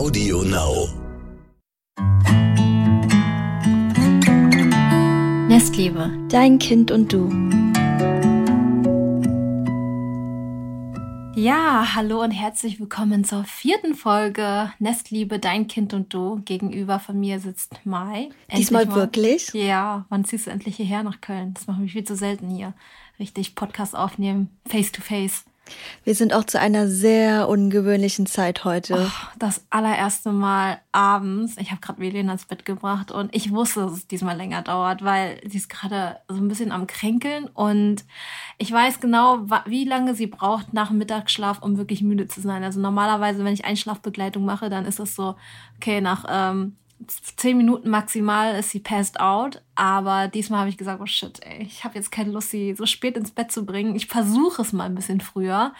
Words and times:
Audio 0.00 0.42
Now. 0.44 0.88
Nestliebe, 5.46 6.10
dein 6.30 6.58
Kind 6.58 6.90
und 6.90 7.12
du. 7.12 7.28
Ja, 11.38 11.94
hallo 11.94 12.22
und 12.22 12.30
herzlich 12.30 12.80
willkommen 12.80 13.24
zur 13.24 13.44
vierten 13.44 13.94
Folge 13.94 14.72
Nestliebe, 14.78 15.38
dein 15.38 15.66
Kind 15.66 15.92
und 15.92 16.14
du. 16.14 16.40
Gegenüber 16.46 16.98
von 16.98 17.20
mir 17.20 17.38
sitzt 17.38 17.84
Mai. 17.84 18.30
Diesmal 18.56 18.86
mal, 18.86 18.94
wirklich? 18.94 19.52
Ja, 19.52 20.06
wann 20.08 20.24
ziehst 20.24 20.46
du 20.46 20.50
endlich 20.50 20.76
hierher 20.76 21.02
nach 21.02 21.20
Köln? 21.20 21.52
Das 21.52 21.66
mache 21.66 21.84
ich 21.84 21.92
viel 21.92 22.04
zu 22.04 22.16
selten 22.16 22.48
hier. 22.48 22.72
Richtig 23.18 23.54
Podcast 23.54 23.94
aufnehmen, 23.94 24.48
face 24.66 24.92
to 24.92 25.02
face. 25.02 25.44
Wir 26.04 26.14
sind 26.14 26.32
auch 26.32 26.44
zu 26.44 26.58
einer 26.58 26.88
sehr 26.88 27.48
ungewöhnlichen 27.48 28.26
Zeit 28.26 28.64
heute. 28.64 29.06
Oh, 29.06 29.28
das 29.38 29.64
allererste 29.70 30.32
Mal 30.32 30.80
abends. 30.92 31.56
Ich 31.58 31.70
habe 31.70 31.80
gerade 31.80 32.00
Velena 32.00 32.32
ins 32.32 32.46
Bett 32.46 32.64
gebracht 32.64 33.10
und 33.10 33.34
ich 33.34 33.52
wusste, 33.52 33.80
dass 33.80 33.92
es 33.92 34.06
diesmal 34.06 34.36
länger 34.36 34.62
dauert, 34.62 35.04
weil 35.04 35.40
sie 35.48 35.58
ist 35.58 35.68
gerade 35.68 36.18
so 36.28 36.36
ein 36.36 36.48
bisschen 36.48 36.72
am 36.72 36.86
Kränkeln 36.86 37.46
und 37.46 38.04
ich 38.58 38.72
weiß 38.72 39.00
genau, 39.00 39.46
wie 39.66 39.84
lange 39.84 40.14
sie 40.14 40.26
braucht 40.26 40.72
nach 40.72 40.90
Mittagsschlaf, 40.90 41.62
um 41.62 41.76
wirklich 41.76 42.02
müde 42.02 42.26
zu 42.28 42.40
sein. 42.40 42.64
Also 42.64 42.80
normalerweise, 42.80 43.44
wenn 43.44 43.54
ich 43.54 43.64
Einschlafbegleitung 43.64 44.44
mache, 44.44 44.70
dann 44.70 44.86
ist 44.86 45.00
es 45.00 45.14
so, 45.14 45.36
okay, 45.76 46.00
nach 46.00 46.24
ähm, 46.28 46.76
zehn 47.36 47.56
Minuten 47.56 47.88
maximal 47.88 48.54
ist 48.56 48.70
sie 48.70 48.80
passed 48.80 49.20
out. 49.20 49.62
Aber 49.74 50.28
diesmal 50.28 50.60
habe 50.60 50.70
ich 50.70 50.76
gesagt, 50.76 51.00
oh 51.00 51.06
shit, 51.06 51.40
ey, 51.42 51.62
ich 51.62 51.84
habe 51.84 51.94
jetzt 51.94 52.12
keine 52.12 52.30
Lust, 52.32 52.50
sie 52.50 52.74
so 52.74 52.84
spät 52.84 53.16
ins 53.16 53.30
Bett 53.30 53.50
zu 53.50 53.64
bringen. 53.64 53.96
Ich 53.96 54.06
versuche 54.06 54.62
es 54.62 54.72
mal 54.72 54.84
ein 54.84 54.94
bisschen 54.94 55.20
früher. 55.20 55.72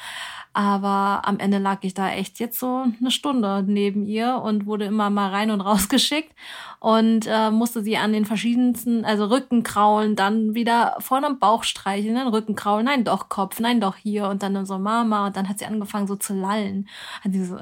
Aber 0.52 1.22
am 1.24 1.38
Ende 1.38 1.58
lag 1.58 1.78
ich 1.82 1.94
da 1.94 2.10
echt 2.10 2.40
jetzt 2.40 2.58
so 2.58 2.86
eine 2.98 3.10
Stunde 3.10 3.62
neben 3.64 4.04
ihr 4.04 4.40
und 4.42 4.66
wurde 4.66 4.86
immer 4.86 5.08
mal 5.08 5.30
rein 5.30 5.50
und 5.50 5.60
raus 5.60 5.88
geschickt 5.90 6.34
und 6.80 7.26
äh, 7.28 7.50
musste 7.50 7.82
sie 7.82 7.96
an 7.98 8.12
den 8.12 8.24
verschiedensten, 8.24 9.04
also 9.04 9.26
Rücken 9.26 9.62
kraulen, 9.62 10.16
dann 10.16 10.54
wieder 10.54 10.96
vorne 10.98 11.26
am 11.26 11.38
Bauch 11.38 11.62
streicheln, 11.62 12.16
dann 12.16 12.28
Rücken 12.28 12.56
kraulen, 12.56 12.86
nein 12.86 13.04
doch 13.04 13.28
Kopf, 13.28 13.60
nein 13.60 13.80
doch 13.80 13.96
hier 13.96 14.28
und 14.28 14.42
dann 14.42 14.66
so 14.66 14.78
Mama 14.78 15.26
und 15.26 15.36
dann 15.36 15.48
hat 15.48 15.60
sie 15.60 15.66
angefangen 15.66 16.08
so 16.08 16.16
zu 16.16 16.34
lallen. 16.34 16.88
Hat 17.22 17.32
sie 17.32 17.44
so, 17.44 17.58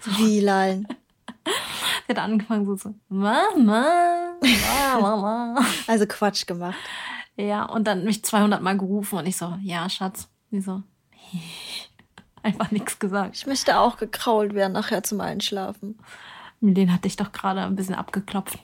so 0.00 0.10
Wie 0.18 0.40
lallen? 0.40 0.86
Sie 2.06 2.14
hat 2.14 2.18
angefangen 2.18 2.66
so 2.66 2.76
zu 2.76 2.94
Mama, 3.08 4.34
Mama. 5.00 5.60
Also 5.86 6.06
Quatsch 6.06 6.46
gemacht. 6.46 6.76
Ja, 7.36 7.64
und 7.64 7.86
dann 7.86 8.04
mich 8.04 8.24
200 8.24 8.62
Mal 8.62 8.76
gerufen 8.76 9.18
und 9.18 9.26
ich 9.26 9.36
so, 9.36 9.56
ja, 9.62 9.88
Schatz. 9.88 10.28
Sie 10.50 10.60
so, 10.60 10.82
einfach 12.42 12.70
nichts 12.70 12.98
gesagt. 12.98 13.36
Ich 13.36 13.46
möchte 13.46 13.78
auch 13.78 13.96
gekrault 13.96 14.54
werden 14.54 14.72
nachher 14.72 15.02
zum 15.02 15.20
Einschlafen. 15.20 15.98
Den 16.60 16.92
hatte 16.92 17.06
ich 17.06 17.16
doch 17.16 17.32
gerade 17.32 17.60
ein 17.62 17.76
bisschen 17.76 17.94
abgeklopft. 17.94 18.58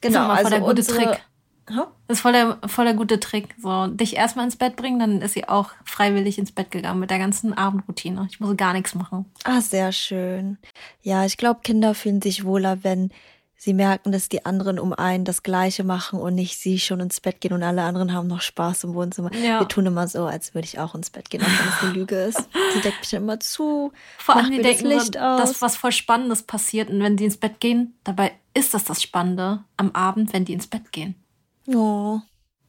Genau, 0.00 0.28
also 0.28 0.50
der 0.50 0.60
gute 0.60 0.76
unsere, 0.76 0.96
Trick. 0.98 1.24
Das 1.66 2.18
ist 2.18 2.20
voll 2.20 2.32
der, 2.32 2.58
voll 2.66 2.84
der 2.84 2.94
gute 2.94 3.18
Trick. 3.18 3.54
So, 3.60 3.88
dich 3.88 4.16
erstmal 4.16 4.44
ins 4.44 4.56
Bett 4.56 4.76
bringen, 4.76 4.98
dann 4.98 5.20
ist 5.20 5.34
sie 5.34 5.48
auch 5.48 5.70
freiwillig 5.84 6.38
ins 6.38 6.52
Bett 6.52 6.70
gegangen 6.70 7.00
mit 7.00 7.10
der 7.10 7.18
ganzen 7.18 7.52
Abendroutine. 7.52 8.28
Ich 8.30 8.38
muss 8.40 8.56
gar 8.56 8.72
nichts 8.72 8.94
machen. 8.94 9.26
Ah, 9.44 9.60
sehr 9.60 9.90
schön. 9.92 10.58
Ja, 11.02 11.24
ich 11.24 11.36
glaube, 11.36 11.60
Kinder 11.64 11.94
fühlen 11.94 12.22
sich 12.22 12.44
wohler, 12.44 12.84
wenn 12.84 13.10
sie 13.58 13.74
merken, 13.74 14.12
dass 14.12 14.28
die 14.28 14.44
anderen 14.44 14.78
um 14.78 14.92
einen 14.92 15.24
das 15.24 15.42
Gleiche 15.42 15.82
machen 15.82 16.20
und 16.20 16.34
nicht 16.34 16.58
sie 16.58 16.78
schon 16.78 17.00
ins 17.00 17.20
Bett 17.20 17.40
gehen 17.40 17.52
und 17.52 17.62
alle 17.62 17.82
anderen 17.82 18.12
haben 18.12 18.28
noch 18.28 18.42
Spaß 18.42 18.84
im 18.84 18.94
Wohnzimmer. 18.94 19.34
Ja. 19.34 19.60
Wir 19.60 19.66
tun 19.66 19.86
immer 19.86 20.06
so, 20.06 20.26
als 20.26 20.54
würde 20.54 20.66
ich 20.66 20.78
auch 20.78 20.94
ins 20.94 21.10
Bett 21.10 21.30
gehen, 21.30 21.42
auch 21.42 21.46
wenn 21.46 21.68
es 21.68 21.82
eine 21.82 21.92
Lüge 21.92 22.16
ist. 22.16 22.48
Sie 22.74 22.80
deckt 22.80 23.00
mich 23.00 23.12
immer 23.14 23.40
zu. 23.40 23.92
Vor 24.18 24.36
allem, 24.36 24.52
die 24.52 24.60
denken, 24.62 24.90
das 24.90 25.04
Licht 25.04 25.18
aus. 25.18 25.40
dass 25.40 25.62
was 25.62 25.76
voll 25.76 25.92
Spannendes 25.92 26.42
passiert 26.42 26.90
und 26.90 27.02
wenn 27.02 27.16
die 27.16 27.24
ins 27.24 27.38
Bett 27.38 27.58
gehen, 27.58 27.94
dabei 28.04 28.32
ist 28.54 28.74
das 28.74 28.84
das 28.84 29.02
Spannende 29.02 29.64
am 29.76 29.90
Abend, 29.92 30.32
wenn 30.32 30.44
die 30.44 30.52
ins 30.52 30.66
Bett 30.66 30.92
gehen. 30.92 31.14
Oh. 31.68 32.20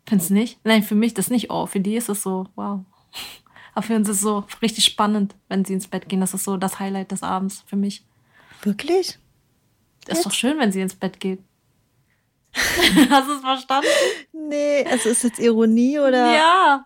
Findest 0.08 0.30
du 0.30 0.35
nicht? 0.35 0.59
Nein, 0.63 0.84
für 0.84 0.96
mich 0.96 1.13
das 1.13 1.30
nicht 1.30 1.50
oh. 1.50 1.66
Für 1.66 1.80
die 1.80 1.96
ist 1.96 2.09
es 2.09 2.24
so, 2.24 2.47
wow. 2.56 2.81
Aber 3.74 3.85
für 3.85 3.96
uns 3.96 4.09
ist 4.09 4.18
es 4.18 4.22
so 4.22 4.46
richtig 4.62 4.85
spannend, 4.85 5.35
wenn 5.50 5.63
sie 5.63 5.74
ins 5.74 5.88
Bett 5.88 6.09
gehen. 6.09 6.22
Das 6.22 6.34
ist 6.34 6.44
so 6.44 6.58
das 6.58 6.80
Highlight 6.80 7.12
des 7.12 7.22
Abends 7.22 7.63
für 7.68 7.75
mich. 7.75 8.03
Wirklich? 8.63 9.19
Das 10.06 10.19
ist 10.19 10.25
doch 10.25 10.34
schön, 10.34 10.57
wenn 10.57 10.72
sie 10.72 10.81
ins 10.81 10.96
Bett 10.96 11.19
geht. 11.19 11.40
Hast 13.09 13.28
du 13.28 13.34
es 13.34 13.41
verstanden? 13.41 13.88
Nee, 14.31 14.84
also 14.90 15.09
ist 15.09 15.24
jetzt 15.24 15.38
Ironie 15.38 16.00
oder? 16.00 16.34
Ja. 16.34 16.86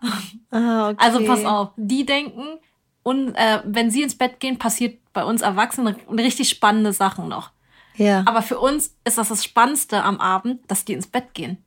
Ah, 0.50 0.90
okay. 0.90 0.98
Also 0.98 1.24
pass 1.24 1.44
auf, 1.44 1.70
die 1.76 2.04
denken, 2.04 2.58
und 3.02 3.34
äh, 3.34 3.62
wenn 3.64 3.90
sie 3.90 4.02
ins 4.02 4.16
Bett 4.16 4.38
gehen, 4.38 4.58
passiert 4.58 4.98
bei 5.12 5.24
uns 5.24 5.42
Erwachsenen 5.42 5.96
richtig 6.10 6.48
spannende 6.48 6.92
Sachen 6.92 7.28
noch. 7.28 7.50
Ja. 7.96 8.22
Aber 8.26 8.42
für 8.42 8.58
uns 8.58 8.96
ist 9.04 9.18
das 9.18 9.28
das 9.28 9.44
Spannendste 9.44 10.02
am 10.02 10.20
Abend, 10.20 10.60
dass 10.70 10.84
die 10.84 10.92
ins 10.92 11.06
Bett 11.06 11.34
gehen. 11.34 11.58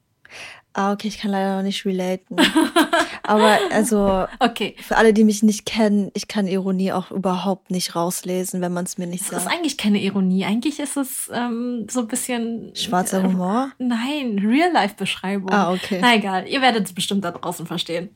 Ah, 0.77 0.91
okay, 0.91 1.07
ich 1.07 1.19
kann 1.19 1.31
leider 1.31 1.55
noch 1.55 1.63
nicht 1.63 1.85
relaten. 1.85 2.35
Aber 3.23 3.57
also, 3.71 4.27
okay. 4.39 4.75
für 4.77 4.97
alle, 4.97 5.13
die 5.13 5.23
mich 5.23 5.41
nicht 5.41 5.65
kennen, 5.65 6.11
ich 6.13 6.27
kann 6.27 6.47
Ironie 6.47 6.91
auch 6.91 7.11
überhaupt 7.11 7.71
nicht 7.71 7.95
rauslesen, 7.95 8.59
wenn 8.59 8.73
man 8.73 8.83
es 8.83 8.97
mir 8.97 9.07
nicht 9.07 9.23
sagt. 9.23 9.33
Das 9.33 9.43
ist 9.43 9.51
eigentlich 9.51 9.77
keine 9.77 10.01
Ironie. 10.01 10.43
Eigentlich 10.43 10.81
ist 10.81 10.97
es 10.97 11.31
ähm, 11.33 11.87
so 11.89 12.01
ein 12.01 12.07
bisschen. 12.09 12.75
Schwarzer 12.75 13.21
äh, 13.21 13.23
Humor? 13.23 13.71
Nein, 13.77 14.37
Real-Life-Beschreibung. 14.45 15.49
Ah, 15.49 15.71
okay. 15.71 15.99
Na 16.01 16.13
egal, 16.13 16.45
ihr 16.49 16.61
werdet 16.61 16.85
es 16.85 16.93
bestimmt 16.93 17.23
da 17.23 17.31
draußen 17.31 17.65
verstehen. 17.65 18.09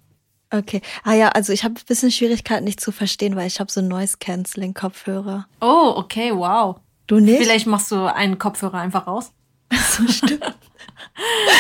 Okay. 0.52 0.82
Ah 1.06 1.14
ja, 1.14 1.30
also 1.30 1.54
ich 1.54 1.64
habe 1.64 1.76
ein 1.76 1.86
bisschen 1.88 2.12
Schwierigkeiten, 2.12 2.66
nicht 2.66 2.82
zu 2.82 2.92
verstehen, 2.92 3.38
weil 3.38 3.48
ich 3.48 3.62
habe 3.62 3.72
so 3.72 3.80
Noise-Canceling-Kopfhörer. 3.80 5.48
Oh, 5.62 5.94
okay, 5.96 6.36
wow. 6.36 6.76
Du 7.08 7.22
nicht? 7.22 7.42
Vielleicht 7.42 7.68
machst 7.68 7.90
du 7.92 8.14
einen 8.14 8.38
Kopfhörer 8.38 8.80
einfach 8.80 9.08
raus. 9.08 9.32
so 9.72 10.06
stimmt. 10.10 10.44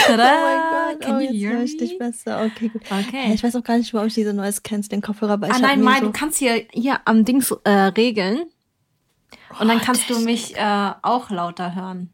Tada! 0.05 0.33
Oh 0.35 0.41
mein 0.41 0.97
Gott, 0.97 1.01
Can 1.05 1.15
oh, 1.15 1.19
you 1.19 1.31
jetzt 1.31 1.53
höre 1.53 1.63
ich 1.63 1.77
dich 1.77 1.97
besser. 1.97 2.45
Okay, 2.45 2.69
gut. 2.69 2.81
Okay. 2.83 3.33
Ich 3.33 3.43
weiß 3.43 3.55
auch 3.55 3.63
gar 3.63 3.77
nicht, 3.77 3.93
warum 3.93 4.07
ich 4.07 4.13
diese 4.13 4.33
Noise 4.33 4.61
Canceling 4.61 5.01
Kopfhörer 5.01 5.37
bei 5.37 5.49
Ah 5.49 5.59
nein, 5.59 5.81
Mai, 5.81 5.99
du 5.99 6.11
kannst 6.11 6.37
hier, 6.39 6.65
hier 6.71 6.99
am 7.05 7.25
Dings 7.25 7.51
äh, 7.63 7.69
regeln. 7.69 8.43
Und 9.59 9.67
dann 9.67 9.77
Oh, 9.79 9.81
kannst 9.83 10.09
du 10.09 10.19
mich 10.19 10.55
äh, 10.55 10.91
auch 11.01 11.29
lauter 11.29 11.75
hören. 11.75 12.09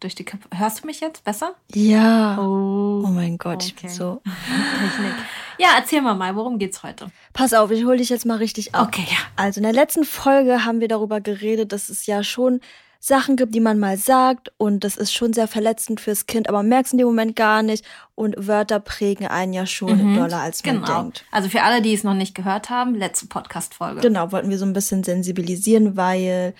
Durch 0.00 0.16
die 0.16 0.24
Köpfe. 0.24 0.48
Hörst 0.52 0.82
du 0.82 0.86
mich 0.88 0.98
jetzt 1.00 1.22
besser? 1.22 1.54
Ja. 1.72 2.36
Oh. 2.40 3.04
Oh 3.04 3.08
mein 3.10 3.38
Gott, 3.38 3.62
ich 3.64 3.76
bin 3.76 3.84
Okay. 3.86 3.94
so. 3.96 4.20
Technik. 4.80 5.14
Ja, 5.58 5.68
erzähl 5.78 6.00
mal 6.02 6.14
mal, 6.14 6.34
worum 6.34 6.58
geht's 6.58 6.82
heute? 6.82 7.06
Pass 7.32 7.54
auf, 7.54 7.70
ich 7.70 7.84
hole 7.84 7.98
dich 7.98 8.08
jetzt 8.08 8.26
mal 8.26 8.38
richtig 8.38 8.74
ab. 8.74 8.88
Okay, 8.88 9.06
ja. 9.08 9.18
Also 9.36 9.60
in 9.60 9.62
der 9.62 9.72
letzten 9.72 10.02
Folge 10.04 10.64
haben 10.64 10.80
wir 10.80 10.88
darüber 10.88 11.20
geredet, 11.20 11.70
dass 11.72 11.88
es 11.88 12.06
ja 12.06 12.24
schon 12.24 12.60
Sachen 13.04 13.34
gibt, 13.34 13.52
die 13.52 13.58
man 13.58 13.80
mal 13.80 13.96
sagt 13.96 14.52
und 14.58 14.84
das 14.84 14.96
ist 14.96 15.12
schon 15.12 15.32
sehr 15.32 15.48
verletzend 15.48 16.00
fürs 16.00 16.26
Kind, 16.26 16.48
aber 16.48 16.58
man 16.58 16.68
merkt 16.68 16.86
es 16.86 16.92
in 16.92 16.98
dem 16.98 17.08
Moment 17.08 17.34
gar 17.34 17.64
nicht 17.64 17.84
und 18.14 18.36
Wörter 18.38 18.78
prägen 18.78 19.26
einen 19.26 19.52
ja 19.52 19.66
schon 19.66 20.14
doller, 20.14 20.38
als 20.38 20.64
man 20.64 20.76
Genau. 20.82 21.02
denkt. 21.02 21.24
Also 21.32 21.48
für 21.48 21.62
alle, 21.62 21.82
die 21.82 21.92
es 21.94 22.04
noch 22.04 22.14
nicht 22.14 22.32
gehört 22.36 22.70
haben, 22.70 22.94
letzte 22.94 23.26
Podcast-Folge. 23.26 24.02
Genau, 24.02 24.30
wollten 24.30 24.50
wir 24.50 24.58
so 24.58 24.64
ein 24.64 24.72
bisschen 24.72 25.02
sensibilisieren, 25.02 25.96
weil 25.96 26.54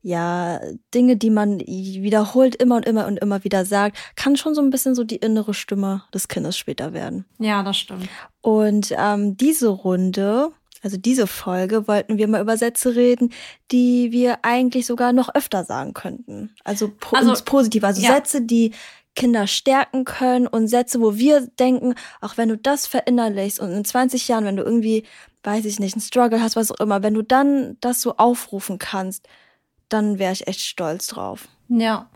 ja 0.00 0.60
Dinge, 0.94 1.18
die 1.18 1.28
man 1.28 1.60
wiederholt 1.60 2.56
immer 2.56 2.76
und 2.76 2.86
immer 2.86 3.06
und 3.06 3.18
immer 3.18 3.44
wieder 3.44 3.66
sagt, 3.66 3.98
kann 4.16 4.36
schon 4.36 4.54
so 4.54 4.62
ein 4.62 4.70
bisschen 4.70 4.94
so 4.94 5.04
die 5.04 5.16
innere 5.16 5.52
Stimme 5.52 6.04
des 6.14 6.26
Kindes 6.26 6.56
später 6.56 6.94
werden. 6.94 7.26
Ja, 7.38 7.62
das 7.62 7.76
stimmt. 7.76 8.08
Und 8.40 8.94
ähm, 8.98 9.36
diese 9.36 9.68
Runde, 9.68 10.52
also 10.82 10.96
diese 10.96 11.26
Folge, 11.26 11.86
wollten 11.86 12.18
wir 12.18 12.28
mal 12.28 12.40
über 12.40 12.56
Sätze 12.56 12.94
reden, 12.96 13.32
die 13.70 14.12
wir 14.12 14.38
eigentlich 14.42 14.86
sogar 14.86 15.12
noch 15.12 15.34
öfter 15.34 15.64
sagen 15.64 15.94
könnten. 15.94 16.54
Also, 16.64 16.90
po 16.98 17.16
Also, 17.16 17.30
ins 17.30 17.42
Positive. 17.42 17.86
Also 17.86 18.02
ja. 18.02 18.14
Sätze, 18.14 18.42
die 18.42 18.72
Kinder 19.14 19.46
stärken 19.46 20.04
können 20.04 20.46
und 20.46 20.68
Sätze, 20.68 21.00
wo 21.00 21.16
wir 21.16 21.46
denken, 21.58 21.94
auch 22.20 22.36
wenn 22.36 22.48
du 22.48 22.56
das 22.56 22.86
verinnerlichst 22.86 23.60
und 23.60 23.70
in 23.70 23.84
20 23.84 24.26
Jahren, 24.28 24.44
wenn 24.44 24.56
du 24.56 24.62
irgendwie, 24.62 25.04
weiß 25.42 25.64
ich 25.66 25.78
nicht, 25.78 25.94
einen 25.94 26.02
Struggle 26.02 26.40
hast, 26.40 26.56
was 26.56 26.72
auch 26.72 26.80
immer, 26.80 27.02
wenn 27.02 27.14
du 27.14 27.22
dann 27.22 27.76
das 27.80 28.00
so 28.00 28.16
aufrufen 28.16 28.78
kannst, 28.78 29.28
dann 29.88 30.18
wäre 30.18 30.32
ich 30.32 30.46
echt 30.46 30.60
stolz 30.60 31.06
drauf. 31.08 31.48
Ja. 31.68 32.10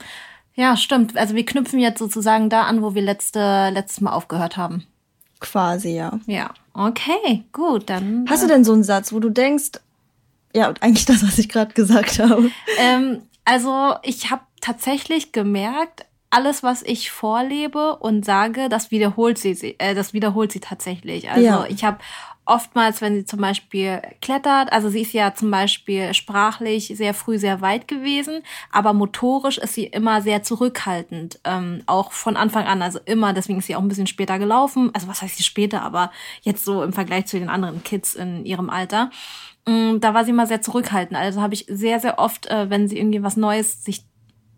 Ja, 0.54 0.76
stimmt. 0.76 1.16
Also 1.18 1.34
wir 1.34 1.44
knüpfen 1.44 1.78
jetzt 1.78 1.98
sozusagen 1.98 2.48
da 2.48 2.62
an, 2.62 2.82
wo 2.82 2.94
wir 2.94 3.02
letzte, 3.02 3.68
letztes 3.70 4.00
Mal 4.00 4.12
aufgehört 4.12 4.56
haben. 4.56 4.86
Quasi, 5.38 5.90
ja. 5.90 6.18
Ja. 6.26 6.54
Okay, 6.76 7.44
gut, 7.52 7.88
dann. 7.88 8.26
Hast 8.28 8.40
äh, 8.42 8.46
du 8.46 8.52
denn 8.52 8.64
so 8.64 8.72
einen 8.72 8.84
Satz, 8.84 9.12
wo 9.12 9.18
du 9.20 9.30
denkst, 9.30 9.72
ja, 10.54 10.72
eigentlich 10.80 11.06
das, 11.06 11.22
was 11.26 11.38
ich 11.38 11.48
gerade 11.48 11.72
gesagt 11.74 12.18
habe. 12.18 12.50
Ähm, 12.78 13.22
also 13.44 13.94
ich 14.02 14.30
habe 14.30 14.42
tatsächlich 14.60 15.32
gemerkt, 15.32 16.04
alles, 16.30 16.62
was 16.62 16.82
ich 16.82 17.10
vorlebe 17.10 17.96
und 17.96 18.24
sage, 18.24 18.68
das 18.68 18.90
wiederholt 18.90 19.38
sie, 19.38 19.54
sie- 19.54 19.76
äh, 19.78 19.94
das 19.94 20.12
wiederholt 20.12 20.52
sie 20.52 20.60
tatsächlich. 20.60 21.30
Also 21.30 21.44
Ja. 21.44 21.66
ich 21.68 21.84
habe 21.84 21.98
oftmals, 22.46 23.00
wenn 23.00 23.14
sie 23.14 23.24
zum 23.24 23.40
Beispiel 23.40 24.00
klettert, 24.22 24.72
also 24.72 24.88
sie 24.88 25.02
ist 25.02 25.12
ja 25.12 25.34
zum 25.34 25.50
Beispiel 25.50 26.14
sprachlich 26.14 26.92
sehr 26.94 27.12
früh 27.12 27.38
sehr 27.38 27.60
weit 27.60 27.88
gewesen, 27.88 28.42
aber 28.70 28.92
motorisch 28.92 29.58
ist 29.58 29.74
sie 29.74 29.84
immer 29.84 30.22
sehr 30.22 30.42
zurückhaltend, 30.42 31.40
ähm, 31.44 31.82
auch 31.86 32.12
von 32.12 32.36
Anfang 32.36 32.66
an, 32.66 32.82
also 32.82 33.00
immer, 33.04 33.32
deswegen 33.32 33.58
ist 33.58 33.66
sie 33.66 33.76
auch 33.76 33.82
ein 33.82 33.88
bisschen 33.88 34.06
später 34.06 34.38
gelaufen, 34.38 34.90
also 34.94 35.08
was 35.08 35.22
heißt 35.22 35.36
sie 35.36 35.42
später, 35.42 35.82
aber 35.82 36.10
jetzt 36.42 36.64
so 36.64 36.82
im 36.82 36.92
Vergleich 36.92 37.26
zu 37.26 37.38
den 37.38 37.48
anderen 37.48 37.82
Kids 37.82 38.14
in 38.14 38.46
ihrem 38.46 38.70
Alter. 38.70 39.10
mm, 39.66 39.98
da 40.00 40.14
war 40.14 40.24
sie 40.24 40.30
immer 40.30 40.46
sehr 40.46 40.62
zurückhaltend. 40.62 41.18
Also 41.18 41.40
habe 41.42 41.54
ich 41.54 41.66
sehr, 41.68 42.00
sehr 42.00 42.18
oft, 42.18 42.46
äh, 42.46 42.70
wenn 42.70 42.88
sie 42.88 42.98
irgendwie 42.98 43.22
was 43.22 43.36
Neues 43.36 43.84
sich 43.84 44.04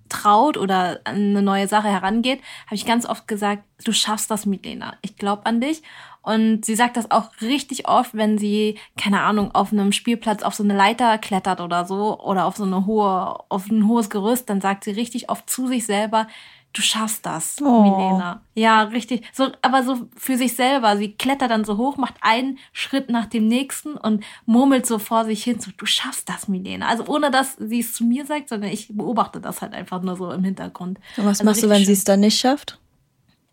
traut 0.08 0.56
oder 0.56 1.00
eine 1.04 1.42
neue 1.42 1.68
Sache 1.68 1.88
herangeht, 1.88 2.40
habe 2.66 2.74
ich 2.74 2.86
ganz 2.86 3.06
oft 3.06 3.28
gesagt, 3.28 3.64
du 3.84 3.92
schaffst 3.92 4.30
das, 4.30 4.46
Milena. 4.46 4.96
Ich 5.02 5.16
glaube 5.16 5.46
an 5.46 5.60
dich. 5.60 5.82
Und 6.28 6.66
sie 6.66 6.74
sagt 6.74 6.98
das 6.98 7.10
auch 7.10 7.30
richtig 7.40 7.88
oft, 7.88 8.14
wenn 8.14 8.36
sie, 8.36 8.76
keine 8.98 9.22
Ahnung, 9.22 9.54
auf 9.54 9.72
einem 9.72 9.92
Spielplatz 9.92 10.42
auf 10.42 10.54
so 10.54 10.62
eine 10.62 10.76
Leiter 10.76 11.16
klettert 11.16 11.62
oder 11.62 11.86
so 11.86 12.20
oder 12.20 12.44
auf 12.44 12.58
so 12.58 12.64
eine 12.64 12.84
hohe, 12.84 13.34
auf 13.48 13.70
ein 13.70 13.88
hohes 13.88 14.10
Gerüst, 14.10 14.50
dann 14.50 14.60
sagt 14.60 14.84
sie 14.84 14.90
richtig 14.90 15.30
oft 15.30 15.48
zu 15.48 15.66
sich 15.66 15.86
selber, 15.86 16.26
du 16.74 16.82
schaffst 16.82 17.24
das, 17.24 17.56
oh. 17.62 17.80
Milena. 17.80 18.42
Ja, 18.54 18.82
richtig. 18.82 19.24
So, 19.32 19.48
aber 19.62 19.82
so 19.84 20.06
für 20.16 20.36
sich 20.36 20.54
selber. 20.54 20.98
Sie 20.98 21.12
klettert 21.12 21.50
dann 21.50 21.64
so 21.64 21.78
hoch, 21.78 21.96
macht 21.96 22.16
einen 22.20 22.58
Schritt 22.74 23.08
nach 23.08 23.24
dem 23.24 23.48
nächsten 23.48 23.94
und 23.94 24.22
murmelt 24.44 24.84
so 24.84 24.98
vor 24.98 25.24
sich 25.24 25.42
hin, 25.42 25.60
so, 25.60 25.70
du 25.78 25.86
schaffst 25.86 26.28
das, 26.28 26.46
Milena. 26.46 26.88
Also 26.88 27.06
ohne, 27.06 27.30
dass 27.30 27.54
sie 27.54 27.80
es 27.80 27.94
zu 27.94 28.04
mir 28.04 28.26
sagt, 28.26 28.50
sondern 28.50 28.70
ich 28.70 28.88
beobachte 28.94 29.40
das 29.40 29.62
halt 29.62 29.72
einfach 29.72 30.02
nur 30.02 30.16
so 30.16 30.30
im 30.30 30.44
Hintergrund. 30.44 30.98
Und 31.16 31.24
was 31.24 31.40
also 31.40 31.44
machst 31.44 31.62
du, 31.62 31.70
wenn 31.70 31.86
sie 31.86 31.92
es 31.92 32.04
dann 32.04 32.20
nicht 32.20 32.38
schafft? 32.38 32.78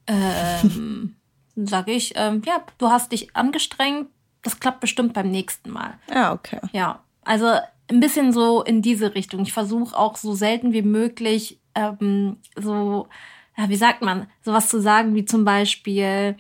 Ähm, 0.08 1.16
sage 1.56 1.92
ich, 1.92 2.14
ähm, 2.16 2.42
ja, 2.46 2.64
du 2.78 2.90
hast 2.90 3.12
dich 3.12 3.36
angestrengt, 3.36 4.08
das 4.42 4.60
klappt 4.60 4.80
bestimmt 4.80 5.14
beim 5.14 5.32
nächsten 5.32 5.72
Mal. 5.72 5.98
Ja, 6.14 6.34
okay. 6.34 6.60
Ja, 6.72 7.00
also 7.24 7.48
ein 7.90 8.00
bisschen 8.00 8.32
so 8.32 8.64
in 8.64 8.82
diese 8.82 9.16
Richtung. 9.16 9.42
Ich 9.42 9.54
versuche 9.54 9.98
auch 9.98 10.18
so 10.18 10.34
selten 10.34 10.74
wie 10.74 10.82
möglich 10.82 11.60
ähm, 11.76 12.38
so, 12.56 13.08
ja, 13.58 13.70
wie 13.70 13.76
sagt 13.76 14.02
man, 14.02 14.28
sowas 14.42 14.70
zu 14.70 14.82
sagen 14.82 15.14
wie 15.14 15.26
zum 15.26 15.46
Beispiel, 15.46 16.38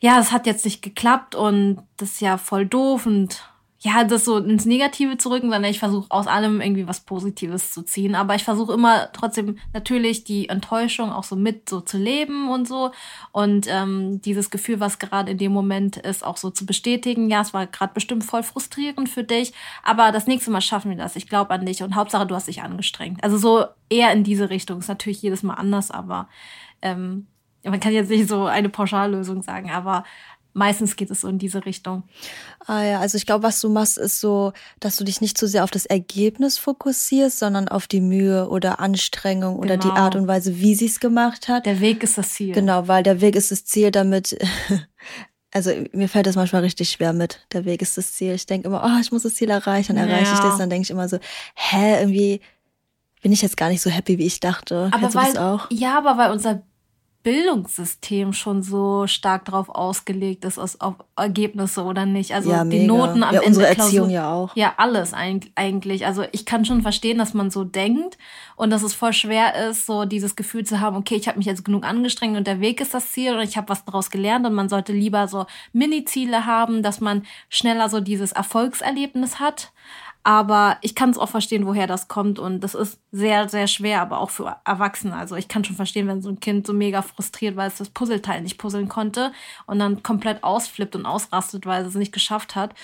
ja, 0.00 0.18
es 0.18 0.32
hat 0.32 0.46
jetzt 0.46 0.64
nicht 0.64 0.82
geklappt 0.82 1.34
und 1.34 1.82
das 1.96 2.12
ist 2.12 2.20
ja 2.20 2.38
voll 2.38 2.66
doof 2.66 3.06
und 3.06 3.42
ja, 3.86 4.02
das 4.02 4.24
so 4.24 4.38
ins 4.38 4.64
Negative 4.64 5.16
zu 5.16 5.30
rücken, 5.30 5.48
sondern 5.50 5.70
ich 5.70 5.78
versuche 5.78 6.10
aus 6.10 6.26
allem 6.26 6.60
irgendwie 6.60 6.88
was 6.88 7.00
Positives 7.02 7.72
zu 7.72 7.82
ziehen. 7.82 8.16
Aber 8.16 8.34
ich 8.34 8.42
versuche 8.42 8.72
immer 8.72 9.12
trotzdem 9.12 9.58
natürlich 9.72 10.24
die 10.24 10.48
Enttäuschung 10.48 11.12
auch 11.12 11.22
so 11.22 11.36
mit 11.36 11.68
so 11.68 11.80
zu 11.80 11.96
leben 11.96 12.48
und 12.48 12.66
so. 12.66 12.90
Und 13.30 13.68
ähm, 13.70 14.20
dieses 14.22 14.50
Gefühl, 14.50 14.80
was 14.80 14.98
gerade 14.98 15.30
in 15.30 15.38
dem 15.38 15.52
Moment 15.52 15.98
ist, 15.98 16.24
auch 16.24 16.36
so 16.36 16.50
zu 16.50 16.66
bestätigen. 16.66 17.30
Ja, 17.30 17.42
es 17.42 17.54
war 17.54 17.68
gerade 17.68 17.94
bestimmt 17.94 18.24
voll 18.24 18.42
frustrierend 18.42 19.08
für 19.08 19.22
dich, 19.22 19.52
aber 19.84 20.10
das 20.10 20.26
nächste 20.26 20.50
Mal 20.50 20.62
schaffen 20.62 20.90
wir 20.90 20.98
das. 20.98 21.14
Ich 21.14 21.28
glaube 21.28 21.54
an 21.54 21.64
dich 21.64 21.84
und 21.84 21.94
Hauptsache, 21.94 22.26
du 22.26 22.34
hast 22.34 22.48
dich 22.48 22.62
angestrengt. 22.62 23.22
Also 23.22 23.38
so 23.38 23.66
eher 23.88 24.10
in 24.12 24.24
diese 24.24 24.50
Richtung. 24.50 24.80
Ist 24.80 24.88
natürlich 24.88 25.22
jedes 25.22 25.44
Mal 25.44 25.54
anders, 25.54 25.92
aber 25.92 26.28
ähm, 26.82 27.28
man 27.62 27.78
kann 27.78 27.92
jetzt 27.92 28.10
nicht 28.10 28.28
so 28.28 28.46
eine 28.46 28.68
Pauschallösung 28.68 29.42
sagen, 29.42 29.70
aber 29.70 30.04
meistens 30.56 30.96
geht 30.96 31.10
es 31.10 31.20
so 31.20 31.28
in 31.28 31.38
diese 31.38 31.66
Richtung. 31.66 32.04
Ah 32.66 32.82
ja, 32.82 33.00
also 33.00 33.16
ich 33.16 33.26
glaube, 33.26 33.44
was 33.44 33.60
du 33.60 33.68
machst, 33.68 33.98
ist 33.98 34.20
so, 34.20 34.52
dass 34.80 34.96
du 34.96 35.04
dich 35.04 35.20
nicht 35.20 35.36
zu 35.36 35.46
sehr 35.46 35.62
auf 35.64 35.70
das 35.70 35.86
Ergebnis 35.86 36.58
fokussierst, 36.58 37.38
sondern 37.38 37.68
auf 37.68 37.86
die 37.86 38.00
Mühe 38.00 38.48
oder 38.48 38.80
Anstrengung 38.80 39.56
oder 39.56 39.76
die 39.76 39.88
genau. 39.88 40.00
Art 40.00 40.16
und 40.16 40.26
Weise, 40.26 40.58
wie 40.58 40.74
sie 40.74 40.86
es 40.86 40.98
gemacht 40.98 41.48
hat. 41.48 41.66
Der 41.66 41.80
Weg 41.80 42.02
ist 42.02 42.16
das 42.16 42.30
Ziel. 42.34 42.54
Genau, 42.54 42.88
weil 42.88 43.02
der 43.02 43.20
Weg 43.20 43.36
ist 43.36 43.50
das 43.50 43.66
Ziel, 43.66 43.90
damit 43.90 44.38
also 45.52 45.70
mir 45.92 46.08
fällt 46.08 46.26
das 46.26 46.36
manchmal 46.36 46.62
richtig 46.62 46.90
schwer 46.90 47.12
mit. 47.12 47.46
Der 47.52 47.66
Weg 47.66 47.82
ist 47.82 47.98
das 47.98 48.12
Ziel. 48.12 48.32
Ich 48.32 48.46
denke 48.46 48.68
immer, 48.68 48.82
oh, 48.84 49.00
ich 49.00 49.12
muss 49.12 49.22
das 49.22 49.34
Ziel 49.34 49.50
erreichen, 49.50 49.96
dann 49.96 50.08
erreiche 50.08 50.30
ja. 50.30 50.34
ich 50.34 50.40
das. 50.40 50.58
Dann 50.58 50.70
denke 50.70 50.84
ich 50.84 50.90
immer 50.90 51.08
so, 51.08 51.18
hä, 51.54 52.00
irgendwie 52.00 52.40
bin 53.20 53.32
ich 53.32 53.42
jetzt 53.42 53.56
gar 53.56 53.68
nicht 53.68 53.82
so 53.82 53.90
happy, 53.90 54.18
wie 54.18 54.26
ich 54.26 54.40
dachte. 54.40 54.90
Aber 54.92 55.14
weil, 55.14 55.36
auch? 55.36 55.66
Ja, 55.70 55.98
aber 55.98 56.16
weil 56.16 56.30
unser 56.30 56.62
Bildungssystem 57.26 58.32
schon 58.32 58.62
so 58.62 59.08
stark 59.08 59.46
darauf 59.46 59.68
ausgelegt 59.68 60.44
ist, 60.44 60.60
auf 60.60 60.94
Ergebnisse 61.16 61.82
oder 61.82 62.06
nicht. 62.06 62.32
Also 62.32 62.50
ja, 62.50 62.64
die 62.64 62.86
Noten 62.86 63.24
am 63.24 63.34
ja, 63.34 63.40
Ende. 63.40 63.48
Unsere 63.48 63.66
Erziehung 63.66 64.10
ja 64.10 64.32
auch. 64.32 64.54
Ja, 64.54 64.74
alles 64.76 65.12
eigentlich. 65.12 66.06
Also 66.06 66.22
ich 66.30 66.46
kann 66.46 66.64
schon 66.64 66.82
verstehen, 66.82 67.18
dass 67.18 67.34
man 67.34 67.50
so 67.50 67.64
denkt 67.64 68.16
und 68.54 68.70
dass 68.70 68.84
es 68.84 68.94
voll 68.94 69.12
schwer 69.12 69.68
ist, 69.68 69.86
so 69.86 70.04
dieses 70.04 70.36
Gefühl 70.36 70.64
zu 70.64 70.80
haben, 70.80 70.94
okay, 70.94 71.16
ich 71.16 71.26
habe 71.26 71.38
mich 71.38 71.48
jetzt 71.48 71.64
genug 71.64 71.84
angestrengt 71.84 72.36
und 72.36 72.46
der 72.46 72.60
Weg 72.60 72.80
ist 72.80 72.94
das 72.94 73.10
Ziel 73.10 73.34
und 73.34 73.42
ich 73.42 73.56
habe 73.56 73.70
was 73.70 73.84
daraus 73.84 74.10
gelernt 74.10 74.46
und 74.46 74.54
man 74.54 74.68
sollte 74.68 74.92
lieber 74.92 75.26
so 75.26 75.46
Mini-Ziele 75.72 76.46
haben, 76.46 76.84
dass 76.84 77.00
man 77.00 77.24
schneller 77.48 77.88
so 77.88 77.98
dieses 77.98 78.30
Erfolgserlebnis 78.30 79.40
hat. 79.40 79.72
Aber 80.26 80.78
ich 80.80 80.96
kann 80.96 81.10
es 81.10 81.18
auch 81.18 81.28
verstehen, 81.28 81.66
woher 81.66 81.86
das 81.86 82.08
kommt. 82.08 82.40
Und 82.40 82.58
das 82.58 82.74
ist 82.74 82.98
sehr, 83.12 83.48
sehr 83.48 83.68
schwer, 83.68 84.02
aber 84.02 84.18
auch 84.18 84.30
für 84.30 84.56
Erwachsene. 84.64 85.14
Also 85.14 85.36
ich 85.36 85.46
kann 85.46 85.62
schon 85.62 85.76
verstehen, 85.76 86.08
wenn 86.08 86.20
so 86.20 86.28
ein 86.28 86.40
Kind 86.40 86.66
so 86.66 86.72
mega 86.72 87.00
frustriert, 87.02 87.54
weil 87.54 87.68
es 87.68 87.76
das 87.76 87.90
Puzzleteil 87.90 88.42
nicht 88.42 88.58
puzzeln 88.58 88.88
konnte 88.88 89.30
und 89.66 89.78
dann 89.78 90.02
komplett 90.02 90.42
ausflippt 90.42 90.96
und 90.96 91.06
ausrastet, 91.06 91.64
weil 91.64 91.82
es 91.82 91.90
es 91.90 91.94
nicht 91.94 92.10
geschafft 92.10 92.56
hat. 92.56 92.74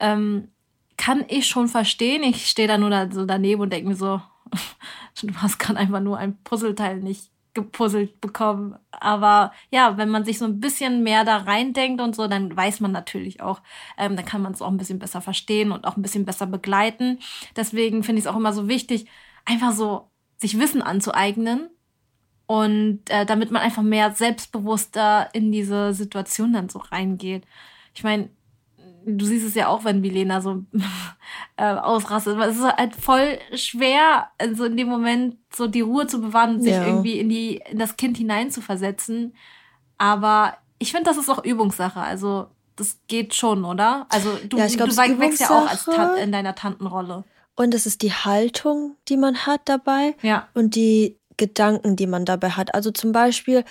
Ähm, 0.00 0.48
kann 0.96 1.26
ich 1.28 1.46
schon 1.46 1.68
verstehen. 1.68 2.22
Ich 2.22 2.46
stehe 2.46 2.66
da 2.66 2.78
nur 2.78 2.88
da 2.88 3.10
so 3.12 3.26
daneben 3.26 3.60
und 3.60 3.74
denke 3.74 3.88
mir 3.88 3.94
so, 3.94 4.22
du 5.22 5.34
hast 5.36 5.58
gerade 5.58 5.78
einfach 5.78 6.00
nur 6.00 6.16
ein 6.16 6.38
Puzzleteil 6.44 7.00
nicht 7.00 7.30
gepuzzelt 7.56 8.20
bekommen. 8.20 8.76
Aber 8.92 9.52
ja, 9.70 9.96
wenn 9.96 10.08
man 10.08 10.24
sich 10.24 10.38
so 10.38 10.44
ein 10.44 10.60
bisschen 10.60 11.02
mehr 11.02 11.24
da 11.24 11.38
reindenkt 11.38 12.00
und 12.00 12.14
so, 12.14 12.28
dann 12.28 12.56
weiß 12.56 12.78
man 12.80 12.92
natürlich 12.92 13.40
auch, 13.40 13.60
ähm, 13.98 14.14
dann 14.14 14.24
kann 14.24 14.42
man 14.42 14.52
es 14.52 14.62
auch 14.62 14.68
ein 14.68 14.76
bisschen 14.76 15.00
besser 15.00 15.20
verstehen 15.20 15.72
und 15.72 15.86
auch 15.86 15.96
ein 15.96 16.02
bisschen 16.02 16.24
besser 16.24 16.46
begleiten. 16.46 17.18
Deswegen 17.56 18.04
finde 18.04 18.20
ich 18.20 18.26
es 18.26 18.30
auch 18.30 18.36
immer 18.36 18.52
so 18.52 18.68
wichtig, 18.68 19.06
einfach 19.44 19.72
so 19.72 20.10
sich 20.36 20.58
Wissen 20.60 20.82
anzueignen 20.82 21.70
und 22.46 23.00
äh, 23.08 23.26
damit 23.26 23.50
man 23.50 23.62
einfach 23.62 23.82
mehr 23.82 24.12
selbstbewusster 24.12 25.30
in 25.32 25.50
diese 25.50 25.94
Situation 25.94 26.52
dann 26.52 26.68
so 26.68 26.78
reingeht. 26.78 27.44
Ich 27.94 28.04
meine, 28.04 28.28
du 29.06 29.24
siehst 29.24 29.46
es 29.46 29.54
ja 29.54 29.68
auch, 29.68 29.84
wenn 29.84 30.00
Milena 30.00 30.40
so 30.40 30.64
äh, 31.56 31.64
ausrastet. 31.64 32.38
Es 32.38 32.56
ist 32.56 32.64
halt 32.64 32.96
voll 32.96 33.38
schwer, 33.54 34.28
also 34.38 34.64
in 34.64 34.76
dem 34.76 34.88
Moment 34.88 35.36
so 35.54 35.68
die 35.68 35.80
Ruhe 35.80 36.06
zu 36.06 36.20
bewahren 36.20 36.56
und 36.56 36.62
sich 36.62 36.72
ja. 36.72 36.84
irgendwie 36.84 37.18
in 37.18 37.28
die 37.28 37.62
in 37.70 37.78
das 37.78 37.96
Kind 37.96 38.18
hineinzuversetzen. 38.18 39.34
Aber 39.96 40.56
ich 40.78 40.90
finde, 40.92 41.08
das 41.08 41.16
ist 41.16 41.30
auch 41.30 41.44
Übungssache. 41.44 42.00
Also 42.00 42.48
das 42.74 42.98
geht 43.08 43.34
schon, 43.34 43.64
oder? 43.64 44.06
Also 44.10 44.36
du, 44.48 44.58
ja, 44.58 44.66
glaub, 44.66 44.90
du 44.90 44.96
wächst 45.20 45.40
ja 45.40 45.50
auch 45.50 45.70
als 45.70 45.88
in 46.20 46.32
deiner 46.32 46.54
Tantenrolle. 46.54 47.24
Und 47.54 47.72
es 47.72 47.86
ist 47.86 48.02
die 48.02 48.12
Haltung, 48.12 48.96
die 49.08 49.16
man 49.16 49.46
hat 49.46 49.62
dabei. 49.64 50.14
Ja. 50.20 50.48
Und 50.52 50.74
die 50.74 51.18
Gedanken, 51.38 51.96
die 51.96 52.06
man 52.06 52.24
dabei 52.26 52.50
hat. 52.50 52.74
Also 52.74 52.90
zum 52.90 53.12
Beispiel, 53.12 53.64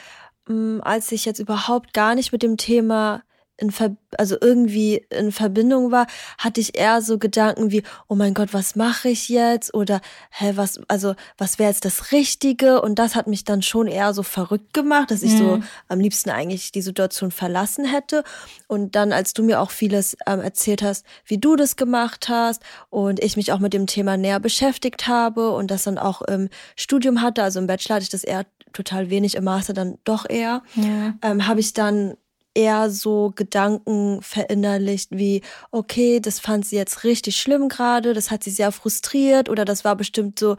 mm, 0.47 0.79
als 0.81 1.11
ich 1.11 1.25
jetzt 1.25 1.39
überhaupt 1.39 1.93
gar 1.93 2.15
nicht 2.15 2.31
mit 2.31 2.41
dem 2.41 2.57
Thema 2.57 3.21
in 3.57 3.71
Ver 3.71 3.95
also 4.17 4.37
irgendwie 4.39 5.05
in 5.09 5.31
Verbindung 5.31 5.91
war, 5.91 6.07
hatte 6.37 6.61
ich 6.61 6.77
eher 6.77 7.01
so 7.01 7.17
Gedanken 7.17 7.71
wie, 7.71 7.83
oh 8.07 8.15
mein 8.15 8.33
Gott, 8.33 8.53
was 8.53 8.75
mache 8.75 9.09
ich 9.09 9.29
jetzt? 9.29 9.73
Oder 9.73 10.01
hä, 10.31 10.53
was, 10.55 10.79
also 10.87 11.15
was 11.37 11.59
wäre 11.59 11.69
jetzt 11.69 11.85
das 11.85 12.11
Richtige? 12.11 12.81
Und 12.81 12.97
das 12.97 13.15
hat 13.15 13.27
mich 13.27 13.43
dann 13.43 13.61
schon 13.61 13.87
eher 13.87 14.13
so 14.13 14.23
verrückt 14.23 14.73
gemacht, 14.73 15.11
dass 15.11 15.21
ich 15.21 15.33
mhm. 15.33 15.37
so 15.37 15.59
am 15.87 15.99
liebsten 15.99 16.29
eigentlich 16.29 16.71
die 16.71 16.81
Situation 16.81 17.31
verlassen 17.31 17.85
hätte. 17.85 18.23
Und 18.67 18.95
dann, 18.95 19.11
als 19.11 19.33
du 19.33 19.43
mir 19.43 19.59
auch 19.61 19.71
vieles 19.71 20.15
ähm, 20.27 20.39
erzählt 20.39 20.81
hast, 20.81 21.05
wie 21.25 21.37
du 21.37 21.55
das 21.55 21.75
gemacht 21.75 22.29
hast 22.29 22.61
und 22.89 23.21
ich 23.21 23.35
mich 23.37 23.51
auch 23.51 23.59
mit 23.59 23.73
dem 23.73 23.87
Thema 23.87 24.17
näher 24.17 24.39
beschäftigt 24.39 25.07
habe 25.07 25.51
und 25.51 25.71
das 25.71 25.83
dann 25.83 25.97
auch 25.97 26.21
im 26.21 26.49
Studium 26.75 27.21
hatte, 27.21 27.43
also 27.43 27.59
im 27.59 27.67
Bachelor 27.67 27.95
hatte 27.95 28.03
ich 28.03 28.09
das 28.09 28.23
eher 28.23 28.45
total 28.73 29.09
wenig, 29.09 29.35
im 29.35 29.45
Master 29.45 29.73
dann 29.73 29.97
doch 30.03 30.25
eher, 30.29 30.61
ja. 30.75 31.13
ähm, 31.21 31.47
habe 31.47 31.59
ich 31.59 31.73
dann 31.73 32.15
eher 32.55 32.89
so 32.89 33.31
Gedanken 33.35 34.21
verinnerlicht 34.21 35.09
wie, 35.11 35.41
okay, 35.71 36.19
das 36.19 36.39
fand 36.39 36.65
sie 36.65 36.77
jetzt 36.77 37.03
richtig 37.03 37.37
schlimm 37.37 37.69
gerade, 37.69 38.13
das 38.13 38.31
hat 38.31 38.43
sie 38.43 38.51
sehr 38.51 38.71
frustriert 38.71 39.49
oder 39.49 39.65
das 39.65 39.83
war 39.85 39.95
bestimmt 39.95 40.39
so, 40.39 40.57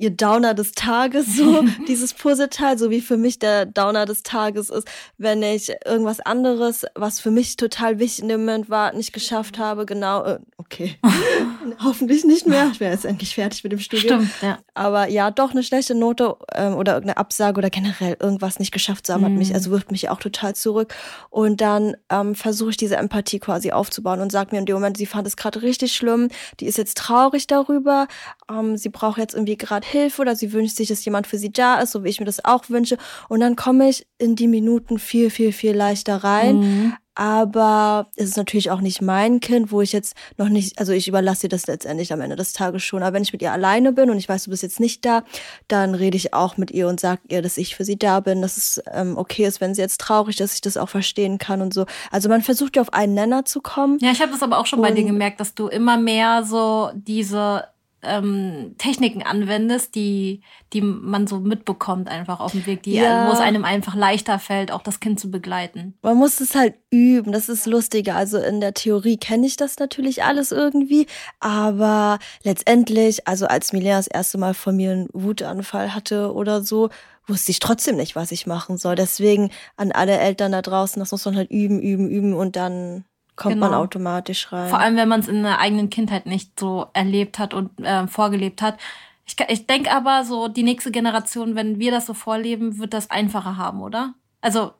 ihr 0.00 0.10
Downer 0.10 0.54
des 0.54 0.72
Tages, 0.72 1.36
so 1.36 1.62
dieses 1.88 2.14
Puzzleteil, 2.14 2.78
so 2.78 2.90
wie 2.90 3.00
für 3.00 3.16
mich 3.16 3.38
der 3.38 3.66
Downer 3.66 4.06
des 4.06 4.22
Tages 4.22 4.70
ist, 4.70 4.88
wenn 5.18 5.42
ich 5.42 5.70
irgendwas 5.84 6.20
anderes, 6.20 6.86
was 6.94 7.20
für 7.20 7.30
mich 7.30 7.56
total 7.56 7.98
wichtig 7.98 8.22
in 8.22 8.28
dem 8.28 8.40
Moment 8.40 8.70
war, 8.70 8.94
nicht 8.94 9.12
geschafft 9.12 9.58
habe, 9.58 9.84
genau, 9.84 10.24
äh, 10.24 10.38
okay, 10.56 10.98
hoffentlich 11.84 12.24
nicht 12.24 12.46
mehr, 12.46 12.70
ich 12.72 12.80
wäre 12.80 12.92
jetzt 12.92 13.04
endlich 13.04 13.34
fertig 13.34 13.62
mit 13.62 13.72
dem 13.72 13.78
Studium. 13.78 14.26
Stimmt, 14.26 14.42
ja. 14.42 14.58
Aber 14.74 15.08
ja, 15.08 15.30
doch 15.30 15.50
eine 15.50 15.62
schlechte 15.62 15.94
Note 15.94 16.36
ähm, 16.54 16.74
oder 16.74 16.94
irgendeine 16.94 17.18
Absage 17.18 17.58
oder 17.58 17.70
generell 17.70 18.16
irgendwas 18.18 18.58
nicht 18.58 18.72
geschafft 18.72 19.06
zu 19.06 19.12
haben, 19.12 19.20
mhm. 19.20 19.26
hat 19.26 19.32
mich, 19.32 19.48
mhm. 19.50 19.54
also 19.54 19.70
wirft 19.70 19.90
mich 19.90 20.08
auch 20.08 20.18
total 20.18 20.54
zurück. 20.54 20.94
Und 21.28 21.60
dann 21.60 21.94
ähm, 22.08 22.34
versuche 22.34 22.70
ich 22.70 22.76
diese 22.78 22.96
Empathie 22.96 23.38
quasi 23.38 23.72
aufzubauen 23.72 24.20
und 24.20 24.32
sage 24.32 24.52
mir 24.52 24.60
in 24.60 24.66
dem 24.66 24.76
Moment, 24.76 24.96
sie 24.96 25.06
fand 25.06 25.26
es 25.26 25.36
gerade 25.36 25.60
richtig 25.60 25.92
schlimm, 25.92 26.28
die 26.60 26.66
ist 26.66 26.78
jetzt 26.78 26.96
traurig 26.96 27.46
darüber, 27.46 28.08
ähm, 28.50 28.78
sie 28.78 28.88
braucht 28.88 29.18
jetzt 29.18 29.34
irgendwie 29.34 29.58
gerade 29.58 29.86
Hilfe 29.90 30.22
oder 30.22 30.36
sie 30.36 30.52
wünscht 30.52 30.76
sich, 30.76 30.88
dass 30.88 31.04
jemand 31.04 31.26
für 31.26 31.38
sie 31.38 31.52
da 31.52 31.80
ist, 31.80 31.92
so 31.92 32.04
wie 32.04 32.08
ich 32.08 32.20
mir 32.20 32.26
das 32.26 32.44
auch 32.44 32.68
wünsche. 32.68 32.96
Und 33.28 33.40
dann 33.40 33.56
komme 33.56 33.88
ich 33.88 34.06
in 34.18 34.36
die 34.36 34.48
Minuten 34.48 34.98
viel, 34.98 35.30
viel, 35.30 35.52
viel 35.52 35.74
leichter 35.74 36.16
rein. 36.16 36.60
Mhm. 36.60 36.92
Aber 37.20 38.06
es 38.16 38.30
ist 38.30 38.36
natürlich 38.38 38.70
auch 38.70 38.80
nicht 38.80 39.02
mein 39.02 39.40
Kind, 39.40 39.72
wo 39.72 39.82
ich 39.82 39.92
jetzt 39.92 40.14
noch 40.38 40.48
nicht, 40.48 40.78
also 40.78 40.92
ich 40.92 41.06
überlasse 41.06 41.42
dir 41.42 41.48
das 41.50 41.66
letztendlich 41.66 42.14
am 42.14 42.22
Ende 42.22 42.34
des 42.34 42.54
Tages 42.54 42.82
schon. 42.82 43.02
Aber 43.02 43.12
wenn 43.12 43.22
ich 43.22 43.32
mit 43.34 43.42
ihr 43.42 43.52
alleine 43.52 43.92
bin 43.92 44.08
und 44.08 44.16
ich 44.16 44.26
weiß, 44.26 44.44
du 44.44 44.50
bist 44.50 44.62
jetzt 44.62 44.80
nicht 44.80 45.04
da, 45.04 45.24
dann 45.68 45.94
rede 45.94 46.16
ich 46.16 46.32
auch 46.32 46.56
mit 46.56 46.70
ihr 46.70 46.88
und 46.88 46.98
sage 46.98 47.20
ihr, 47.28 47.42
dass 47.42 47.58
ich 47.58 47.76
für 47.76 47.84
sie 47.84 47.98
da 47.98 48.20
bin, 48.20 48.40
dass 48.40 48.56
es 48.56 48.80
ähm, 48.90 49.18
okay 49.18 49.44
ist, 49.44 49.60
wenn 49.60 49.74
sie 49.74 49.82
jetzt 49.82 50.00
traurig 50.00 50.36
ist, 50.36 50.40
dass 50.40 50.54
ich 50.54 50.60
das 50.62 50.78
auch 50.78 50.88
verstehen 50.88 51.36
kann 51.36 51.60
und 51.60 51.74
so. 51.74 51.84
Also 52.10 52.30
man 52.30 52.40
versucht 52.40 52.76
ja 52.76 52.82
auf 52.82 52.94
einen 52.94 53.12
Nenner 53.12 53.44
zu 53.44 53.60
kommen. 53.60 53.98
Ja, 54.00 54.12
ich 54.12 54.22
habe 54.22 54.32
das 54.32 54.42
aber 54.42 54.56
auch 54.56 54.66
schon 54.66 54.80
bei 54.80 54.92
dir 54.92 55.04
gemerkt, 55.04 55.40
dass 55.40 55.54
du 55.54 55.66
immer 55.66 55.98
mehr 55.98 56.44
so 56.44 56.90
diese 56.94 57.64
ähm, 58.02 58.74
Techniken 58.78 59.22
anwendest, 59.22 59.94
die, 59.94 60.42
die 60.72 60.80
man 60.80 61.26
so 61.26 61.38
mitbekommt 61.38 62.08
einfach 62.08 62.40
auf 62.40 62.52
dem 62.52 62.66
Weg, 62.66 62.82
die, 62.82 62.94
ja. 62.94 63.28
wo 63.28 63.32
es 63.32 63.40
einem 63.40 63.64
einfach 63.64 63.94
leichter 63.94 64.38
fällt, 64.38 64.72
auch 64.72 64.82
das 64.82 65.00
Kind 65.00 65.20
zu 65.20 65.30
begleiten. 65.30 65.94
Man 66.02 66.16
muss 66.16 66.40
es 66.40 66.54
halt 66.54 66.74
üben, 66.90 67.32
das 67.32 67.48
ist 67.48 67.66
lustiger. 67.66 68.16
Also 68.16 68.38
in 68.38 68.60
der 68.60 68.74
Theorie 68.74 69.16
kenne 69.16 69.46
ich 69.46 69.56
das 69.56 69.78
natürlich 69.78 70.24
alles 70.24 70.52
irgendwie, 70.52 71.06
aber 71.40 72.18
letztendlich, 72.42 73.26
also 73.28 73.46
als 73.46 73.72
Milena 73.72 73.96
das 73.96 74.06
erste 74.06 74.38
Mal 74.38 74.54
von 74.54 74.76
mir 74.76 74.92
einen 74.92 75.08
Wutanfall 75.12 75.94
hatte 75.94 76.32
oder 76.32 76.62
so, 76.62 76.88
wusste 77.26 77.50
ich 77.50 77.60
trotzdem 77.60 77.96
nicht, 77.96 78.16
was 78.16 78.32
ich 78.32 78.46
machen 78.46 78.76
soll. 78.76 78.96
Deswegen 78.96 79.50
an 79.76 79.92
alle 79.92 80.18
Eltern 80.18 80.52
da 80.52 80.62
draußen, 80.62 81.00
das 81.00 81.12
muss 81.12 81.24
man 81.24 81.36
halt 81.36 81.50
üben, 81.50 81.80
üben, 81.80 82.08
üben 82.10 82.34
und 82.34 82.56
dann 82.56 83.04
kommt 83.40 83.54
genau. 83.54 83.70
man 83.70 83.74
automatisch 83.74 84.52
rein. 84.52 84.68
Vor 84.68 84.78
allem, 84.78 84.96
wenn 84.96 85.08
man 85.08 85.20
es 85.20 85.28
in 85.28 85.42
der 85.42 85.58
eigenen 85.60 85.88
Kindheit 85.88 86.26
nicht 86.26 86.60
so 86.60 86.88
erlebt 86.92 87.38
hat 87.38 87.54
und 87.54 87.80
äh, 87.80 88.06
vorgelebt 88.06 88.60
hat. 88.60 88.78
Ich, 89.24 89.34
ich 89.48 89.66
denke 89.66 89.90
aber 89.90 90.24
so, 90.24 90.48
die 90.48 90.62
nächste 90.62 90.90
Generation, 90.90 91.54
wenn 91.54 91.78
wir 91.78 91.90
das 91.90 92.04
so 92.04 92.12
vorleben, 92.12 92.78
wird 92.78 92.92
das 92.92 93.10
einfacher 93.10 93.56
haben, 93.56 93.80
oder? 93.80 94.12
Also, 94.42 94.72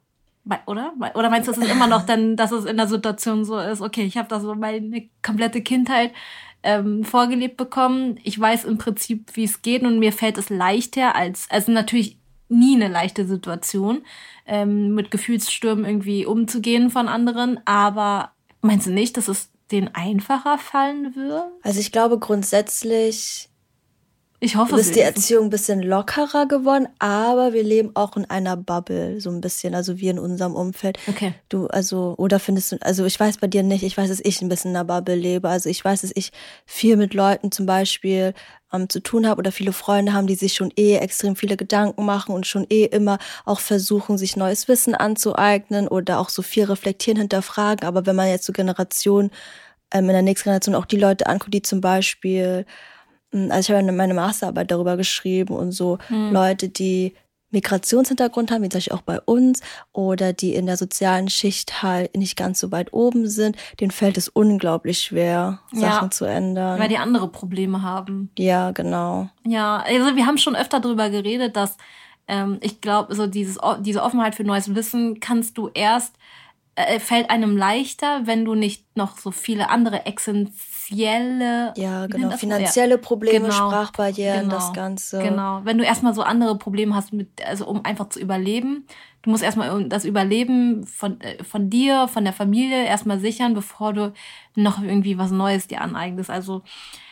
oder? 0.66 0.92
Oder 1.14 1.30
meinst 1.30 1.48
du, 1.48 1.52
es 1.52 1.58
ist 1.58 1.70
immer 1.70 1.86
noch 1.86 2.04
dann, 2.04 2.36
dass 2.36 2.52
es 2.52 2.66
in 2.66 2.76
der 2.76 2.86
Situation 2.86 3.44
so 3.44 3.58
ist, 3.58 3.80
okay, 3.80 4.04
ich 4.04 4.18
habe 4.18 4.28
da 4.28 4.40
so 4.40 4.54
meine 4.54 5.08
komplette 5.22 5.62
Kindheit 5.62 6.12
ähm, 6.62 7.02
vorgelebt 7.04 7.56
bekommen. 7.56 8.18
Ich 8.24 8.38
weiß 8.38 8.64
im 8.66 8.76
Prinzip, 8.76 9.30
wie 9.36 9.44
es 9.44 9.62
geht 9.62 9.82
und 9.82 9.98
mir 9.98 10.12
fällt 10.12 10.36
es 10.36 10.50
leichter 10.50 11.14
als, 11.14 11.48
also 11.50 11.72
natürlich 11.72 12.18
nie 12.48 12.74
eine 12.74 12.88
leichte 12.88 13.24
Situation, 13.24 14.02
ähm, 14.44 14.94
mit 14.94 15.10
Gefühlsstürmen 15.10 15.86
irgendwie 15.86 16.26
umzugehen 16.26 16.90
von 16.90 17.08
anderen, 17.08 17.60
aber 17.64 18.32
Meinst 18.62 18.86
du 18.86 18.90
nicht, 18.90 19.16
dass 19.16 19.28
es 19.28 19.50
denen 19.70 19.88
einfacher 19.94 20.58
fallen 20.58 21.14
wird? 21.14 21.44
Also 21.62 21.80
ich 21.80 21.92
glaube 21.92 22.18
grundsätzlich 22.18 23.49
ich 24.42 24.56
hoffe, 24.56 24.76
ist 24.76 24.96
die 24.96 25.00
Erziehung 25.00 25.44
ein 25.44 25.50
bisschen 25.50 25.82
lockerer 25.82 26.46
geworden, 26.46 26.88
aber 26.98 27.52
wir 27.52 27.62
leben 27.62 27.90
auch 27.94 28.16
in 28.16 28.24
einer 28.24 28.56
Bubble, 28.56 29.20
so 29.20 29.28
ein 29.28 29.42
bisschen, 29.42 29.74
also 29.74 29.98
wir 29.98 30.12
in 30.12 30.18
unserem 30.18 30.54
Umfeld. 30.54 30.98
Okay. 31.06 31.34
Du, 31.50 31.66
also, 31.66 32.14
oder 32.16 32.40
findest 32.40 32.72
du, 32.72 32.76
also 32.80 33.04
ich 33.04 33.20
weiß 33.20 33.36
bei 33.36 33.48
dir 33.48 33.62
nicht, 33.62 33.82
ich 33.82 33.98
weiß, 33.98 34.08
dass 34.08 34.20
ich 34.20 34.40
ein 34.40 34.48
bisschen 34.48 34.70
in 34.70 34.76
einer 34.78 34.86
Bubble 34.86 35.14
lebe. 35.14 35.48
Also 35.50 35.68
ich 35.68 35.84
weiß, 35.84 36.00
dass 36.00 36.12
ich 36.14 36.32
viel 36.64 36.96
mit 36.96 37.12
Leuten 37.12 37.52
zum 37.52 37.66
Beispiel 37.66 38.32
ähm, 38.72 38.88
zu 38.88 39.00
tun 39.00 39.26
habe 39.26 39.38
oder 39.38 39.52
viele 39.52 39.74
Freunde 39.74 40.14
haben, 40.14 40.26
die 40.26 40.36
sich 40.36 40.54
schon 40.54 40.72
eh 40.74 40.96
extrem 40.96 41.36
viele 41.36 41.58
Gedanken 41.58 42.06
machen 42.06 42.34
und 42.34 42.46
schon 42.46 42.66
eh 42.70 42.84
immer 42.84 43.18
auch 43.44 43.60
versuchen, 43.60 44.16
sich 44.16 44.36
neues 44.36 44.68
Wissen 44.68 44.94
anzueignen 44.94 45.86
oder 45.86 46.18
auch 46.18 46.30
so 46.30 46.40
viel 46.40 46.64
reflektieren, 46.64 47.18
hinterfragen. 47.18 47.86
Aber 47.86 48.06
wenn 48.06 48.16
man 48.16 48.28
jetzt 48.28 48.46
so 48.46 48.54
Generation, 48.54 49.30
ähm, 49.92 50.04
in 50.04 50.14
der 50.14 50.22
nächsten 50.22 50.44
Generation 50.44 50.74
auch 50.74 50.86
die 50.86 50.96
Leute 50.96 51.26
anguckt, 51.26 51.52
die 51.52 51.62
zum 51.62 51.82
Beispiel 51.82 52.64
also 53.32 53.72
ich 53.72 53.78
habe 53.78 53.92
meine 53.92 54.14
Masterarbeit 54.14 54.70
darüber 54.70 54.96
geschrieben 54.96 55.54
und 55.54 55.72
so 55.72 55.98
hm. 56.08 56.32
Leute, 56.32 56.68
die 56.68 57.14
Migrationshintergrund 57.50 58.50
haben, 58.50 58.62
wie 58.62 58.68
zum 58.68 58.78
Beispiel 58.78 58.96
auch 58.96 59.02
bei 59.02 59.20
uns, 59.20 59.60
oder 59.92 60.32
die 60.32 60.54
in 60.54 60.66
der 60.66 60.76
sozialen 60.76 61.28
Schicht 61.28 61.82
halt 61.82 62.16
nicht 62.16 62.36
ganz 62.36 62.60
so 62.60 62.70
weit 62.70 62.92
oben 62.92 63.28
sind, 63.28 63.56
denen 63.80 63.90
fällt 63.90 64.16
es 64.16 64.28
unglaublich 64.28 65.00
schwer, 65.00 65.60
Sachen 65.72 66.06
ja, 66.06 66.10
zu 66.10 66.24
ändern. 66.24 66.78
Weil 66.78 66.88
die 66.88 66.98
andere 66.98 67.28
Probleme 67.28 67.82
haben. 67.82 68.30
Ja, 68.38 68.70
genau. 68.70 69.28
Ja, 69.44 69.78
also 69.78 70.16
wir 70.16 70.26
haben 70.26 70.38
schon 70.38 70.56
öfter 70.56 70.80
darüber 70.80 71.10
geredet, 71.10 71.56
dass 71.56 71.76
ähm, 72.28 72.58
ich 72.60 72.80
glaube, 72.80 73.14
so 73.14 73.26
dieses, 73.26 73.58
diese 73.80 74.02
Offenheit 74.02 74.34
für 74.34 74.44
neues 74.44 74.74
Wissen 74.74 75.18
kannst 75.18 75.58
du 75.58 75.68
erst, 75.74 76.14
äh, 76.76 77.00
fällt 77.00 77.30
einem 77.30 77.56
leichter, 77.56 78.26
wenn 78.26 78.44
du 78.44 78.54
nicht 78.54 78.96
noch 78.96 79.18
so 79.18 79.32
viele 79.32 79.70
andere 79.70 80.06
Essenz 80.06 80.52
finanzielle. 80.90 81.72
Ja, 81.76 82.06
genau. 82.06 82.36
Finanzielle 82.36 82.98
Probleme, 82.98 83.48
genau, 83.48 83.70
Sprachbarrieren, 83.70 84.42
genau, 84.42 84.54
das 84.54 84.72
Ganze. 84.72 85.22
Genau. 85.22 85.60
Wenn 85.64 85.78
du 85.78 85.84
erstmal 85.84 86.14
so 86.14 86.22
andere 86.22 86.58
Probleme 86.58 86.94
hast, 86.94 87.12
mit, 87.12 87.44
also 87.46 87.66
um 87.66 87.84
einfach 87.84 88.08
zu 88.08 88.20
überleben. 88.20 88.86
Du 89.22 89.30
musst 89.30 89.42
erstmal 89.42 89.84
das 89.84 90.06
Überleben 90.06 90.86
von, 90.86 91.20
äh, 91.20 91.44
von 91.44 91.68
dir, 91.68 92.08
von 92.08 92.24
der 92.24 92.32
Familie 92.32 92.84
erstmal 92.84 93.20
sichern, 93.20 93.52
bevor 93.52 93.92
du 93.92 94.12
noch 94.54 94.82
irgendwie 94.82 95.18
was 95.18 95.30
Neues 95.30 95.66
dir 95.66 95.82
aneignest. 95.82 96.30
Also, 96.30 96.62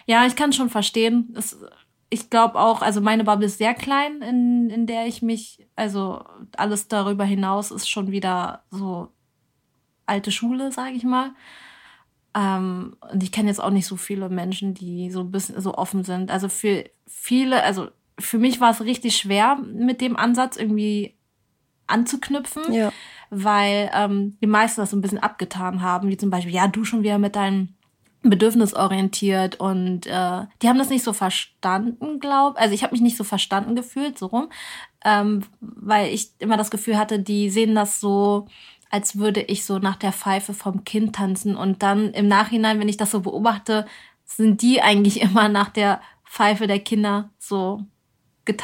ja, 0.07 0.25
ich 0.27 0.35
kann 0.35 0.55
schon 0.55 0.71
verstehen. 0.71 1.35
Es, 1.37 1.59
ich 2.09 2.31
glaube 2.31 2.59
auch, 2.59 2.81
also 2.81 3.03
meine 3.03 3.25
Bubble 3.25 3.47
ist 3.47 3.59
sehr 3.59 3.75
klein, 3.75 4.23
in, 4.23 4.71
in 4.71 4.87
der 4.87 5.07
ich 5.07 5.21
mich, 5.21 5.67
also 5.77 6.25
alles 6.57 6.89
darüber 6.89 7.25
hinaus 7.25 7.71
ist 7.71 7.91
schon 7.91 8.11
wieder 8.11 8.63
so 8.71 9.09
alte 10.07 10.33
Schule, 10.33 10.73
sage 10.73 10.93
ich 10.95 11.05
mal. 11.05 11.33
Ähm, 12.39 12.97
und 13.13 13.23
ich 13.23 13.33
kenne 13.33 13.49
jetzt 13.49 13.61
auch 13.61 13.71
nicht 13.71 13.87
so 13.87 13.97
viele 13.97 14.29
Menschen, 14.29 14.73
die 14.73 15.11
so 15.11 15.25
bisschen 15.25 15.61
so 15.61 15.75
offen 15.75 16.05
sind. 16.05 16.31
Also 16.31 16.49
für 16.49 16.85
viele, 17.07 17.65
also 17.65 17.89
für 18.19 18.39
mich 18.39 18.61
war 18.61 18.71
es 18.71 18.81
richtig 18.81 19.17
schwer, 19.17 19.57
mit 19.57 20.01
dem 20.01 20.17
Ansatz 20.17 20.57
irgendwie 20.57 21.17
anzuknüpfen, 21.89 22.73
ja. 22.73 22.93
weil 23.31 23.91
ähm, 23.93 24.37
die 24.41 24.47
meisten 24.47 24.81
das 24.81 24.91
so 24.91 24.97
ein 24.97 25.01
bisschen 25.01 25.19
abgetan 25.19 25.83
haben, 25.83 26.09
wie 26.09 26.17
zum 26.17 26.31
Beispiel, 26.31 26.55
ja, 26.55 26.69
du 26.69 26.85
schon 26.85 27.03
wieder 27.03 27.19
mit 27.19 27.35
deinem 27.35 27.71
bedürfnisorientiert 28.23 29.59
und 29.61 30.07
äh, 30.07 30.47
die 30.61 30.69
haben 30.69 30.79
das 30.79 30.91
nicht 30.91 31.05
so 31.05 31.13
verstanden, 31.13 32.21
glaube 32.21 32.59
Also 32.59 32.75
ich 32.75 32.83
habe 32.83 32.93
mich 32.93 33.01
nicht 33.01 33.17
so 33.17 33.25
verstanden 33.25 33.75
gefühlt, 33.75 34.19
so 34.19 34.27
rum, 34.27 34.51
ähm, 35.05 35.43
weil 35.61 36.13
ich 36.13 36.33
immer 36.41 36.57
das 36.57 36.71
Gefühl 36.71 36.99
hatte, 36.99 37.21
die 37.21 37.49
sehen 37.49 37.75
das 37.75 38.01
so 38.01 38.49
als 38.91 39.19
würde 39.19 39.43
ich 39.43 39.65
so 39.65 39.79
nach 39.79 39.97
der 39.97 40.13
Pfeife 40.13 40.55
vom 40.55 40.85
Kind 40.85 41.17
tanzen. 41.17 41.57
Und 41.57 41.83
dann 41.83 42.13
im 42.13 42.29
Nachhinein, 42.29 42.81
wenn 42.81 42.89
ich 42.89 42.97
das 42.97 43.11
so 43.11 43.21
beobachte, 43.21 43.87
sind 44.25 44.63
die 44.63 44.83
eigentlich 44.83 45.21
immer 45.23 45.49
nach 45.49 45.69
der 45.71 46.01
Pfeife 46.25 46.67
der 46.67 46.81
Kinder 46.81 47.31
so 47.39 47.85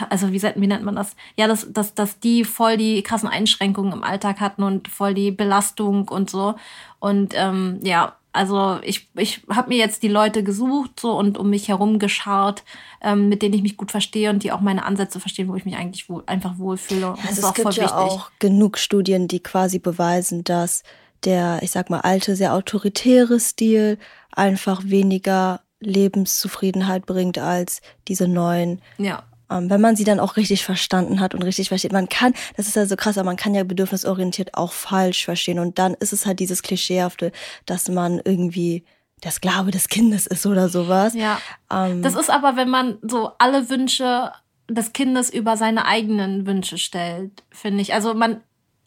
also 0.08 0.32
wie, 0.32 0.42
wie 0.42 0.66
nennt 0.66 0.84
man 0.84 0.96
das? 0.96 1.14
Ja, 1.36 1.46
dass, 1.46 1.70
dass, 1.70 1.94
dass 1.94 2.18
die 2.18 2.44
voll 2.44 2.78
die 2.78 3.02
krassen 3.02 3.28
Einschränkungen 3.28 3.92
im 3.92 4.02
Alltag 4.02 4.40
hatten 4.40 4.62
und 4.62 4.88
voll 4.88 5.12
die 5.12 5.30
Belastung 5.30 6.08
und 6.08 6.30
so. 6.30 6.54
Und 7.00 7.34
ähm, 7.36 7.80
ja, 7.82 8.16
also 8.34 8.80
ich, 8.82 9.08
ich 9.14 9.42
habe 9.48 9.68
mir 9.68 9.78
jetzt 9.78 10.02
die 10.02 10.08
Leute 10.08 10.42
gesucht 10.42 10.98
so 10.98 11.16
und 11.16 11.38
um 11.38 11.50
mich 11.50 11.68
herum 11.68 12.00
geschaut, 12.00 12.64
ähm, 13.00 13.28
mit 13.28 13.42
denen 13.42 13.54
ich 13.54 13.62
mich 13.62 13.76
gut 13.76 13.92
verstehe 13.92 14.30
und 14.30 14.42
die 14.42 14.50
auch 14.50 14.60
meine 14.60 14.84
Ansätze 14.84 15.20
verstehen, 15.20 15.48
wo 15.48 15.54
ich 15.54 15.64
mich 15.64 15.76
eigentlich 15.76 16.08
wohl, 16.08 16.24
einfach 16.26 16.58
wohlfühle. 16.58 17.00
Ja, 17.00 17.16
das 17.22 17.38
ist 17.38 17.44
auch 17.44 17.54
voll 17.54 17.72
ja 17.72 17.84
wichtig. 17.84 17.94
auch 17.94 18.30
genug 18.40 18.78
Studien, 18.78 19.28
die 19.28 19.40
quasi 19.40 19.78
beweisen, 19.78 20.42
dass 20.42 20.82
der, 21.22 21.60
ich 21.62 21.70
sag 21.70 21.90
mal, 21.90 22.00
alte, 22.00 22.34
sehr 22.34 22.54
autoritäre 22.54 23.38
Stil 23.38 23.98
einfach 24.32 24.82
weniger 24.84 25.60
Lebenszufriedenheit 25.78 27.06
bringt 27.06 27.38
als 27.38 27.82
diese 28.08 28.26
neuen 28.26 28.80
ja. 28.98 29.22
Ähm, 29.54 29.70
wenn 29.70 29.80
man 29.80 29.96
sie 29.96 30.04
dann 30.04 30.20
auch 30.20 30.36
richtig 30.36 30.64
verstanden 30.64 31.20
hat 31.20 31.34
und 31.34 31.42
richtig 31.42 31.68
versteht. 31.68 31.92
Man 31.92 32.08
kann, 32.08 32.34
das 32.56 32.66
ist 32.66 32.76
ja 32.76 32.86
so 32.86 32.96
krass, 32.96 33.16
aber 33.18 33.26
man 33.26 33.36
kann 33.36 33.54
ja 33.54 33.64
bedürfnisorientiert 33.64 34.54
auch 34.54 34.72
falsch 34.72 35.24
verstehen. 35.24 35.58
Und 35.58 35.78
dann 35.78 35.94
ist 35.94 36.12
es 36.12 36.26
halt 36.26 36.40
dieses 36.40 36.62
Klischeehafte, 36.62 37.32
dass 37.66 37.88
man 37.88 38.20
irgendwie 38.24 38.84
der 39.22 39.30
Sklave 39.30 39.70
des 39.70 39.88
Kindes 39.88 40.26
ist 40.26 40.44
oder 40.46 40.68
sowas. 40.68 41.14
Ja. 41.14 41.40
Ähm, 41.70 42.02
das 42.02 42.14
ist 42.14 42.30
aber, 42.30 42.56
wenn 42.56 42.68
man 42.68 42.98
so 43.02 43.30
alle 43.38 43.70
Wünsche 43.70 44.32
des 44.68 44.92
Kindes 44.92 45.32
über 45.32 45.56
seine 45.56 45.86
eigenen 45.86 46.46
Wünsche 46.46 46.78
stellt, 46.78 47.42
finde 47.50 47.82
ich. 47.82 47.94
Also 47.94 48.14
man, 48.14 48.40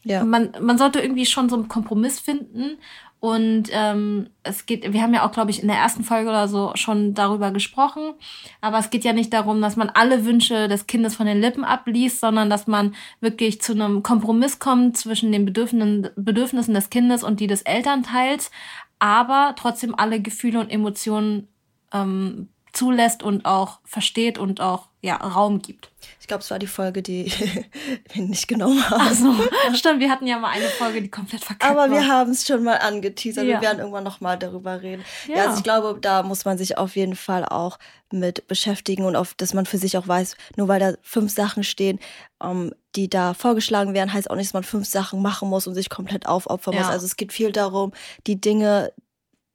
ja. 0.04 0.24
man, 0.24 0.52
man 0.60 0.78
sollte 0.78 1.00
irgendwie 1.00 1.26
schon 1.26 1.50
so 1.50 1.56
einen 1.56 1.68
Kompromiss 1.68 2.20
finden 2.20 2.78
und 3.20 3.70
ähm, 3.72 4.30
es 4.44 4.68
geht, 4.68 4.94
wir 4.94 5.02
haben 5.02 5.14
ja 5.14 5.26
auch, 5.26 5.32
glaube 5.32 5.50
ich, 5.50 5.62
in 5.62 5.68
der 5.68 5.78
ersten 5.78 6.04
Folge 6.04 6.30
oder 6.30 6.48
so 6.48 6.72
schon 6.76 7.16
darüber 7.16 7.50
gesprochen. 7.52 8.14
Aber 8.62 8.78
es 8.78 8.92
geht 8.92 9.04
ja 9.04 9.12
nicht 9.12 9.34
darum, 9.34 9.60
dass 9.60 9.76
man 9.76 9.90
alle 9.90 10.24
Wünsche 10.24 10.68
des 10.68 10.86
Kindes 10.86 11.16
von 11.16 11.26
den 11.26 11.42
Lippen 11.42 11.64
abliest, 11.64 12.20
sondern 12.20 12.50
dass 12.50 12.68
man 12.68 12.94
wirklich 13.20 13.60
zu 13.60 13.74
einem 13.74 14.04
Kompromiss 14.04 14.60
kommt 14.60 14.98
zwischen 14.98 15.32
den 15.32 15.46
Bedürfnissen, 15.46 16.74
des 16.74 16.90
Kindes 16.92 17.24
und 17.24 17.40
die 17.40 17.48
des 17.48 17.64
Elternteils, 17.64 18.52
aber 19.00 19.56
trotzdem 19.58 19.96
alle 19.96 20.22
Gefühle 20.22 20.60
und 20.60 20.70
Emotionen 20.70 21.48
ähm, 21.94 22.50
zulässt 22.78 23.24
und 23.24 23.46
auch 23.46 23.80
versteht 23.84 24.38
und 24.38 24.62
auch 24.62 24.88
ja, 25.02 25.16
Raum 25.16 25.62
gibt. 25.62 25.90
Ich 26.20 26.28
glaube, 26.28 26.42
es 26.42 26.52
war 26.52 26.60
die 26.60 26.68
Folge, 26.68 27.02
die 27.02 27.32
wir 28.14 28.24
nicht 28.24 28.48
genommen 28.48 28.88
haben. 28.90 29.02
Also, 29.02 29.34
stimmt, 29.74 30.00
wir 30.00 30.10
hatten 30.10 30.28
ja 30.28 30.38
mal 30.38 30.50
eine 30.50 30.68
Folge, 30.68 31.02
die 31.02 31.10
komplett 31.10 31.44
verkackt 31.44 31.72
Aber 31.72 31.90
wir 31.90 32.08
haben 32.08 32.32
es 32.32 32.46
schon 32.46 32.64
mal 32.64 32.78
angeteasert. 32.78 33.46
Ja. 33.46 33.56
Wir 33.56 33.62
werden 33.62 33.80
irgendwann 33.80 34.04
noch 34.04 34.22
mal 34.22 34.38
darüber 34.38 34.82
reden. 34.82 35.04
Ja. 35.28 35.38
ja. 35.38 35.44
also 35.46 35.58
ich 35.58 35.64
glaube, 35.64 35.98
da 36.02 36.24
muss 36.24 36.46
man 36.46 36.58
sich 36.58 36.78
auf 36.78 36.96
jeden 36.96 37.16
Fall 37.16 37.46
auch 37.46 37.80
mit 38.12 38.48
beschäftigen 38.48 39.06
und 39.06 39.16
auf, 39.16 39.34
dass 39.34 39.54
man 39.54 39.66
für 39.66 39.78
sich 39.78 39.98
auch 39.98 40.08
weiß, 40.08 40.38
nur 40.56 40.68
weil 40.68 40.80
da 40.80 40.94
fünf 41.02 41.34
Sachen 41.34 41.64
stehen, 41.64 42.00
um, 42.40 42.50
ähm, 42.50 42.74
die 42.96 43.10
da 43.10 43.34
vorgeschlagen 43.34 43.94
werden, 43.94 44.12
heißt 44.12 44.30
auch 44.30 44.36
nicht, 44.36 44.50
dass 44.50 44.54
man 44.54 44.64
fünf 44.64 44.88
Sachen 44.88 45.22
machen 45.22 45.50
muss 45.50 45.68
und 45.68 45.76
sich 45.76 45.90
komplett 45.90 46.26
aufopfern 46.28 46.74
ja. 46.74 46.82
muss. 46.82 46.90
Also 46.90 47.06
es 47.06 47.16
geht 47.16 47.32
viel 47.32 47.52
darum, 47.52 47.94
die 48.26 48.42
Dinge 48.42 48.92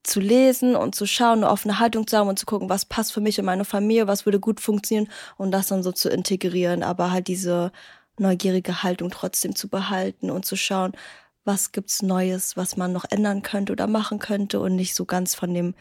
zu 0.02 0.20
lesen 0.20 0.76
und 0.76 0.94
zu 0.94 1.06
schauen, 1.06 1.38
eine 1.38 1.50
offene 1.50 1.78
Haltung 1.78 2.06
zu 2.06 2.16
haben 2.16 2.28
und 2.28 2.38
zu 2.38 2.46
gucken, 2.46 2.68
was 2.68 2.84
passt 2.84 3.12
für 3.12 3.20
mich 3.20 3.38
und 3.38 3.46
meine 3.46 3.64
Familie, 3.64 4.06
was 4.06 4.26
würde 4.26 4.40
gut 4.40 4.60
funktionieren 4.60 5.08
und 5.36 5.52
das 5.52 5.68
dann 5.68 5.82
so 5.82 5.92
zu 5.92 6.08
integrieren, 6.08 6.82
aber 6.82 7.10
halt 7.12 7.28
diese 7.28 7.72
neugierige 8.18 8.82
Haltung 8.82 9.10
trotzdem 9.10 9.54
zu 9.54 9.68
behalten 9.68 10.30
und 10.30 10.44
zu 10.44 10.56
schauen, 10.56 10.92
was 11.44 11.72
gibt's 11.72 12.02
Neues, 12.02 12.56
was 12.56 12.76
man 12.76 12.92
noch 12.92 13.04
ändern 13.10 13.42
könnte 13.42 13.72
oder 13.72 13.86
machen 13.86 14.18
könnte 14.18 14.60
und 14.60 14.76
nicht 14.76 14.94
so 14.94 15.04
ganz 15.04 15.34
von 15.34 15.54
dem 15.54 15.74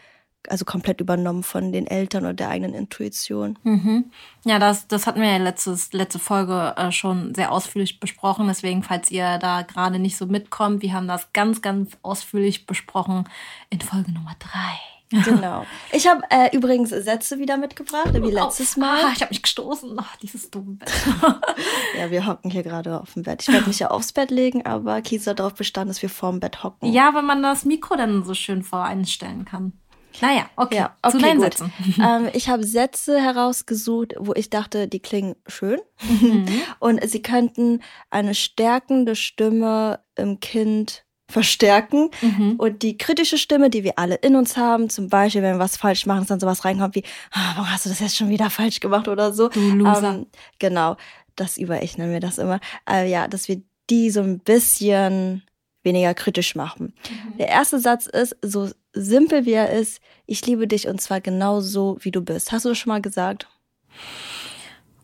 also 0.48 0.64
komplett 0.64 1.00
übernommen 1.00 1.42
von 1.42 1.72
den 1.72 1.86
Eltern 1.86 2.24
oder 2.24 2.34
der 2.34 2.48
eigenen 2.48 2.74
Intuition. 2.74 3.58
Mhm. 3.62 4.10
Ja, 4.44 4.58
das, 4.58 4.88
das 4.88 5.06
hatten 5.06 5.20
wir 5.20 5.30
ja 5.30 5.36
letztes, 5.38 5.92
letzte 5.92 6.18
Folge 6.18 6.74
äh, 6.76 6.90
schon 6.92 7.34
sehr 7.34 7.52
ausführlich 7.52 8.00
besprochen. 8.00 8.48
Deswegen, 8.48 8.82
falls 8.82 9.10
ihr 9.10 9.38
da 9.38 9.62
gerade 9.62 9.98
nicht 9.98 10.16
so 10.16 10.26
mitkommt, 10.26 10.82
wir 10.82 10.92
haben 10.92 11.08
das 11.08 11.32
ganz, 11.32 11.62
ganz 11.62 11.96
ausführlich 12.02 12.66
besprochen 12.66 13.28
in 13.70 13.80
Folge 13.80 14.12
Nummer 14.12 14.34
drei. 14.38 14.78
Genau. 15.12 15.66
Ich 15.92 16.06
habe 16.06 16.22
äh, 16.30 16.56
übrigens 16.56 16.90
Sätze 16.90 17.38
wieder 17.38 17.56
mitgebracht, 17.58 18.14
wie 18.14 18.30
letztes 18.30 18.76
Mal. 18.76 19.04
Ah, 19.04 19.12
ich 19.14 19.20
habe 19.20 19.30
mich 19.30 19.42
gestoßen. 19.42 19.94
Ach, 19.98 20.16
dieses 20.16 20.50
dumme 20.50 20.76
Bett. 20.76 20.90
ja, 21.98 22.10
wir 22.10 22.26
hocken 22.26 22.50
hier 22.50 22.62
gerade 22.62 22.98
auf 22.98 23.12
dem 23.12 23.22
Bett. 23.22 23.42
Ich 23.42 23.48
werde 23.52 23.66
mich 23.66 23.78
ja 23.78 23.90
aufs 23.90 24.12
Bett 24.12 24.30
legen, 24.30 24.64
aber 24.64 25.02
Kies 25.02 25.26
hat 25.26 25.38
darauf 25.38 25.54
bestanden, 25.54 25.88
dass 25.88 26.02
wir 26.02 26.08
vorm 26.08 26.40
Bett 26.40 26.64
hocken. 26.64 26.90
Ja, 26.90 27.14
wenn 27.14 27.26
man 27.26 27.42
das 27.42 27.64
Mikro 27.64 27.96
dann 27.96 28.24
so 28.24 28.34
schön 28.34 28.62
voreinstellen 28.62 29.44
kann. 29.44 29.72
Naja, 30.20 30.50
okay. 30.56 30.76
Ja, 30.76 30.96
okay 31.02 31.16
Zu 31.16 31.22
deinen 31.22 31.40
gut. 31.40 31.44
Sätzen. 31.44 31.72
Ähm, 32.02 32.28
ich 32.32 32.48
habe 32.48 32.64
Sätze 32.64 33.20
herausgesucht, 33.20 34.14
wo 34.18 34.32
ich 34.34 34.50
dachte, 34.50 34.88
die 34.88 35.00
klingen 35.00 35.36
schön. 35.46 35.78
Mhm. 36.02 36.46
Und 36.78 37.08
sie 37.08 37.22
könnten 37.22 37.82
eine 38.10 38.34
stärkende 38.34 39.14
Stimme 39.16 40.00
im 40.16 40.40
Kind 40.40 41.04
verstärken. 41.28 42.10
Mhm. 42.20 42.56
Und 42.58 42.82
die 42.82 42.98
kritische 42.98 43.38
Stimme, 43.38 43.70
die 43.70 43.84
wir 43.84 43.98
alle 43.98 44.16
in 44.16 44.36
uns 44.36 44.56
haben, 44.56 44.90
zum 44.90 45.08
Beispiel, 45.08 45.42
wenn 45.42 45.54
wir 45.54 45.60
was 45.60 45.76
falsch 45.76 46.06
machen, 46.06 46.20
dass 46.20 46.28
dann 46.28 46.40
sowas 46.40 46.64
reinkommt 46.64 46.94
wie, 46.94 47.04
ah, 47.30 47.54
warum 47.54 47.70
hast 47.70 47.86
du 47.86 47.90
das 47.90 48.00
jetzt 48.00 48.16
schon 48.16 48.28
wieder 48.28 48.50
falsch 48.50 48.80
gemacht 48.80 49.08
oder 49.08 49.32
so. 49.32 49.48
Du 49.48 49.60
Loser. 49.60 50.14
Ähm, 50.14 50.26
genau, 50.58 50.96
das 51.36 51.56
über 51.56 51.82
ich 51.82 51.96
nennen 51.96 52.12
wir 52.12 52.20
das 52.20 52.38
immer. 52.38 52.60
Äh, 52.88 53.10
ja, 53.10 53.28
dass 53.28 53.48
wir 53.48 53.62
die 53.88 54.10
so 54.10 54.20
ein 54.20 54.40
bisschen 54.40 55.42
weniger 55.82 56.14
kritisch 56.14 56.54
machen. 56.54 56.94
Mhm. 57.08 57.38
Der 57.38 57.48
erste 57.48 57.78
Satz 57.78 58.06
ist, 58.06 58.36
so 58.42 58.70
simpel 58.92 59.46
wie 59.46 59.52
er 59.52 59.70
ist, 59.70 60.00
ich 60.26 60.46
liebe 60.46 60.66
dich 60.66 60.88
und 60.88 61.00
zwar 61.00 61.20
genau 61.20 61.60
so, 61.60 61.98
wie 62.00 62.10
du 62.10 62.20
bist. 62.20 62.52
Hast 62.52 62.64
du 62.64 62.70
das 62.70 62.78
schon 62.78 62.90
mal 62.90 63.02
gesagt? 63.02 63.48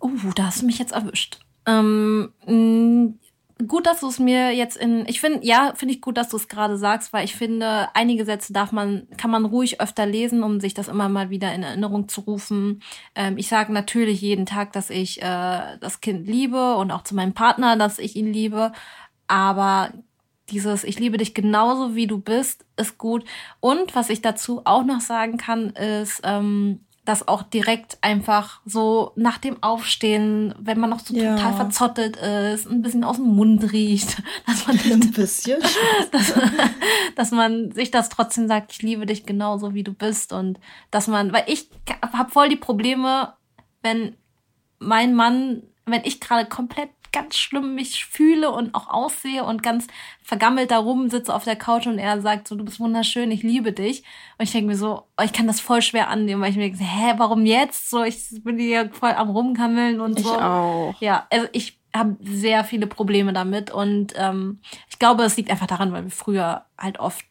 Oh, 0.00 0.10
da 0.34 0.46
hast 0.46 0.62
du 0.62 0.66
mich 0.66 0.78
jetzt 0.78 0.92
erwischt. 0.92 1.40
Ähm, 1.66 2.32
gut, 3.66 3.86
dass 3.86 4.00
du 4.00 4.08
es 4.08 4.18
mir 4.18 4.52
jetzt 4.52 4.76
in. 4.76 5.04
Ich 5.08 5.20
finde, 5.20 5.40
ja, 5.42 5.72
finde 5.74 5.94
ich 5.94 6.00
gut, 6.00 6.16
dass 6.16 6.28
du 6.28 6.36
es 6.36 6.48
gerade 6.48 6.78
sagst, 6.78 7.12
weil 7.12 7.24
ich 7.24 7.34
finde, 7.34 7.88
einige 7.94 8.24
Sätze 8.24 8.52
darf 8.52 8.72
man, 8.72 9.08
kann 9.16 9.30
man 9.30 9.44
ruhig 9.44 9.80
öfter 9.80 10.06
lesen, 10.06 10.42
um 10.42 10.60
sich 10.60 10.74
das 10.74 10.88
immer 10.88 11.08
mal 11.08 11.30
wieder 11.30 11.52
in 11.52 11.62
Erinnerung 11.62 12.08
zu 12.08 12.22
rufen. 12.22 12.82
Ähm, 13.14 13.36
ich 13.36 13.48
sage 13.48 13.72
natürlich 13.72 14.20
jeden 14.20 14.46
Tag, 14.46 14.72
dass 14.72 14.90
ich 14.90 15.20
äh, 15.20 15.78
das 15.80 16.00
Kind 16.00 16.26
liebe 16.28 16.76
und 16.76 16.92
auch 16.92 17.02
zu 17.02 17.14
meinem 17.14 17.34
Partner, 17.34 17.76
dass 17.76 17.98
ich 17.98 18.16
ihn 18.16 18.32
liebe. 18.32 18.72
Aber 19.26 19.92
dieses 20.50 20.84
Ich 20.84 20.98
liebe 20.98 21.18
dich 21.18 21.34
genauso 21.34 21.94
wie 21.94 22.06
du 22.06 22.18
bist 22.18 22.64
ist 22.76 22.98
gut. 22.98 23.24
Und 23.60 23.94
was 23.94 24.10
ich 24.10 24.22
dazu 24.22 24.62
auch 24.64 24.84
noch 24.84 25.00
sagen 25.00 25.36
kann, 25.36 25.70
ist, 25.70 26.20
ähm, 26.24 26.80
dass 27.08 27.26
auch 27.26 27.42
direkt 27.42 27.96
einfach 28.02 28.60
so 28.66 29.12
nach 29.16 29.38
dem 29.38 29.62
Aufstehen, 29.62 30.54
wenn 30.60 30.78
man 30.78 30.90
noch 30.90 31.00
so 31.00 31.14
ja. 31.14 31.36
total 31.36 31.54
verzottelt 31.54 32.16
ist, 32.16 32.70
ein 32.70 32.82
bisschen 32.82 33.02
aus 33.02 33.16
dem 33.16 33.34
Mund 33.34 33.72
riecht, 33.72 34.22
dass 34.46 34.66
man 34.66 34.78
ein 34.78 35.12
bisschen, 35.12 35.58
dass, 36.12 36.34
dass, 37.16 37.30
man 37.30 37.72
sich 37.72 37.90
das 37.90 38.10
trotzdem 38.10 38.46
sagt, 38.46 38.72
ich 38.72 38.82
liebe 38.82 39.06
dich 39.06 39.24
genauso 39.24 39.72
wie 39.72 39.84
du 39.84 39.94
bist 39.94 40.34
und 40.34 40.60
dass 40.90 41.06
man, 41.06 41.32
weil 41.32 41.44
ich 41.46 41.70
habe 42.12 42.30
voll 42.30 42.50
die 42.50 42.56
Probleme, 42.56 43.32
wenn 43.82 44.14
mein 44.78 45.14
Mann, 45.14 45.62
wenn 45.86 46.04
ich 46.04 46.20
gerade 46.20 46.46
komplett 46.46 46.90
ganz 47.12 47.36
schlimm 47.36 47.74
mich 47.74 48.04
fühle 48.04 48.50
und 48.50 48.74
auch 48.74 48.88
aussehe 48.88 49.44
und 49.44 49.62
ganz 49.62 49.86
vergammelt 50.22 50.70
da 50.70 50.78
rum 50.78 51.10
sitze 51.10 51.34
auf 51.34 51.44
der 51.44 51.56
Couch 51.56 51.86
und 51.86 51.98
er 51.98 52.20
sagt 52.20 52.48
so, 52.48 52.54
du 52.54 52.64
bist 52.64 52.80
wunderschön, 52.80 53.30
ich 53.30 53.42
liebe 53.42 53.72
dich. 53.72 54.04
Und 54.38 54.44
ich 54.44 54.52
denke 54.52 54.68
mir 54.68 54.76
so, 54.76 55.04
oh, 55.16 55.22
ich 55.24 55.32
kann 55.32 55.46
das 55.46 55.60
voll 55.60 55.82
schwer 55.82 56.08
annehmen, 56.08 56.42
weil 56.42 56.50
ich 56.50 56.56
mir 56.56 56.70
denke, 56.70 56.84
hä, 56.84 57.14
warum 57.16 57.46
jetzt? 57.46 57.90
So, 57.90 58.02
ich 58.02 58.42
bin 58.44 58.58
hier 58.58 58.90
voll 58.92 59.12
am 59.12 59.30
rumkammeln 59.30 60.00
und 60.00 60.18
so. 60.18 60.30
Ich 60.30 60.40
auch. 60.40 60.94
Ja, 61.00 61.26
also 61.30 61.46
ich 61.52 61.78
habe 61.94 62.16
sehr 62.20 62.64
viele 62.64 62.86
Probleme 62.86 63.32
damit 63.32 63.70
und 63.70 64.12
ähm, 64.16 64.60
ich 64.88 64.98
glaube, 64.98 65.24
es 65.24 65.36
liegt 65.36 65.50
einfach 65.50 65.66
daran, 65.66 65.92
weil 65.92 66.04
wir 66.04 66.10
früher 66.10 66.66
halt 66.76 67.00
oft 67.00 67.24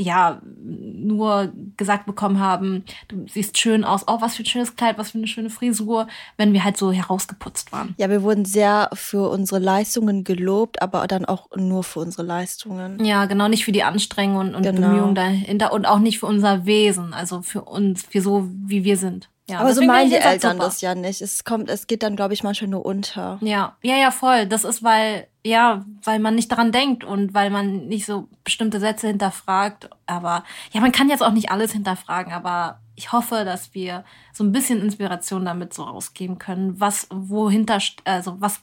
ja, 0.00 0.40
nur 0.62 1.52
gesagt 1.76 2.06
bekommen 2.06 2.40
haben, 2.40 2.84
du 3.08 3.26
siehst 3.28 3.58
schön 3.58 3.84
aus, 3.84 4.04
oh, 4.06 4.20
was 4.20 4.34
für 4.34 4.42
ein 4.42 4.46
schönes 4.46 4.76
Kleid, 4.76 4.98
was 4.98 5.12
für 5.12 5.18
eine 5.18 5.26
schöne 5.26 5.50
Frisur, 5.50 6.08
wenn 6.36 6.52
wir 6.52 6.64
halt 6.64 6.76
so 6.76 6.90
herausgeputzt 6.90 7.72
waren. 7.72 7.94
Ja, 7.96 8.10
wir 8.10 8.22
wurden 8.22 8.44
sehr 8.44 8.90
für 8.92 9.30
unsere 9.30 9.60
Leistungen 9.60 10.24
gelobt, 10.24 10.82
aber 10.82 11.06
dann 11.06 11.24
auch 11.24 11.48
nur 11.56 11.84
für 11.84 12.00
unsere 12.00 12.24
Leistungen. 12.24 13.04
Ja, 13.04 13.26
genau, 13.26 13.48
nicht 13.48 13.64
für 13.64 13.72
die 13.72 13.84
Anstrengung 13.84 14.36
und, 14.36 14.54
und 14.54 14.62
genau. 14.62 14.88
Bemühungen 14.88 15.14
dahinter 15.14 15.72
und 15.72 15.86
auch 15.86 16.00
nicht 16.00 16.18
für 16.18 16.26
unser 16.26 16.66
Wesen, 16.66 17.14
also 17.14 17.42
für 17.42 17.62
uns, 17.62 18.02
für 18.02 18.20
so, 18.20 18.48
wie 18.50 18.84
wir 18.84 18.96
sind. 18.96 19.28
Ja, 19.48 19.60
aber 19.60 19.74
so 19.74 19.82
meinen 19.82 20.08
die 20.08 20.16
Eltern 20.16 20.58
das 20.58 20.80
ja 20.80 20.94
nicht. 20.94 21.20
Es 21.20 21.44
kommt, 21.44 21.68
es 21.68 21.86
geht 21.86 22.02
dann, 22.02 22.16
glaube 22.16 22.32
ich, 22.32 22.42
manchmal 22.42 22.70
nur 22.70 22.86
unter. 22.86 23.38
Ja, 23.42 23.76
ja, 23.82 23.96
ja, 23.96 24.10
voll. 24.10 24.46
Das 24.46 24.64
ist, 24.64 24.82
weil, 24.82 25.26
ja, 25.44 25.84
weil 26.02 26.18
man 26.18 26.34
nicht 26.34 26.50
daran 26.50 26.72
denkt 26.72 27.04
und 27.04 27.34
weil 27.34 27.50
man 27.50 27.86
nicht 27.86 28.06
so 28.06 28.28
bestimmte 28.42 28.80
Sätze 28.80 29.06
hinterfragt. 29.08 29.90
Aber 30.06 30.44
ja, 30.72 30.80
man 30.80 30.92
kann 30.92 31.10
jetzt 31.10 31.22
auch 31.22 31.32
nicht 31.32 31.50
alles 31.50 31.72
hinterfragen, 31.72 32.32
aber 32.32 32.80
ich 32.96 33.12
hoffe, 33.12 33.44
dass 33.44 33.74
wir 33.74 34.04
so 34.32 34.44
ein 34.44 34.52
bisschen 34.52 34.80
Inspiration 34.80 35.44
damit 35.44 35.74
so 35.74 35.82
rausgeben 35.82 36.38
können, 36.38 36.80
was 36.80 37.06
wohinter, 37.10 37.78
also 38.04 38.36
was 38.40 38.62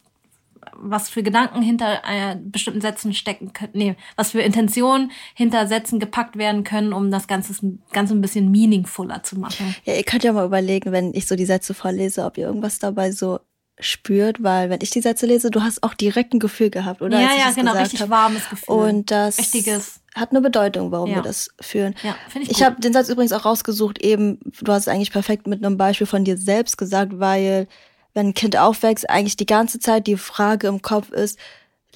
was 0.75 1.09
für 1.09 1.23
Gedanken 1.23 1.61
hinter 1.61 2.01
äh, 2.07 2.35
bestimmten 2.39 2.81
Sätzen 2.81 3.13
stecken 3.13 3.53
können, 3.53 3.71
nee, 3.73 3.95
was 4.15 4.31
für 4.31 4.41
Intentionen 4.41 5.11
hinter 5.33 5.67
Sätzen 5.67 5.99
gepackt 5.99 6.37
werden 6.37 6.63
können, 6.63 6.93
um 6.93 7.11
das 7.11 7.27
Ganze, 7.27 7.53
Ganze 7.91 8.13
ein 8.13 8.21
bisschen 8.21 8.51
meaningfuller 8.51 9.23
zu 9.23 9.39
machen. 9.39 9.75
Ja, 9.85 9.93
ihr 9.93 10.03
könnt 10.03 10.23
ja 10.23 10.33
mal 10.33 10.45
überlegen, 10.45 10.91
wenn 10.91 11.13
ich 11.13 11.27
so 11.27 11.35
die 11.35 11.45
Sätze 11.45 11.73
vorlese, 11.73 12.25
ob 12.25 12.37
ihr 12.37 12.47
irgendwas 12.47 12.79
dabei 12.79 13.11
so 13.11 13.39
spürt, 13.79 14.43
weil 14.43 14.69
wenn 14.69 14.79
ich 14.81 14.91
die 14.91 15.01
Sätze 15.01 15.25
lese, 15.25 15.49
du 15.49 15.61
hast 15.61 15.83
auch 15.83 15.93
direkt 15.93 16.33
ein 16.33 16.39
Gefühl 16.39 16.69
gehabt, 16.69 17.01
oder? 17.01 17.19
Ja, 17.19 17.31
ja, 17.37 17.51
genau, 17.51 17.73
richtig 17.73 18.01
hab. 18.01 18.09
warmes 18.09 18.49
Gefühl. 18.49 18.75
Und 18.75 19.11
das 19.11 19.39
Richtiges. 19.39 20.01
hat 20.15 20.31
eine 20.31 20.41
Bedeutung, 20.41 20.91
warum 20.91 21.09
ja. 21.09 21.15
wir 21.15 21.21
das 21.23 21.49
führen. 21.59 21.95
Ja, 22.03 22.15
finde 22.29 22.49
ich 22.49 22.57
Ich 22.57 22.63
habe 22.63 22.79
den 22.79 22.93
Satz 22.93 23.09
übrigens 23.09 23.33
auch 23.33 23.45
rausgesucht, 23.45 23.99
eben, 23.99 24.39
du 24.61 24.71
hast 24.71 24.83
es 24.83 24.87
eigentlich 24.87 25.11
perfekt 25.11 25.47
mit 25.47 25.63
einem 25.63 25.77
Beispiel 25.77 26.07
von 26.07 26.23
dir 26.23 26.37
selbst 26.37 26.77
gesagt, 26.77 27.19
weil 27.19 27.67
wenn 28.13 28.27
ein 28.27 28.33
Kind 28.33 28.57
aufwächst, 28.57 29.09
eigentlich 29.09 29.37
die 29.37 29.45
ganze 29.45 29.79
Zeit 29.79 30.07
die 30.07 30.17
Frage 30.17 30.67
im 30.67 30.81
Kopf 30.81 31.11
ist, 31.11 31.37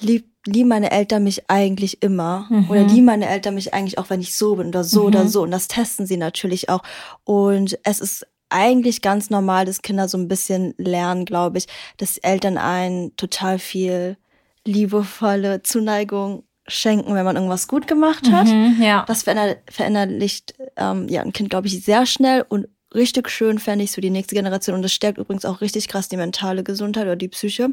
lieb, 0.00 0.26
lieben 0.46 0.68
meine 0.68 0.90
Eltern 0.90 1.24
mich 1.24 1.50
eigentlich 1.50 2.02
immer? 2.02 2.46
Mhm. 2.48 2.70
Oder 2.70 2.84
lieben 2.84 3.06
meine 3.06 3.28
Eltern 3.28 3.54
mich 3.54 3.74
eigentlich 3.74 3.98
auch, 3.98 4.10
wenn 4.10 4.20
ich 4.20 4.34
so 4.34 4.56
bin 4.56 4.68
oder 4.68 4.84
so 4.84 5.02
mhm. 5.02 5.06
oder 5.06 5.28
so? 5.28 5.42
Und 5.42 5.50
das 5.50 5.68
testen 5.68 6.06
sie 6.06 6.16
natürlich 6.16 6.68
auch. 6.68 6.82
Und 7.24 7.78
es 7.84 8.00
ist 8.00 8.26
eigentlich 8.48 9.02
ganz 9.02 9.30
normal, 9.30 9.64
dass 9.64 9.82
Kinder 9.82 10.08
so 10.08 10.18
ein 10.18 10.28
bisschen 10.28 10.74
lernen, 10.78 11.24
glaube 11.24 11.58
ich, 11.58 11.66
dass 11.96 12.18
Eltern 12.18 12.58
einen 12.58 13.16
total 13.16 13.58
viel 13.58 14.16
liebevolle 14.64 15.62
Zuneigung 15.62 16.44
schenken, 16.68 17.14
wenn 17.14 17.24
man 17.24 17.36
irgendwas 17.36 17.68
gut 17.68 17.86
gemacht 17.86 18.30
hat. 18.30 18.46
Mhm, 18.46 18.76
ja. 18.80 19.04
Das 19.06 19.22
verinnerlicht 19.22 20.54
ähm, 20.76 21.08
ja 21.08 21.22
ein 21.22 21.32
Kind, 21.32 21.50
glaube 21.50 21.68
ich, 21.68 21.84
sehr 21.84 22.06
schnell 22.06 22.44
und 22.48 22.66
richtig 22.94 23.28
schön 23.30 23.58
fände 23.58 23.84
ich 23.84 23.92
für 23.92 24.00
die 24.00 24.10
nächste 24.10 24.34
Generation. 24.34 24.76
Und 24.76 24.82
das 24.82 24.92
stärkt 24.92 25.18
übrigens 25.18 25.44
auch 25.44 25.60
richtig 25.60 25.88
krass 25.88 26.08
die 26.08 26.16
mentale 26.16 26.62
Gesundheit 26.62 27.04
oder 27.04 27.16
die 27.16 27.28
Psyche, 27.28 27.70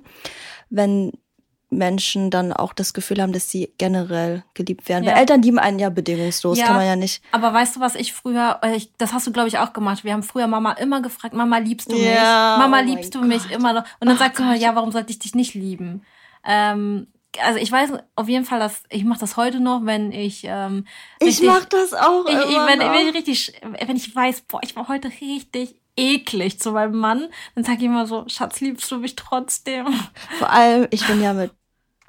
wenn 0.69 1.11
Menschen 1.73 2.29
dann 2.29 2.53
auch 2.53 2.73
das 2.73 2.93
Gefühl 2.93 3.21
haben, 3.21 3.33
dass 3.33 3.49
sie 3.49 3.73
generell 3.77 4.43
geliebt 4.53 4.87
werden. 4.87 5.03
Ja. 5.03 5.11
Weil 5.11 5.19
Eltern 5.19 5.41
lieben 5.41 5.59
einen 5.59 5.79
ja 5.79 5.89
bedingungslos, 5.89 6.57
ja, 6.57 6.67
kann 6.67 6.75
man 6.75 6.85
ja 6.85 6.95
nicht. 6.95 7.23
Aber 7.31 7.53
weißt 7.53 7.75
du, 7.75 7.79
was 7.79 7.95
ich 7.95 8.13
früher, 8.13 8.59
äh, 8.61 8.75
ich, 8.75 8.93
das 8.97 9.13
hast 9.13 9.27
du, 9.27 9.31
glaube 9.31 9.47
ich, 9.47 9.57
auch 9.57 9.73
gemacht. 9.73 10.03
Wir 10.03 10.13
haben 10.13 10.23
früher 10.23 10.47
Mama 10.47 10.73
immer 10.73 11.01
gefragt, 11.01 11.33
Mama, 11.33 11.57
liebst 11.57 11.91
du 11.91 11.95
mich? 11.95 12.05
Ja, 12.05 12.57
Mama, 12.59 12.81
oh 12.81 12.85
liebst 12.85 13.15
du 13.15 13.19
Gott. 13.19 13.27
mich 13.27 13.51
immer 13.51 13.73
noch? 13.73 13.83
Und 13.99 14.07
dann 14.07 14.15
oh 14.15 14.19
sagt 14.19 14.37
sie 14.37 14.43
immer, 14.43 14.55
ja, 14.55 14.75
warum 14.75 14.91
sollte 14.91 15.11
ich 15.11 15.19
dich 15.19 15.35
nicht 15.35 15.53
lieben? 15.55 16.03
Ähm, 16.45 17.07
also 17.41 17.59
ich 17.59 17.71
weiß 17.71 17.91
auf 18.15 18.29
jeden 18.29 18.45
Fall, 18.45 18.59
dass 18.59 18.83
ich 18.89 19.03
mache 19.03 19.19
das 19.19 19.37
heute 19.37 19.59
noch, 19.59 19.85
wenn 19.85 20.11
ich 20.11 20.43
ähm, 20.45 20.85
ich 21.19 21.41
mache 21.41 21.67
das 21.69 21.93
auch 21.93 22.25
ich, 22.25 22.33
ich, 22.33 22.55
wenn, 22.55 22.79
wenn, 22.79 23.07
ich 23.07 23.13
richtig, 23.13 23.61
wenn 23.61 23.95
ich 23.95 24.15
weiß, 24.15 24.41
boah, 24.41 24.59
ich 24.63 24.75
war 24.75 24.87
heute 24.87 25.09
richtig 25.21 25.75
eklig 25.95 26.59
zu 26.59 26.71
meinem 26.71 26.97
Mann. 26.97 27.29
Dann 27.55 27.63
sage 27.63 27.79
ich 27.79 27.83
immer 27.85 28.07
so, 28.07 28.25
Schatz, 28.27 28.61
liebst 28.61 28.89
du 28.91 28.97
mich 28.97 29.15
trotzdem? 29.15 29.87
Vor 30.37 30.49
allem, 30.49 30.87
ich 30.91 31.05
bin 31.07 31.21
ja 31.21 31.33
mit 31.33 31.51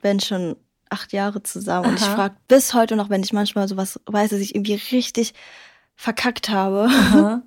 Ben 0.02 0.20
schon 0.20 0.56
acht 0.90 1.12
Jahre 1.12 1.42
zusammen 1.42 1.86
Aha. 1.86 1.90
und 1.90 2.00
ich 2.00 2.06
frage 2.06 2.36
bis 2.48 2.74
heute 2.74 2.96
noch, 2.96 3.10
wenn 3.10 3.22
ich 3.22 3.32
manchmal 3.32 3.68
sowas 3.68 4.00
weiß, 4.06 4.30
dass 4.30 4.40
ich 4.40 4.54
irgendwie 4.54 4.80
richtig 4.92 5.34
verkackt 5.96 6.48
habe. 6.48 7.42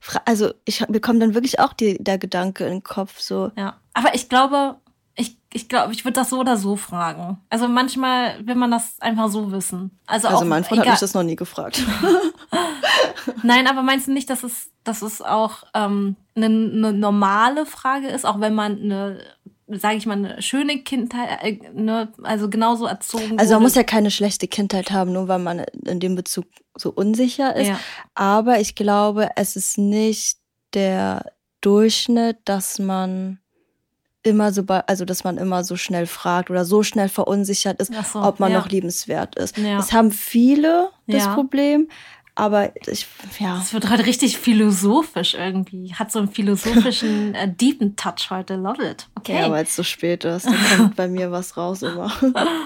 also 0.24 0.52
ich 0.64 0.84
bekomme 0.88 1.18
dann 1.18 1.34
wirklich 1.34 1.60
auch 1.60 1.72
die, 1.72 2.02
der 2.02 2.18
Gedanke 2.18 2.64
in 2.64 2.70
den 2.70 2.82
Kopf 2.82 3.20
so. 3.20 3.50
Ja, 3.56 3.80
aber 3.94 4.14
ich 4.14 4.28
glaube, 4.28 4.76
ich, 5.14 5.36
ich 5.52 5.68
glaube, 5.68 5.92
ich 5.92 6.04
würde 6.04 6.14
das 6.14 6.30
so 6.30 6.40
oder 6.40 6.56
so 6.56 6.76
fragen. 6.76 7.38
Also 7.50 7.68
manchmal 7.68 8.46
will 8.46 8.54
man 8.54 8.70
das 8.70 8.98
einfach 9.00 9.28
so 9.28 9.52
wissen. 9.52 9.98
Also, 10.06 10.28
also 10.28 10.40
auch, 10.40 10.44
mein 10.44 10.64
Freund 10.64 10.80
egal. 10.80 10.92
hat 10.92 10.94
mich 10.94 11.00
das 11.00 11.14
noch 11.14 11.22
nie 11.22 11.36
gefragt. 11.36 11.82
Nein, 13.42 13.66
aber 13.66 13.82
meinst 13.82 14.06
du 14.08 14.12
nicht, 14.12 14.30
dass 14.30 14.42
es, 14.42 14.70
dass 14.84 15.02
es 15.02 15.20
auch 15.20 15.64
ähm, 15.74 16.16
eine, 16.34 16.46
eine 16.46 16.92
normale 16.92 17.66
Frage 17.66 18.08
ist, 18.08 18.24
auch 18.24 18.40
wenn 18.40 18.54
man 18.54 18.80
eine 18.80 19.20
sage 19.68 19.96
ich 19.96 20.06
mal, 20.06 20.14
eine 20.14 20.42
schöne 20.42 20.82
Kindheit, 20.82 21.42
äh, 21.42 21.58
ne, 21.72 22.12
also 22.22 22.50
genauso 22.50 22.86
erzogen. 22.86 23.38
Also 23.38 23.54
man 23.54 23.62
muss 23.62 23.74
ja 23.74 23.84
keine 23.84 24.10
schlechte 24.10 24.48
Kindheit 24.48 24.90
haben, 24.90 25.12
nur 25.12 25.28
weil 25.28 25.38
man 25.38 25.60
in 25.86 26.00
dem 26.00 26.14
Bezug 26.14 26.44
so 26.76 26.90
unsicher 26.90 27.56
ist. 27.56 27.68
Ja. 27.68 27.80
Aber 28.14 28.60
ich 28.60 28.74
glaube, 28.74 29.30
es 29.36 29.56
ist 29.56 29.78
nicht 29.78 30.36
der 30.74 31.32
Durchschnitt, 31.60 32.38
dass 32.44 32.78
man 32.78 33.38
immer 34.22 34.52
so, 34.52 34.64
also 34.86 35.04
dass 35.04 35.24
man 35.24 35.38
immer 35.38 35.64
so 35.64 35.76
schnell 35.76 36.06
fragt 36.06 36.50
oder 36.50 36.64
so 36.64 36.82
schnell 36.82 37.08
verunsichert 37.08 37.80
ist, 37.80 37.92
so, 38.12 38.20
ob 38.20 38.40
man 38.40 38.52
ja. 38.52 38.58
noch 38.58 38.68
liebenswert 38.68 39.36
ist. 39.36 39.58
Ja. 39.58 39.76
Das 39.76 39.92
haben 39.92 40.12
viele 40.12 40.90
das 41.06 41.24
ja. 41.24 41.34
Problem, 41.34 41.88
aber 42.34 42.72
ich, 42.86 43.06
ja. 43.38 43.58
Es 43.60 43.74
wird 43.74 43.90
heute 43.90 44.06
richtig 44.06 44.38
philosophisch 44.38 45.34
irgendwie. 45.34 45.92
Hat 45.94 46.10
so 46.10 46.18
einen 46.18 46.28
philosophischen, 46.28 47.34
äh, 47.34 47.52
deepen 47.52 47.94
Touch 47.96 48.30
heute. 48.30 48.56
Love 48.56 48.82
it. 48.82 49.06
Okay. 49.16 49.38
Ja, 49.38 49.50
weil 49.50 49.64
es 49.64 49.76
so 49.76 49.82
spät 49.82 50.24
ist. 50.24 50.46
Da 50.46 50.76
kommt 50.76 50.96
bei 50.96 51.08
mir 51.08 51.30
was 51.30 51.56
raus 51.58 51.82
immer. 51.82 52.10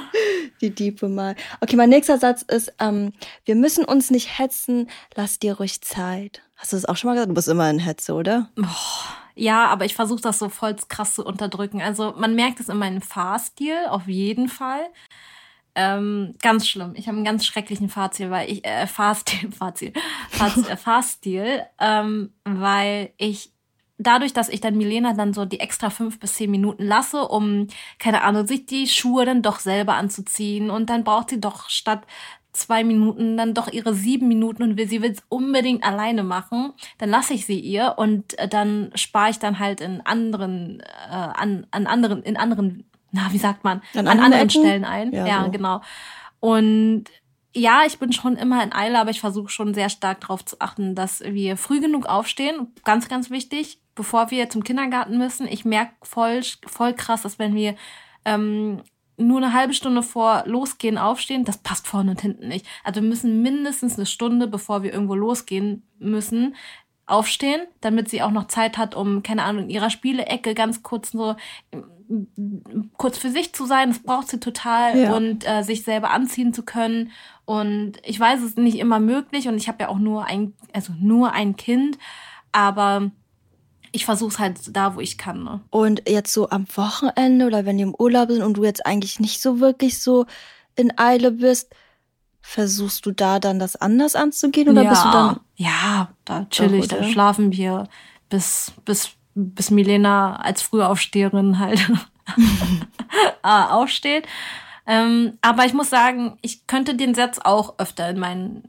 Die 0.61 0.71
Diepe 0.71 1.09
mal. 1.09 1.35
Okay, 1.61 1.77
mein 1.77 1.90
nächster 1.90 2.19
Satz 2.19 2.42
ist, 2.42 2.73
ähm, 2.79 3.12
wir 3.45 3.57
müssen 3.57 3.85
uns 3.85 4.11
nicht 4.11 4.38
hetzen, 4.38 4.88
lass 5.14 5.38
dir 5.38 5.57
ruhig 5.57 5.81
Zeit. 5.83 6.42
Hast 6.55 6.73
du 6.73 6.77
das 6.77 6.87
auch 6.87 6.97
schon 6.97 7.09
mal 7.09 7.14
gesagt? 7.14 7.31
Du 7.31 7.35
bist 7.35 7.49
immer 7.49 7.69
in 7.69 7.81
Hetze, 7.81 8.14
oder? 8.14 8.49
Oh, 8.59 8.64
ja, 9.37 9.66
aber 9.66 9.85
ich 9.85 9.94
versuche 9.94 10.22
das 10.22 10.38
so 10.38 10.49
voll 10.49 10.75
krass 10.88 11.14
zu 11.14 11.25
unterdrücken. 11.25 11.83
Also 11.83 12.14
man 12.16 12.35
merkt 12.35 12.59
es 12.59 12.68
in 12.68 12.79
meinem 12.79 13.03
Fahrstil, 13.03 13.77
auf 13.88 14.09
jeden 14.09 14.49
Fall. 14.49 14.87
Ähm, 15.75 16.35
ganz 16.40 16.66
schlimm. 16.66 16.94
Ich 16.96 17.07
habe 17.07 17.16
einen 17.16 17.27
ganz 17.27 17.44
schrecklichen 17.44 17.90
Fahrstil, 17.90 18.31
weil 18.31 18.51
ich 18.51 18.64
äh, 18.64 18.87
Fahrstil, 18.87 19.53
Fahrstil, 19.59 19.92
Fahrstil, 20.31 20.64
äh, 20.70 20.77
Fahrstil 20.77 21.62
ähm, 21.79 22.33
weil 22.44 23.12
ich 23.18 23.53
dadurch, 23.99 24.33
dass 24.33 24.49
ich 24.49 24.61
dann 24.61 24.77
Milena 24.77 25.12
dann 25.12 25.35
so 25.35 25.44
die 25.44 25.61
extra 25.61 25.90
fünf 25.90 26.18
bis 26.18 26.35
zehn 26.35 26.51
Minuten 26.51 26.85
lasse, 26.85 27.29
um, 27.29 27.68
keine 27.99 28.22
Ahnung, 28.22 28.46
sich 28.46 28.66
die 28.66 28.87
Schuhe 28.87 29.27
dann 29.27 29.42
doch 29.42 29.59
selber 29.59 29.94
anzuziehen 29.94 30.70
und 30.70 30.88
dann 30.90 31.05
braucht 31.05 31.31
sie 31.31 31.40
doch 31.40 31.68
statt 31.68 32.07
zwei 32.57 32.85
Minuten 32.85 33.37
dann 33.37 33.55
doch 33.55 33.71
ihre 33.73 33.95
sieben 33.95 34.29
Minuten 34.29 34.62
und 34.62 34.77
will, 34.77 34.88
sie 34.88 35.03
will 35.03 35.12
es 35.12 35.23
unbedingt 35.29 35.85
alleine 35.85 36.25
machen, 36.25 36.73
dann 36.99 37.11
lasse 37.11 37.35
ich 37.35 37.47
sie 37.47 37.61
ihr 37.61 37.95
und 37.97 38.38
äh, 38.38 38.49
dann 38.49 38.90
spare 38.95 39.31
ich 39.31 39.38
dann 39.38 39.59
halt 39.59 39.81
in 39.81 40.01
anderen, 40.01 40.81
äh, 40.81 41.12
an, 41.12 41.66
an 41.71 41.87
anderen, 41.87 42.23
in 42.23 42.37
anderen 42.37 42.85
na, 43.12 43.33
wie 43.33 43.38
sagt 43.38 43.64
man, 43.64 43.81
an, 43.95 44.07
an 44.07 44.21
anderen 44.21 44.49
Ecken? 44.49 44.51
Stellen 44.51 44.85
ein. 44.85 45.12
Ja, 45.12 45.27
ja 45.27 45.45
so. 45.45 45.51
genau. 45.51 45.81
Und 46.40 47.05
ja, 47.55 47.85
ich 47.87 47.99
bin 47.99 48.12
schon 48.12 48.37
immer 48.37 48.62
in 48.62 48.75
Eile, 48.75 49.01
aber 49.01 49.11
ich 49.11 49.21
versuche 49.21 49.49
schon 49.49 49.73
sehr 49.73 49.88
stark 49.88 50.21
darauf 50.21 50.45
zu 50.45 50.61
achten, 50.61 50.95
dass 50.95 51.21
wir 51.21 51.57
früh 51.57 51.81
genug 51.81 52.07
aufstehen. 52.07 52.75
Ganz, 52.85 53.09
ganz 53.09 53.31
wichtig, 53.31 53.81
bevor 53.95 54.31
wir 54.31 54.51
zum 54.51 54.62
Kindergarten 54.62 55.16
müssen. 55.16 55.49
Ich 55.49 55.64
merke 55.64 55.92
voll, 56.03 56.42
voll 56.66 56.92
krass, 56.92 57.23
dass 57.23 57.38
wenn 57.38 57.55
wir 57.55 57.75
ähm, 58.27 58.83
nur 59.16 59.38
eine 59.38 59.52
halbe 59.52 59.72
Stunde 59.72 60.02
vor 60.02 60.44
Losgehen 60.46 60.98
aufstehen, 60.98 61.44
das 61.44 61.59
passt 61.59 61.87
vorne 61.87 62.12
und 62.12 62.20
hinten 62.20 62.48
nicht. 62.48 62.66
Also 62.85 63.00
wir 63.00 63.09
müssen 63.09 63.42
mindestens 63.42 63.96
eine 63.96 64.07
Stunde, 64.07 64.46
bevor 64.46 64.83
wir 64.83 64.92
irgendwo 64.92 65.14
losgehen 65.14 65.83
müssen, 65.98 66.55
aufstehen, 67.07 67.62
damit 67.81 68.09
sie 68.09 68.22
auch 68.22 68.31
noch 68.31 68.48
Zeit 68.48 68.79
hat, 68.79 68.94
um, 68.94 69.22
keine 69.22 69.44
Ahnung, 69.44 69.64
in 69.64 69.70
ihrer 69.70 69.90
Spielecke 69.90 70.55
ganz 70.55 70.83
kurz 70.83 71.12
so 71.12 71.37
kurz 72.96 73.18
für 73.18 73.31
sich 73.31 73.52
zu 73.52 73.66
sein, 73.66 73.88
das 73.88 73.98
braucht 73.98 74.29
sie 74.29 74.38
total 74.38 74.98
ja. 74.98 75.16
und 75.16 75.48
äh, 75.48 75.62
sich 75.62 75.83
selber 75.83 76.11
anziehen 76.11 76.52
zu 76.52 76.62
können. 76.62 77.11
Und 77.44 77.94
ich 78.05 78.18
weiß, 78.18 78.40
es 78.40 78.50
ist 78.50 78.59
nicht 78.59 78.79
immer 78.79 79.00
möglich 79.00 79.48
und 79.48 79.57
ich 79.57 79.68
habe 79.68 79.85
ja 79.85 79.88
auch 79.88 79.98
nur 79.98 80.24
ein, 80.24 80.55
also 80.72 80.92
nur 80.98 81.33
ein 81.33 81.57
Kind, 81.57 81.98
aber 82.52 83.11
ich 83.92 84.05
versuche 84.05 84.31
es 84.31 84.38
halt 84.38 84.77
da, 84.77 84.94
wo 84.94 85.01
ich 85.01 85.18
kann. 85.18 85.44
Ne? 85.44 85.61
Und 85.70 86.09
jetzt 86.09 86.33
so 86.33 86.51
am 86.51 86.66
Wochenende 86.75 87.46
oder 87.46 87.64
wenn 87.64 87.77
die 87.77 87.83
im 87.83 87.94
Urlaub 87.94 88.31
sind 88.31 88.42
und 88.42 88.57
du 88.57 88.64
jetzt 88.64 88.87
eigentlich 88.87 89.20
nicht 89.20 89.40
so 89.40 89.61
wirklich 89.61 90.01
so 90.01 90.27
in 90.75 90.99
Eile 90.99 91.33
bist, 91.33 91.75
versuchst 92.40 93.07
du 93.07 93.12
da 93.12 93.40
dann 93.40 93.59
das 93.59 93.77
anders 93.77 94.14
anzugehen 94.14 94.68
oder 94.68 94.83
ja, 94.83 94.90
bist 94.90 95.05
du 95.05 95.11
dann? 95.11 95.40
Ja, 95.57 96.09
da 96.25 96.46
chill 96.51 96.75
ich, 96.75 96.88
da 96.88 97.03
schlafen 97.05 97.53
wir 97.53 97.88
bis, 98.29 98.72
bis 98.85 99.16
bis 99.37 99.70
Milena 99.70 100.37
als 100.37 100.62
Frühaufsteherin 100.62 101.59
halt 101.59 101.79
ah, 103.42 103.77
aufsteht. 103.77 104.27
Ähm, 104.87 105.38
aber 105.42 105.64
ich 105.66 105.75
muss 105.75 105.90
sagen, 105.90 106.38
ich 106.42 106.66
könnte 106.66 106.94
den 106.94 107.14
Satz 107.14 107.38
auch 107.42 107.79
öfter 107.79 108.09
in 108.09 108.18
meinen 108.18 108.68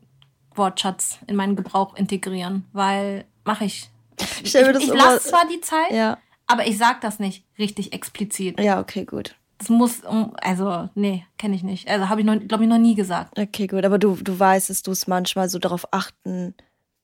Wortschatz, 0.53 1.19
in 1.27 1.35
meinen 1.35 1.55
Gebrauch 1.55 1.95
integrieren, 1.95 2.65
weil 2.73 3.25
mache 3.45 3.65
ich. 3.65 3.89
Ich, 4.19 4.55
ich, 4.55 4.55
ich 4.55 4.93
lasse 4.93 5.29
zwar 5.29 5.47
die 5.47 5.61
Zeit, 5.61 5.91
ja. 5.91 6.17
aber 6.47 6.65
ich 6.65 6.77
sag 6.77 7.01
das 7.01 7.19
nicht 7.19 7.45
richtig 7.59 7.93
explizit. 7.93 8.59
Ja, 8.59 8.79
okay, 8.79 9.05
gut. 9.05 9.35
Das 9.57 9.69
muss, 9.69 10.01
also, 10.41 10.89
nee, 10.93 11.25
kenne 11.37 11.55
ich 11.55 11.63
nicht. 11.63 11.87
Also 11.87 12.09
habe 12.09 12.21
ich, 12.21 12.47
glaube 12.47 12.63
ich, 12.63 12.69
noch 12.69 12.77
nie 12.77 12.93
gesagt. 12.93 13.39
Okay, 13.39 13.65
gut. 13.65 13.85
Aber 13.85 13.97
du, 13.97 14.15
du 14.15 14.39
weißt, 14.39 14.69
dass 14.69 14.83
du 14.83 14.91
es 14.91 15.07
manchmal 15.07 15.49
so 15.49 15.57
darauf 15.57 15.91
achten 15.91 16.53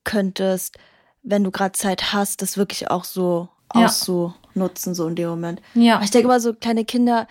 könntest, 0.03 0.77
wenn 1.23 1.43
du 1.43 1.51
gerade 1.51 1.71
Zeit 1.71 2.13
hast, 2.13 2.41
das 2.41 2.57
wirklich 2.57 2.91
auch 2.91 3.05
so 3.05 3.49
ja. 3.73 3.85
auszunutzen, 3.85 4.93
so 4.93 5.07
in 5.07 5.15
dem 5.15 5.29
Moment. 5.29 5.61
Ja. 5.73 5.95
Aber 5.95 6.03
ich 6.03 6.11
denke 6.11 6.27
immer, 6.27 6.39
so 6.39 6.53
kleine 6.53 6.85
Kinder, 6.85 7.27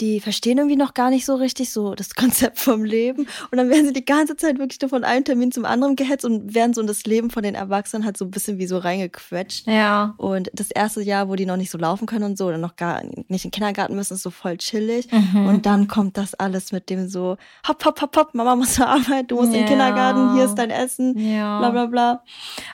die 0.00 0.20
verstehen 0.20 0.58
irgendwie 0.58 0.76
noch 0.76 0.94
gar 0.94 1.10
nicht 1.10 1.24
so 1.24 1.34
richtig 1.36 1.72
so 1.72 1.94
das 1.94 2.14
Konzept 2.16 2.58
vom 2.58 2.84
Leben. 2.84 3.26
Und 3.50 3.58
dann 3.58 3.70
werden 3.70 3.86
sie 3.86 3.92
die 3.92 4.04
ganze 4.04 4.36
Zeit 4.36 4.58
wirklich 4.58 4.80
nur 4.80 4.88
von 4.90 5.04
einem 5.04 5.24
Termin 5.24 5.52
zum 5.52 5.64
anderen 5.64 5.96
gehetzt 5.96 6.24
und 6.24 6.54
werden 6.54 6.74
so 6.74 6.80
in 6.80 6.86
das 6.86 7.04
Leben 7.04 7.30
von 7.30 7.42
den 7.42 7.54
Erwachsenen 7.54 8.04
halt 8.04 8.16
so 8.16 8.24
ein 8.24 8.30
bisschen 8.30 8.58
wie 8.58 8.66
so 8.66 8.78
reingequetscht. 8.78 9.66
Ja. 9.66 10.14
Und 10.18 10.50
das 10.52 10.70
erste 10.70 11.02
Jahr, 11.02 11.28
wo 11.28 11.34
die 11.34 11.46
noch 11.46 11.56
nicht 11.56 11.70
so 11.70 11.78
laufen 11.78 12.06
können 12.06 12.24
und 12.24 12.38
so, 12.38 12.46
oder 12.46 12.58
noch 12.58 12.76
gar 12.76 13.02
nicht 13.04 13.28
in 13.28 13.36
den 13.38 13.50
Kindergarten 13.50 13.96
müssen, 13.96 14.14
ist 14.14 14.22
so 14.22 14.30
voll 14.30 14.56
chillig. 14.58 15.10
Mhm. 15.10 15.46
Und 15.46 15.66
dann 15.66 15.88
kommt 15.88 16.16
das 16.16 16.34
alles 16.34 16.72
mit 16.72 16.90
dem 16.90 17.08
so, 17.08 17.36
hopp, 17.66 17.84
hopp, 17.84 18.02
hopp, 18.02 18.16
hopp, 18.16 18.34
Mama 18.34 18.56
muss 18.56 18.74
zur 18.74 18.88
Arbeit, 18.88 19.30
du 19.30 19.36
musst 19.36 19.52
ja. 19.52 19.58
in 19.58 19.64
den 19.64 19.68
Kindergarten, 19.68 20.34
hier 20.34 20.44
ist 20.44 20.54
dein 20.56 20.70
Essen, 20.70 21.18
ja. 21.18 21.58
bla, 21.58 21.70
bla, 21.70 21.86
bla. 21.86 22.22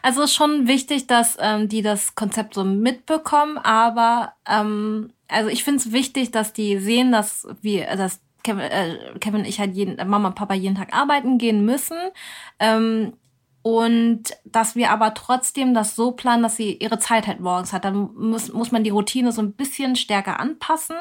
Also 0.02 0.22
ist 0.22 0.34
schon 0.34 0.66
wichtig, 0.66 1.06
dass 1.06 1.36
ähm, 1.40 1.68
die 1.68 1.82
das 1.82 2.14
Konzept 2.14 2.54
so 2.54 2.64
mitbekommen, 2.64 3.58
aber 3.58 4.32
ähm, 4.48 5.10
also 5.32 5.48
ich 5.48 5.64
finde 5.64 5.80
es 5.80 5.92
wichtig, 5.92 6.30
dass 6.30 6.52
die 6.52 6.78
sehen, 6.78 7.12
dass 7.12 7.46
wir, 7.60 7.96
dass 7.96 8.20
Kevin, 8.42 8.60
äh, 8.60 9.18
Kevin 9.20 9.40
und 9.40 9.46
ich 9.46 9.60
halt 9.60 9.74
jeden, 9.74 9.96
Mama 10.08 10.28
und 10.28 10.34
Papa 10.34 10.54
jeden 10.54 10.76
Tag 10.76 10.94
arbeiten 10.96 11.38
gehen 11.38 11.64
müssen. 11.64 11.96
Ähm, 12.58 13.14
und 13.62 14.24
dass 14.44 14.74
wir 14.74 14.90
aber 14.90 15.14
trotzdem 15.14 15.72
das 15.72 15.94
so 15.94 16.12
planen, 16.12 16.42
dass 16.42 16.56
sie 16.56 16.74
ihre 16.74 16.98
Zeit 16.98 17.28
halt 17.28 17.38
morgens 17.40 17.72
hat. 17.72 17.84
Dann 17.84 18.10
muss, 18.14 18.52
muss 18.52 18.72
man 18.72 18.82
die 18.82 18.90
Routine 18.90 19.30
so 19.30 19.40
ein 19.40 19.52
bisschen 19.52 19.94
stärker 19.94 20.40
anpassen. 20.40 20.96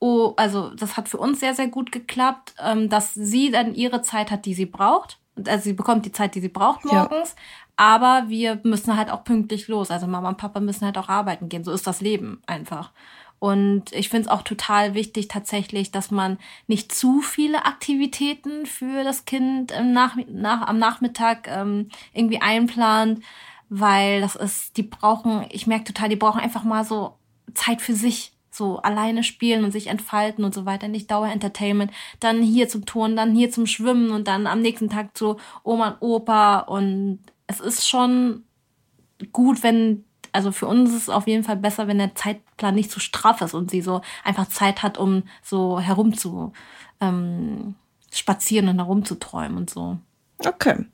Oh, 0.00 0.34
also 0.36 0.70
das 0.70 0.96
hat 0.96 1.08
für 1.08 1.18
uns 1.18 1.40
sehr, 1.40 1.54
sehr 1.54 1.68
gut 1.68 1.92
geklappt, 1.92 2.54
ähm, 2.62 2.88
dass 2.88 3.14
sie 3.14 3.50
dann 3.50 3.74
ihre 3.74 4.02
Zeit 4.02 4.30
hat, 4.30 4.44
die 4.44 4.54
sie 4.54 4.66
braucht. 4.66 5.18
Also 5.46 5.64
sie 5.64 5.72
bekommt 5.74 6.04
die 6.04 6.12
Zeit, 6.12 6.34
die 6.34 6.40
sie 6.40 6.48
braucht 6.48 6.84
morgens. 6.84 7.30
Ja. 7.30 7.42
Aber 7.76 8.24
wir 8.28 8.60
müssen 8.64 8.96
halt 8.96 9.10
auch 9.10 9.22
pünktlich 9.22 9.68
los. 9.68 9.90
Also 9.90 10.06
Mama 10.06 10.30
und 10.30 10.38
Papa 10.38 10.60
müssen 10.60 10.86
halt 10.86 10.98
auch 10.98 11.08
arbeiten 11.08 11.48
gehen. 11.48 11.62
So 11.62 11.72
ist 11.72 11.86
das 11.86 12.00
Leben 12.00 12.42
einfach. 12.46 12.90
Und 13.38 13.92
ich 13.92 14.08
finde 14.08 14.28
es 14.28 14.32
auch 14.32 14.42
total 14.42 14.94
wichtig 14.94 15.28
tatsächlich, 15.28 15.90
dass 15.90 16.10
man 16.10 16.38
nicht 16.66 16.92
zu 16.92 17.20
viele 17.20 17.66
Aktivitäten 17.66 18.64
für 18.66 19.04
das 19.04 19.24
Kind 19.24 19.72
im 19.72 19.92
Nach 19.92 20.16
nach, 20.28 20.66
am 20.66 20.78
Nachmittag 20.78 21.46
ähm, 21.48 21.90
irgendwie 22.14 22.40
einplant, 22.40 23.22
weil 23.68 24.20
das 24.20 24.36
ist, 24.36 24.76
die 24.76 24.82
brauchen, 24.84 25.44
ich 25.50 25.66
merke 25.66 25.84
total, 25.84 26.08
die 26.08 26.16
brauchen 26.16 26.40
einfach 26.40 26.64
mal 26.64 26.84
so 26.84 27.14
Zeit 27.54 27.82
für 27.82 27.94
sich 27.94 28.32
so 28.50 28.78
alleine 28.78 29.22
spielen 29.22 29.64
und 29.64 29.70
sich 29.70 29.88
entfalten 29.88 30.42
und 30.42 30.54
so 30.54 30.64
weiter, 30.64 30.88
nicht 30.88 31.10
Dauer-Entertainment, 31.10 31.92
dann 32.20 32.42
hier 32.42 32.68
zum 32.68 32.86
Turnen, 32.86 33.16
dann 33.16 33.34
hier 33.34 33.50
zum 33.50 33.66
Schwimmen 33.66 34.10
und 34.12 34.28
dann 34.28 34.46
am 34.46 34.62
nächsten 34.62 34.88
Tag 34.88 35.16
zu 35.16 35.36
Oma 35.62 35.88
und 35.88 35.96
Opa 36.00 36.60
und 36.60 37.18
es 37.46 37.60
ist 37.60 37.86
schon 37.86 38.44
gut, 39.32 39.62
wenn 39.62 40.04
also 40.32 40.52
für 40.52 40.66
uns 40.66 40.90
ist 40.90 41.02
es 41.02 41.08
auf 41.08 41.26
jeden 41.26 41.44
Fall 41.44 41.56
besser, 41.56 41.88
wenn 41.88 41.98
der 41.98 42.14
Zeitplan 42.56 42.74
nicht 42.74 42.90
zu 42.90 43.00
straff 43.00 43.40
ist 43.42 43.54
und 43.54 43.70
sie 43.70 43.82
so 43.82 44.00
einfach 44.24 44.48
Zeit 44.48 44.82
hat, 44.82 44.98
um 44.98 45.24
so 45.42 45.78
herum 45.78 46.16
zu 46.16 46.52
ähm, 47.00 47.74
spazieren 48.10 48.68
und 48.68 48.78
herumzuträumen 48.78 49.58
und 49.58 49.70
so. 49.70 49.98
Okay. 50.44 50.86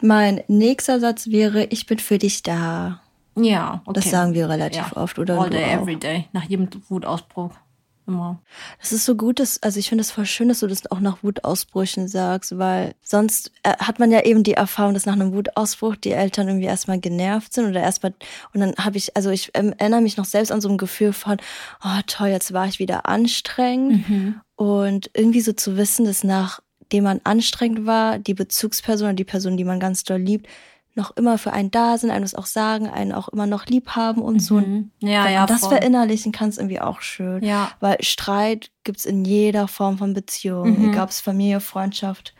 Mein 0.00 0.42
nächster 0.48 1.00
Satz 1.00 1.28
wäre, 1.28 1.64
ich 1.64 1.86
bin 1.86 1.98
für 1.98 2.18
dich 2.18 2.42
da. 2.42 3.00
Ja, 3.36 3.82
okay. 3.84 4.00
Das 4.00 4.10
sagen 4.10 4.34
wir 4.34 4.48
relativ 4.48 4.92
ja. 4.94 4.96
oft, 4.96 5.18
oder? 5.18 5.40
All 5.40 5.50
day, 5.50 5.64
every 5.64 5.96
day. 5.96 6.28
Nach 6.32 6.44
jedem 6.44 6.68
Wutausbruch. 6.88 7.50
Immer. 8.06 8.42
Das 8.80 8.92
ist 8.92 9.06
so 9.06 9.14
gut, 9.14 9.40
dass, 9.40 9.62
also 9.62 9.78
ich 9.78 9.88
finde 9.88 10.02
es 10.02 10.10
voll 10.10 10.26
schön, 10.26 10.48
dass 10.48 10.60
du 10.60 10.66
das 10.66 10.90
auch 10.90 11.00
nach 11.00 11.22
Wutausbrüchen 11.22 12.06
sagst, 12.06 12.58
weil 12.58 12.94
sonst 13.02 13.50
äh, 13.62 13.72
hat 13.78 13.98
man 13.98 14.10
ja 14.10 14.24
eben 14.24 14.42
die 14.42 14.52
Erfahrung, 14.52 14.92
dass 14.92 15.06
nach 15.06 15.14
einem 15.14 15.32
Wutausbruch 15.32 15.96
die 15.96 16.10
Eltern 16.10 16.48
irgendwie 16.48 16.66
erstmal 16.66 17.00
genervt 17.00 17.54
sind 17.54 17.66
oder 17.66 17.80
erstmal, 17.80 18.12
und 18.52 18.60
dann 18.60 18.74
habe 18.76 18.98
ich, 18.98 19.16
also 19.16 19.30
ich 19.30 19.52
ähm, 19.54 19.74
erinnere 19.78 20.02
mich 20.02 20.18
noch 20.18 20.26
selbst 20.26 20.52
an 20.52 20.60
so 20.60 20.68
ein 20.68 20.76
Gefühl 20.76 21.14
von, 21.14 21.38
oh 21.82 22.00
toll, 22.06 22.28
jetzt 22.28 22.52
war 22.52 22.66
ich 22.66 22.78
wieder 22.78 23.06
anstrengend. 23.06 24.06
Mhm. 24.08 24.40
Und 24.56 25.10
irgendwie 25.14 25.40
so 25.40 25.54
zu 25.54 25.78
wissen, 25.78 26.04
dass 26.04 26.24
nachdem 26.24 27.04
man 27.04 27.20
anstrengend 27.24 27.86
war, 27.86 28.18
die 28.18 28.34
Bezugsperson 28.34 29.08
oder 29.08 29.16
die 29.16 29.24
Person, 29.24 29.56
die 29.56 29.64
man 29.64 29.80
ganz 29.80 30.04
doll 30.04 30.20
liebt, 30.20 30.46
noch 30.94 31.16
immer 31.16 31.38
für 31.38 31.52
einen 31.52 31.70
da 31.70 31.98
sind, 31.98 32.10
einem 32.10 32.22
das 32.24 32.34
auch 32.34 32.46
sagen, 32.46 32.88
einen 32.88 33.12
auch 33.12 33.28
immer 33.28 33.46
noch 33.46 33.66
lieb 33.66 33.90
haben 33.90 34.22
und 34.22 34.40
so. 34.40 34.56
Mhm. 34.56 34.90
Ja, 35.00 35.28
ja. 35.28 35.46
Das 35.46 35.60
voll. 35.60 35.70
verinnerlichen 35.70 36.32
kann 36.32 36.48
es 36.48 36.58
irgendwie 36.58 36.80
auch 36.80 37.00
schön. 37.00 37.42
Ja. 37.42 37.72
Weil 37.80 37.96
Streit 38.00 38.70
gibt's 38.84 39.04
in 39.04 39.24
jeder 39.24 39.66
Form 39.66 39.98
von 39.98 40.14
Beziehung. 40.14 40.78
Mhm. 40.78 40.90
Egal 40.90 41.08
es 41.08 41.20
Familie, 41.20 41.60
Freundschaft, 41.60 42.34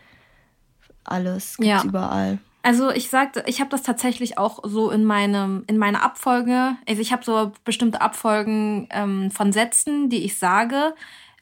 alles 1.03 1.57
gibt's 1.57 1.69
ja. 1.69 1.85
überall. 1.85 2.39
Also 2.63 2.91
ich 2.91 3.11
sagte, 3.11 3.45
ich 3.47 3.61
habe 3.61 3.69
das 3.69 3.83
tatsächlich 3.83 4.39
auch 4.39 4.61
so 4.65 4.91
in 4.91 5.05
meinem 5.05 5.65
in 5.67 5.77
meiner 5.77 6.03
Abfolge. 6.03 6.77
Also 6.89 7.03
ich 7.03 7.13
habe 7.13 7.23
so 7.23 7.53
bestimmte 7.65 8.01
Abfolgen 8.01 8.89
ähm, 8.91 9.31
von 9.31 9.53
Sätzen, 9.53 10.09
die 10.09 10.25
ich 10.25 10.39
sage, 10.39 10.95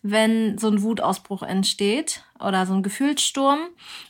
wenn 0.03 0.59
so 0.59 0.69
ein 0.69 0.83
Wutausbruch 0.83 1.45
entsteht 1.45 2.25
oder 2.41 2.67
so 2.67 2.75
ein 2.75 2.83
Gefühlssturm. 2.83 3.61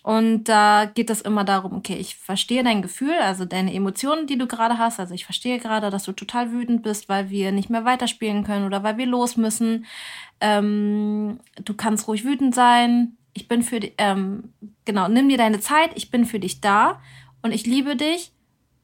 Und 0.03 0.45
da 0.45 0.87
geht 0.87 1.11
es 1.11 1.21
immer 1.21 1.45
darum, 1.45 1.75
okay, 1.75 1.97
ich 1.97 2.17
verstehe 2.17 2.65
dein 2.65 2.81
Gefühl, 2.81 3.15
also 3.21 3.45
deine 3.45 3.75
Emotionen, 3.75 4.27
die 4.27 4.39
du 4.39 4.47
gerade 4.47 4.79
hast. 4.79 4.99
Also 4.99 5.13
ich 5.13 5.27
verstehe 5.27 5.59
gerade, 5.59 5.91
dass 5.91 6.05
du 6.05 6.13
total 6.13 6.51
wütend 6.51 6.83
bist, 6.83 7.11
weil 7.11 7.29
wir 7.29 7.53
nicht 7.53 7.69
mehr 7.69 7.85
weiterspielen 7.85 8.43
können 8.43 8.65
oder 8.65 8.83
weil 8.83 8.97
wir 8.97 9.07
los 9.07 9.37
müssen. 9.37 9.85
Ähm, 10.41 11.41
du 11.63 11.75
kannst 11.75 12.09
ruhig 12.09 12.25
wütend 12.25 12.55
sein. 12.55 13.19
Ich 13.35 13.47
bin 13.47 13.63
für 13.63 13.81
dich, 13.81 13.93
ähm, 13.99 14.55
genau, 14.87 15.09
nimm 15.09 15.29
dir 15.29 15.39
deine 15.39 15.61
Zeit, 15.61 15.91
ich 15.95 16.11
bin 16.11 16.25
für 16.25 16.41
dich 16.41 16.63
da 16.63 17.01
und 17.43 17.53
ich 17.53 17.67
liebe 17.67 17.97
dich 17.97 18.33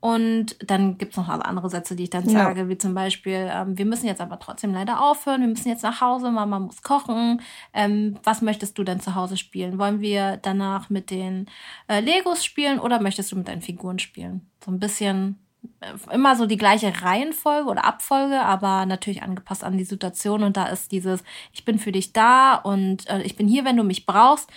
und 0.00 0.56
dann 0.64 0.96
gibt's 0.96 1.16
noch 1.16 1.28
andere 1.28 1.68
Sätze, 1.68 1.96
die 1.96 2.04
ich 2.04 2.11
dann 2.11 2.28
ja. 2.28 2.44
sage, 2.44 2.68
wie 2.68 2.78
zum 2.78 2.94
Beispiel, 2.94 3.50
ähm, 3.52 3.76
wir 3.76 3.84
müssen 3.84 4.06
jetzt 4.06 4.20
aber 4.20 4.38
trotzdem 4.38 4.72
leider 4.72 5.02
aufhören, 5.02 5.40
wir 5.40 5.48
müssen 5.48 5.68
jetzt 5.68 5.82
nach 5.82 6.00
Hause, 6.00 6.30
Mama 6.30 6.61
muss 6.61 6.82
kochen. 6.82 7.42
Ähm, 7.72 8.16
was 8.22 8.40
möchtest 8.40 8.78
du 8.78 8.84
denn 8.84 9.00
zu 9.00 9.16
Hause 9.16 9.37
spielen? 9.37 9.78
Wollen 9.78 10.00
wir 10.00 10.37
danach 10.37 10.88
mit 10.88 11.11
den 11.11 11.46
äh, 11.88 11.98
Legos 11.98 12.44
spielen 12.44 12.78
oder 12.78 13.00
möchtest 13.00 13.32
du 13.32 13.37
mit 13.37 13.48
deinen 13.48 13.62
Figuren 13.62 13.98
spielen? 13.98 14.48
So 14.64 14.70
ein 14.70 14.78
bisschen 14.78 15.40
äh, 15.80 16.14
immer 16.14 16.37
so 16.37 16.46
die 16.46 16.56
gleiche 16.56 17.02
Reihenfolge 17.02 17.68
oder 17.68 17.84
Abfolge, 17.84 18.40
aber 18.40 18.87
natürlich 18.87 19.24
angepasst 19.24 19.64
an 19.64 19.78
die 19.78 19.84
Situation. 19.84 20.44
Und 20.44 20.56
da 20.56 20.66
ist 20.66 20.92
dieses, 20.92 21.24
ich 21.52 21.64
bin 21.64 21.80
für 21.80 21.90
dich 21.90 22.12
da 22.12 22.54
und 22.54 23.08
äh, 23.11 23.22
ich 23.22 23.34
bin 23.34 23.48
hier, 23.48 23.64
wenn 23.64 23.76
du 23.76 23.82
mich 23.82 24.06
brauchst. 24.06 24.48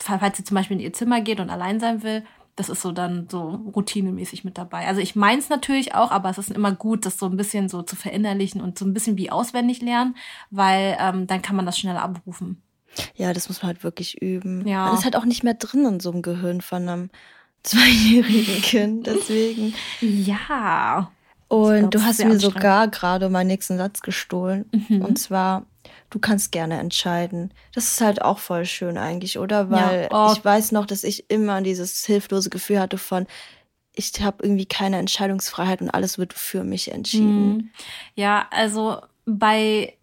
Falls 0.00 0.38
sie 0.38 0.44
zum 0.44 0.54
Beispiel 0.56 0.78
in 0.78 0.82
ihr 0.82 0.92
Zimmer 0.94 1.20
geht 1.20 1.40
und 1.40 1.50
allein 1.50 1.78
sein 1.78 2.02
will, 2.02 2.24
das 2.56 2.68
ist 2.68 2.82
so 2.82 2.92
dann 2.92 3.28
so 3.30 3.60
routinemäßig 3.74 4.44
mit 4.44 4.58
dabei. 4.58 4.86
Also 4.86 5.00
ich 5.00 5.16
meins 5.16 5.48
natürlich 5.48 5.94
auch, 5.94 6.10
aber 6.10 6.30
es 6.30 6.38
ist 6.38 6.50
immer 6.50 6.72
gut, 6.72 7.06
das 7.06 7.18
so 7.18 7.26
ein 7.26 7.36
bisschen 7.36 7.68
so 7.68 7.82
zu 7.82 7.96
verinnerlichen 7.96 8.60
und 8.60 8.78
so 8.78 8.84
ein 8.84 8.92
bisschen 8.92 9.16
wie 9.16 9.30
auswendig 9.30 9.80
lernen, 9.80 10.16
weil 10.50 10.96
ähm, 11.00 11.26
dann 11.26 11.42
kann 11.42 11.56
man 11.56 11.66
das 11.66 11.78
schneller 11.78 12.02
abrufen. 12.02 12.62
Ja, 13.14 13.32
das 13.32 13.48
muss 13.48 13.62
man 13.62 13.68
halt 13.68 13.84
wirklich 13.84 14.20
üben. 14.20 14.66
Ja. 14.66 14.90
Das 14.90 15.00
ist 15.00 15.04
halt 15.04 15.16
auch 15.16 15.24
nicht 15.24 15.44
mehr 15.44 15.54
drin 15.54 15.86
in 15.86 16.00
so 16.00 16.10
einem 16.10 16.22
Gehirn 16.22 16.60
von 16.60 16.88
einem 16.88 17.10
zweijährigen 17.62 18.62
Kind, 18.62 19.06
deswegen. 19.06 19.74
Ja. 20.00 21.10
Und 21.48 21.94
du 21.94 22.02
hast 22.04 22.24
mir 22.24 22.38
sogar 22.38 22.88
gerade 22.88 23.28
meinen 23.28 23.48
nächsten 23.48 23.76
Satz 23.76 24.02
gestohlen. 24.02 24.70
Mhm. 24.88 25.02
Und 25.02 25.18
zwar, 25.18 25.66
du 26.10 26.18
kannst 26.18 26.52
gerne 26.52 26.78
entscheiden. 26.78 27.52
Das 27.74 27.92
ist 27.92 28.00
halt 28.00 28.22
auch 28.22 28.38
voll 28.38 28.64
schön 28.64 28.98
eigentlich, 28.98 29.38
oder? 29.38 29.70
Weil 29.70 30.08
ja. 30.10 30.28
oh. 30.28 30.32
ich 30.32 30.44
weiß 30.44 30.72
noch, 30.72 30.86
dass 30.86 31.04
ich 31.04 31.30
immer 31.30 31.62
dieses 31.62 32.04
hilflose 32.04 32.50
Gefühl 32.50 32.80
hatte 32.80 32.98
von, 32.98 33.26
ich 33.94 34.12
habe 34.20 34.42
irgendwie 34.42 34.66
keine 34.66 34.98
Entscheidungsfreiheit 34.98 35.80
und 35.80 35.90
alles 35.90 36.18
wird 36.18 36.32
für 36.32 36.64
mich 36.64 36.92
entschieden. 36.92 37.56
Mhm. 37.56 37.70
Ja, 38.14 38.46
also 38.50 39.00
bei 39.26 39.94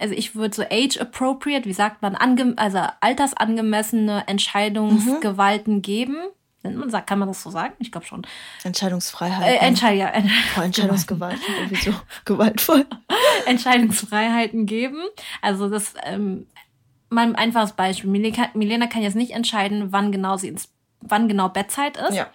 also 0.00 0.14
ich 0.14 0.34
würde 0.34 0.54
so 0.54 0.62
age 0.62 0.98
appropriate, 0.98 1.68
wie 1.68 1.72
sagt 1.72 2.02
man, 2.02 2.16
also 2.56 2.78
altersangemessene 3.00 4.24
Entscheidungsgewalten 4.26 5.76
mhm. 5.76 5.82
geben. 5.82 6.16
Kann 6.62 7.18
man 7.18 7.28
das 7.28 7.42
so 7.42 7.50
sagen? 7.50 7.74
Ich 7.78 7.90
glaube 7.90 8.06
schon. 8.06 8.22
Entscheidungsfreiheit. 8.62 9.54
Äh, 9.54 9.66
Entscheid 9.66 9.98
ja. 9.98 10.12
Boah, 10.54 10.64
Entscheidungsgewalt. 10.64 11.38
irgendwie 11.48 11.76
so 11.76 11.94
gewaltvoll. 12.24 12.86
Entscheidungsfreiheiten 13.46 14.66
geben. 14.66 15.02
Also 15.40 15.68
das, 15.68 15.94
ähm, 16.04 16.46
mal 17.10 17.26
ein 17.26 17.36
einfaches 17.36 17.72
Beispiel. 17.72 18.10
Milena, 18.10 18.48
Milena 18.54 18.86
kann 18.86 19.02
jetzt 19.02 19.16
nicht 19.16 19.32
entscheiden, 19.32 19.92
wann 19.92 20.12
genau 20.12 20.36
sie 20.36 20.48
ins, 20.48 20.68
wann 21.00 21.28
genau 21.28 21.48
Bettzeit 21.48 21.96
ist. 21.96 22.14
Ja. 22.14 22.28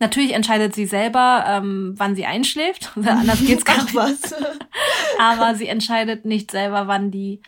Natürlich 0.00 0.32
entscheidet 0.32 0.74
sie 0.74 0.86
selber, 0.86 1.44
ähm, 1.48 1.94
wann 1.96 2.14
sie 2.14 2.26
einschläft. 2.26 2.92
Anders 2.96 3.44
geht's 3.44 3.64
gar 3.64 3.82
nicht. 3.82 3.94
was. 3.94 4.34
Aber 5.18 5.54
sie 5.54 5.66
entscheidet 5.66 6.24
nicht 6.24 6.50
selber, 6.50 6.86
wann 6.86 7.10
die 7.10 7.40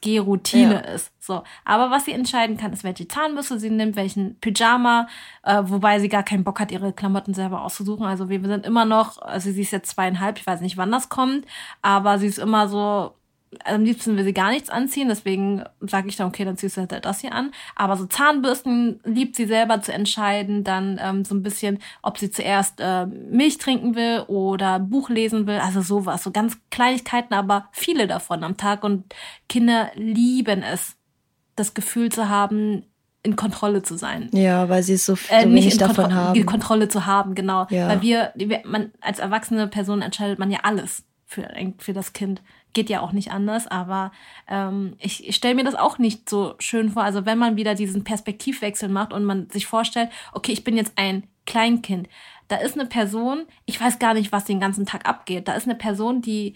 Gehroutine 0.00 0.74
ja. 0.74 0.94
ist. 0.94 1.12
So. 1.18 1.42
Aber 1.64 1.90
was 1.90 2.04
sie 2.04 2.12
entscheiden 2.12 2.56
kann, 2.56 2.72
ist, 2.72 2.84
welche 2.84 3.06
Zahnbürste 3.06 3.58
sie 3.58 3.70
nimmt, 3.70 3.96
welchen 3.96 4.38
Pyjama, 4.40 5.08
äh, 5.42 5.62
wobei 5.64 6.00
sie 6.00 6.08
gar 6.08 6.22
keinen 6.22 6.44
Bock 6.44 6.60
hat, 6.60 6.72
ihre 6.72 6.92
Klamotten 6.92 7.34
selber 7.34 7.62
auszusuchen. 7.62 8.06
Also 8.06 8.28
wir 8.28 8.40
sind 8.40 8.66
immer 8.66 8.84
noch, 8.84 9.20
also 9.22 9.50
sie 9.50 9.62
ist 9.62 9.70
jetzt 9.70 9.90
zweieinhalb, 9.90 10.38
ich 10.38 10.46
weiß 10.46 10.60
nicht, 10.60 10.76
wann 10.76 10.90
das 10.90 11.08
kommt, 11.08 11.46
aber 11.82 12.18
sie 12.18 12.26
ist 12.26 12.38
immer 12.38 12.68
so, 12.68 13.14
am 13.64 13.84
liebsten 13.84 14.16
will 14.16 14.24
sie 14.24 14.32
gar 14.32 14.50
nichts 14.50 14.70
anziehen, 14.70 15.08
deswegen 15.08 15.64
sage 15.80 16.08
ich 16.08 16.16
dann, 16.16 16.28
okay, 16.28 16.44
dann 16.44 16.56
ziehst 16.56 16.76
du 16.76 16.82
halt 16.82 17.04
das 17.04 17.20
hier 17.20 17.34
an. 17.34 17.50
Aber 17.74 17.96
so 17.96 18.06
Zahnbürsten 18.06 19.00
liebt 19.04 19.34
sie 19.34 19.46
selber 19.46 19.80
zu 19.82 19.92
entscheiden, 19.92 20.62
dann 20.62 21.00
ähm, 21.02 21.24
so 21.24 21.34
ein 21.34 21.42
bisschen, 21.42 21.78
ob 22.02 22.18
sie 22.18 22.30
zuerst 22.30 22.80
äh, 22.80 23.06
Milch 23.06 23.58
trinken 23.58 23.96
will 23.96 24.24
oder 24.28 24.78
Buch 24.78 25.08
lesen 25.08 25.46
will, 25.46 25.58
also 25.58 25.80
sowas, 25.80 26.22
so 26.22 26.30
ganz 26.30 26.58
Kleinigkeiten, 26.70 27.34
aber 27.34 27.68
viele 27.72 28.06
davon 28.06 28.44
am 28.44 28.56
Tag 28.56 28.84
und 28.84 29.12
Kinder 29.48 29.90
lieben 29.94 30.62
es, 30.62 30.96
das 31.56 31.74
Gefühl 31.74 32.10
zu 32.10 32.28
haben, 32.28 32.84
in 33.22 33.36
Kontrolle 33.36 33.82
zu 33.82 33.96
sein. 33.96 34.30
Ja, 34.32 34.68
weil 34.68 34.82
sie 34.82 34.94
es 34.94 35.04
so, 35.04 35.16
viel 35.16 35.36
äh, 35.36 35.46
nicht 35.46 35.80
davon 35.80 36.04
Kontro 36.04 36.14
haben. 36.14 36.46
Kontrolle 36.46 36.88
zu 36.88 37.04
haben, 37.04 37.34
genau. 37.34 37.66
Ja. 37.68 37.88
Weil 37.88 38.00
wir, 38.00 38.32
man, 38.64 38.92
als 39.00 39.18
erwachsene 39.18 39.66
Person 39.66 40.00
entscheidet 40.00 40.38
man 40.38 40.50
ja 40.50 40.60
alles 40.62 41.04
für, 41.26 41.48
für 41.78 41.92
das 41.92 42.12
Kind 42.12 42.42
geht 42.72 42.90
ja 42.90 43.00
auch 43.00 43.12
nicht 43.12 43.32
anders, 43.32 43.66
aber 43.66 44.12
ähm, 44.48 44.94
ich, 44.98 45.26
ich 45.28 45.36
stelle 45.36 45.54
mir 45.54 45.64
das 45.64 45.74
auch 45.74 45.98
nicht 45.98 46.28
so 46.28 46.54
schön 46.58 46.90
vor. 46.90 47.02
Also 47.02 47.26
wenn 47.26 47.38
man 47.38 47.56
wieder 47.56 47.74
diesen 47.74 48.04
Perspektivwechsel 48.04 48.88
macht 48.88 49.12
und 49.12 49.24
man 49.24 49.50
sich 49.50 49.66
vorstellt, 49.66 50.10
okay, 50.32 50.52
ich 50.52 50.64
bin 50.64 50.76
jetzt 50.76 50.92
ein 50.96 51.24
Kleinkind, 51.46 52.08
da 52.48 52.56
ist 52.56 52.78
eine 52.78 52.88
Person, 52.88 53.46
ich 53.64 53.80
weiß 53.80 53.98
gar 53.98 54.14
nicht, 54.14 54.32
was 54.32 54.44
den 54.44 54.60
ganzen 54.60 54.86
Tag 54.86 55.08
abgeht. 55.08 55.46
Da 55.46 55.52
ist 55.54 55.66
eine 55.66 55.76
Person, 55.76 56.20
die 56.20 56.54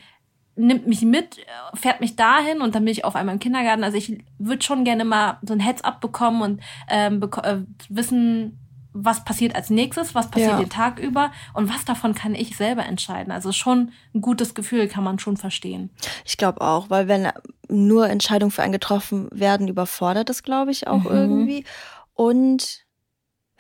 nimmt 0.57 0.87
mich 0.87 1.03
mit, 1.03 1.39
fährt 1.75 2.01
mich 2.01 2.17
dahin 2.17 2.61
und 2.61 2.75
dann 2.75 2.85
bin 2.85 2.93
ich 2.93 3.05
auf 3.05 3.17
einmal 3.17 3.35
im 3.35 3.41
Kindergarten. 3.41 3.85
Also 3.85 3.97
ich 3.97 4.23
würde 4.39 4.63
schon 4.63 4.85
gerne 4.85 5.05
mal 5.05 5.39
so 5.43 5.53
ein 5.53 5.61
Heads-up 5.61 6.01
bekommen 6.01 6.43
und 6.43 6.63
ähm, 6.89 7.21
beko 7.21 7.41
äh, 7.43 7.61
wissen, 7.89 8.59
was 8.95 9.25
passiert 9.25 9.57
als 9.57 9.71
nächstes, 9.71 10.15
was 10.15 10.31
passiert 10.31 10.53
ja. 10.53 10.59
den 10.59 10.71
Tag 10.71 11.01
über 11.01 11.33
und 11.53 11.69
was 11.69 11.85
davon 11.85 12.15
kann 12.15 12.35
ich 12.35 12.57
selber 12.57 12.87
entscheiden. 12.87 13.33
Also 13.33 13.51
schon 13.51 13.91
ein 14.15 14.21
gutes 14.21 14.55
Gefühl 14.55 14.87
kann 14.87 15.03
man 15.03 15.19
schon 15.19 15.37
verstehen. 15.37 15.91
Ich 16.25 16.37
glaube 16.37 16.61
auch, 16.61 16.89
weil 16.91 17.09
wenn 17.09 17.29
nur 17.69 18.09
Entscheidungen 18.09 18.53
für 18.53 18.63
einen 18.63 18.73
getroffen 18.73 19.29
werden, 19.33 19.67
überfordert 19.67 20.29
das, 20.29 20.45
glaube 20.45 20.71
ich, 20.71 20.87
auch 20.87 21.03
mhm. 21.03 21.11
irgendwie. 21.11 21.65
Und 22.15 22.84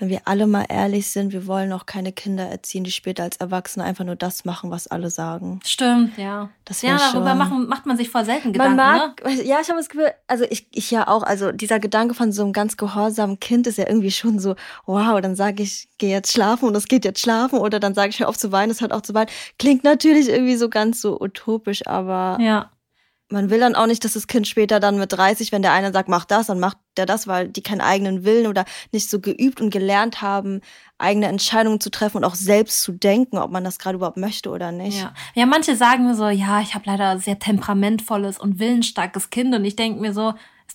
wenn 0.04 0.10
wir 0.10 0.20
alle 0.26 0.46
mal 0.46 0.66
ehrlich 0.68 1.10
sind, 1.10 1.32
wir 1.32 1.46
wollen 1.46 1.72
auch 1.72 1.86
keine 1.86 2.12
Kinder 2.12 2.44
erziehen, 2.44 2.84
die 2.84 2.90
später 2.90 3.22
als 3.22 3.38
Erwachsene 3.38 3.86
einfach 3.86 4.04
nur 4.04 4.16
das 4.16 4.44
machen, 4.44 4.70
was 4.70 4.86
alle 4.86 5.08
sagen. 5.08 5.60
Stimmt, 5.64 6.18
ja. 6.18 6.50
Das 6.66 6.82
ja, 6.82 6.98
darüber 6.98 7.30
schon, 7.30 7.38
machen, 7.38 7.68
macht 7.68 7.86
man 7.86 7.96
sich 7.96 8.10
voll 8.10 8.26
selten 8.26 8.52
Gedanken. 8.52 8.76
Man 8.76 8.98
mag, 8.98 9.24
ne? 9.24 9.42
ja, 9.44 9.60
ich 9.62 9.68
habe 9.68 9.78
das 9.78 9.88
Gefühl, 9.88 10.12
also 10.26 10.44
ich, 10.50 10.66
ich 10.72 10.90
ja 10.90 11.08
auch, 11.08 11.22
also 11.22 11.52
dieser 11.52 11.80
Gedanke 11.80 12.12
von 12.14 12.32
so 12.32 12.42
einem 12.42 12.52
ganz 12.52 12.76
gehorsamen 12.76 13.40
Kind 13.40 13.66
ist 13.66 13.78
ja 13.78 13.88
irgendwie 13.88 14.10
schon 14.10 14.38
so, 14.38 14.56
wow, 14.84 15.18
dann 15.22 15.36
sage 15.36 15.62
ich, 15.62 15.88
geh 15.96 16.10
jetzt 16.10 16.32
schlafen 16.32 16.68
und 16.68 16.74
es 16.74 16.86
geht 16.86 17.06
jetzt 17.06 17.20
schlafen 17.20 17.58
oder 17.58 17.80
dann 17.80 17.94
sage 17.94 18.10
ich, 18.10 18.20
hör 18.20 18.28
auf 18.28 18.36
zu 18.36 18.52
weinen, 18.52 18.70
es 18.70 18.82
hört 18.82 18.92
auf 18.92 19.02
zu 19.02 19.14
weinen. 19.14 19.30
Klingt 19.58 19.84
natürlich 19.84 20.28
irgendwie 20.28 20.56
so 20.56 20.68
ganz 20.68 21.00
so 21.00 21.18
utopisch, 21.18 21.86
aber 21.86 22.36
ja 22.42 22.70
man 23.34 23.50
will 23.50 23.60
dann 23.60 23.74
auch 23.74 23.86
nicht, 23.86 24.04
dass 24.04 24.14
das 24.14 24.26
Kind 24.26 24.48
später 24.48 24.80
dann 24.80 24.98
mit 24.98 25.12
30, 25.12 25.52
wenn 25.52 25.60
der 25.60 25.72
eine 25.72 25.92
sagt, 25.92 26.08
mach 26.08 26.24
das, 26.24 26.46
dann 26.46 26.60
macht 26.60 26.78
der 26.96 27.04
das, 27.04 27.26
weil 27.26 27.48
die 27.48 27.62
keinen 27.62 27.80
eigenen 27.80 28.24
Willen 28.24 28.46
oder 28.46 28.64
nicht 28.92 29.10
so 29.10 29.20
geübt 29.20 29.60
und 29.60 29.70
gelernt 29.70 30.22
haben, 30.22 30.60
eigene 30.96 31.26
Entscheidungen 31.26 31.80
zu 31.80 31.90
treffen 31.90 32.18
und 32.18 32.24
auch 32.24 32.36
selbst 32.36 32.82
zu 32.82 32.92
denken, 32.92 33.36
ob 33.36 33.50
man 33.50 33.64
das 33.64 33.78
gerade 33.78 33.96
überhaupt 33.96 34.16
möchte 34.16 34.48
oder 34.50 34.72
nicht. 34.72 35.00
Ja, 35.00 35.12
ja 35.34 35.46
manche 35.46 35.76
sagen 35.76 36.06
mir 36.06 36.14
so, 36.14 36.28
ja, 36.28 36.60
ich 36.60 36.74
habe 36.74 36.84
leider 36.86 37.18
sehr 37.18 37.38
temperamentvolles 37.38 38.38
und 38.38 38.58
willensstarkes 38.58 39.30
Kind 39.30 39.54
und 39.54 39.64
ich 39.64 39.76
denke 39.76 40.00
mir 40.00 40.14
so, 40.14 40.32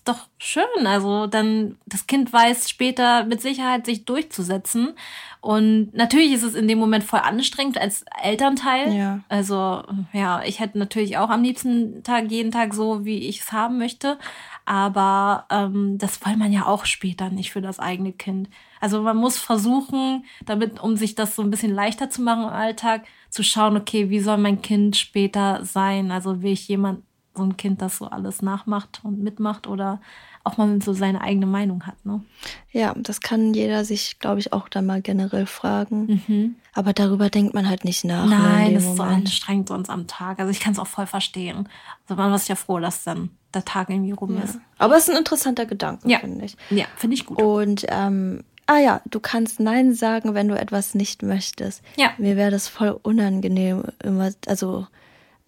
doch 0.09 0.27
schön. 0.37 0.85
Also 0.85 1.27
dann, 1.27 1.77
das 1.85 2.07
Kind 2.07 2.33
weiß 2.33 2.69
später 2.69 3.23
mit 3.23 3.41
Sicherheit 3.41 3.85
sich 3.85 4.05
durchzusetzen. 4.05 4.93
Und 5.41 5.91
natürlich 5.93 6.33
ist 6.33 6.43
es 6.43 6.55
in 6.55 6.67
dem 6.67 6.79
Moment 6.79 7.03
voll 7.03 7.19
anstrengend 7.19 7.77
als 7.77 8.03
Elternteil. 8.21 8.93
Ja. 8.93 9.19
Also, 9.29 9.83
ja, 10.11 10.43
ich 10.43 10.59
hätte 10.59 10.77
natürlich 10.77 11.17
auch 11.17 11.29
am 11.29 11.43
liebsten 11.43 12.03
Tag, 12.03 12.29
jeden 12.29 12.51
Tag 12.51 12.73
so, 12.73 13.05
wie 13.05 13.19
ich 13.19 13.39
es 13.39 13.51
haben 13.53 13.77
möchte. 13.77 14.17
Aber 14.65 15.45
ähm, 15.49 15.97
das 15.97 16.23
will 16.25 16.35
man 16.35 16.51
ja 16.51 16.65
auch 16.65 16.85
später 16.85 17.29
nicht 17.29 17.51
für 17.51 17.61
das 17.61 17.79
eigene 17.79 18.11
Kind. 18.11 18.49
Also 18.81 19.01
man 19.01 19.17
muss 19.17 19.37
versuchen, 19.37 20.25
damit, 20.45 20.79
um 20.81 20.97
sich 20.97 21.15
das 21.15 21.35
so 21.35 21.41
ein 21.41 21.49
bisschen 21.49 21.73
leichter 21.73 22.09
zu 22.09 22.21
machen 22.21 22.43
im 22.43 22.49
Alltag, 22.49 23.05
zu 23.29 23.43
schauen, 23.43 23.77
okay, 23.77 24.09
wie 24.09 24.19
soll 24.19 24.37
mein 24.37 24.61
Kind 24.61 24.97
später 24.97 25.63
sein? 25.63 26.11
Also 26.11 26.41
will 26.41 26.51
ich 26.51 26.67
jemand, 26.67 27.03
so 27.35 27.43
ein 27.43 27.57
Kind, 27.57 27.81
das 27.81 27.97
so 27.97 28.05
alles 28.05 28.41
nachmacht 28.41 29.01
und 29.03 29.21
mitmacht 29.21 29.67
oder 29.67 30.01
auch 30.43 30.57
mal 30.57 30.81
so 30.81 30.93
seine 30.93 31.21
eigene 31.21 31.45
Meinung 31.45 31.85
hat, 31.85 32.05
ne? 32.05 32.23
Ja, 32.71 32.93
das 32.95 33.21
kann 33.21 33.53
jeder 33.53 33.85
sich, 33.85 34.19
glaube 34.19 34.39
ich, 34.39 34.53
auch 34.53 34.69
dann 34.69 34.85
mal 34.85 35.01
generell 35.01 35.45
fragen. 35.45 36.23
Mhm. 36.27 36.55
Aber 36.73 36.93
darüber 36.93 37.29
denkt 37.29 37.53
man 37.53 37.67
halt 37.67 37.83
nicht 37.83 38.05
nach. 38.05 38.25
Ne, 38.25 38.37
Nein, 38.37 38.73
das 38.73 38.85
ist 38.85 38.97
so 38.97 39.03
anstrengend 39.03 39.67
sonst 39.67 39.89
am 39.89 40.07
Tag. 40.07 40.39
Also 40.39 40.51
ich 40.51 40.59
kann 40.59 40.73
es 40.73 40.79
auch 40.79 40.87
voll 40.87 41.07
verstehen. 41.07 41.67
Also 42.07 42.21
man 42.21 42.33
ist 42.33 42.47
ja 42.47 42.55
froh, 42.55 42.79
dass 42.79 43.03
dann 43.03 43.31
der 43.53 43.65
Tag 43.65 43.89
irgendwie 43.89 44.11
rum 44.11 44.37
ja. 44.37 44.43
ist. 44.43 44.59
Aber 44.77 44.95
es 44.95 45.07
ist 45.07 45.11
ein 45.11 45.17
interessanter 45.17 45.65
Gedanke, 45.65 46.09
ja. 46.09 46.19
finde 46.19 46.45
ich. 46.45 46.55
Ja, 46.69 46.85
finde 46.95 47.15
ich 47.15 47.25
gut. 47.25 47.41
Und 47.41 47.85
ähm, 47.89 48.43
ah 48.67 48.77
ja, 48.77 49.01
du 49.09 49.19
kannst 49.19 49.59
Nein 49.59 49.93
sagen, 49.93 50.35
wenn 50.35 50.47
du 50.47 50.57
etwas 50.57 50.95
nicht 50.95 51.23
möchtest. 51.23 51.81
Ja. 51.97 52.11
Mir 52.17 52.35
wäre 52.37 52.51
das 52.51 52.67
voll 52.67 52.97
unangenehm, 53.01 53.83
immer, 54.03 54.31
also, 54.45 54.87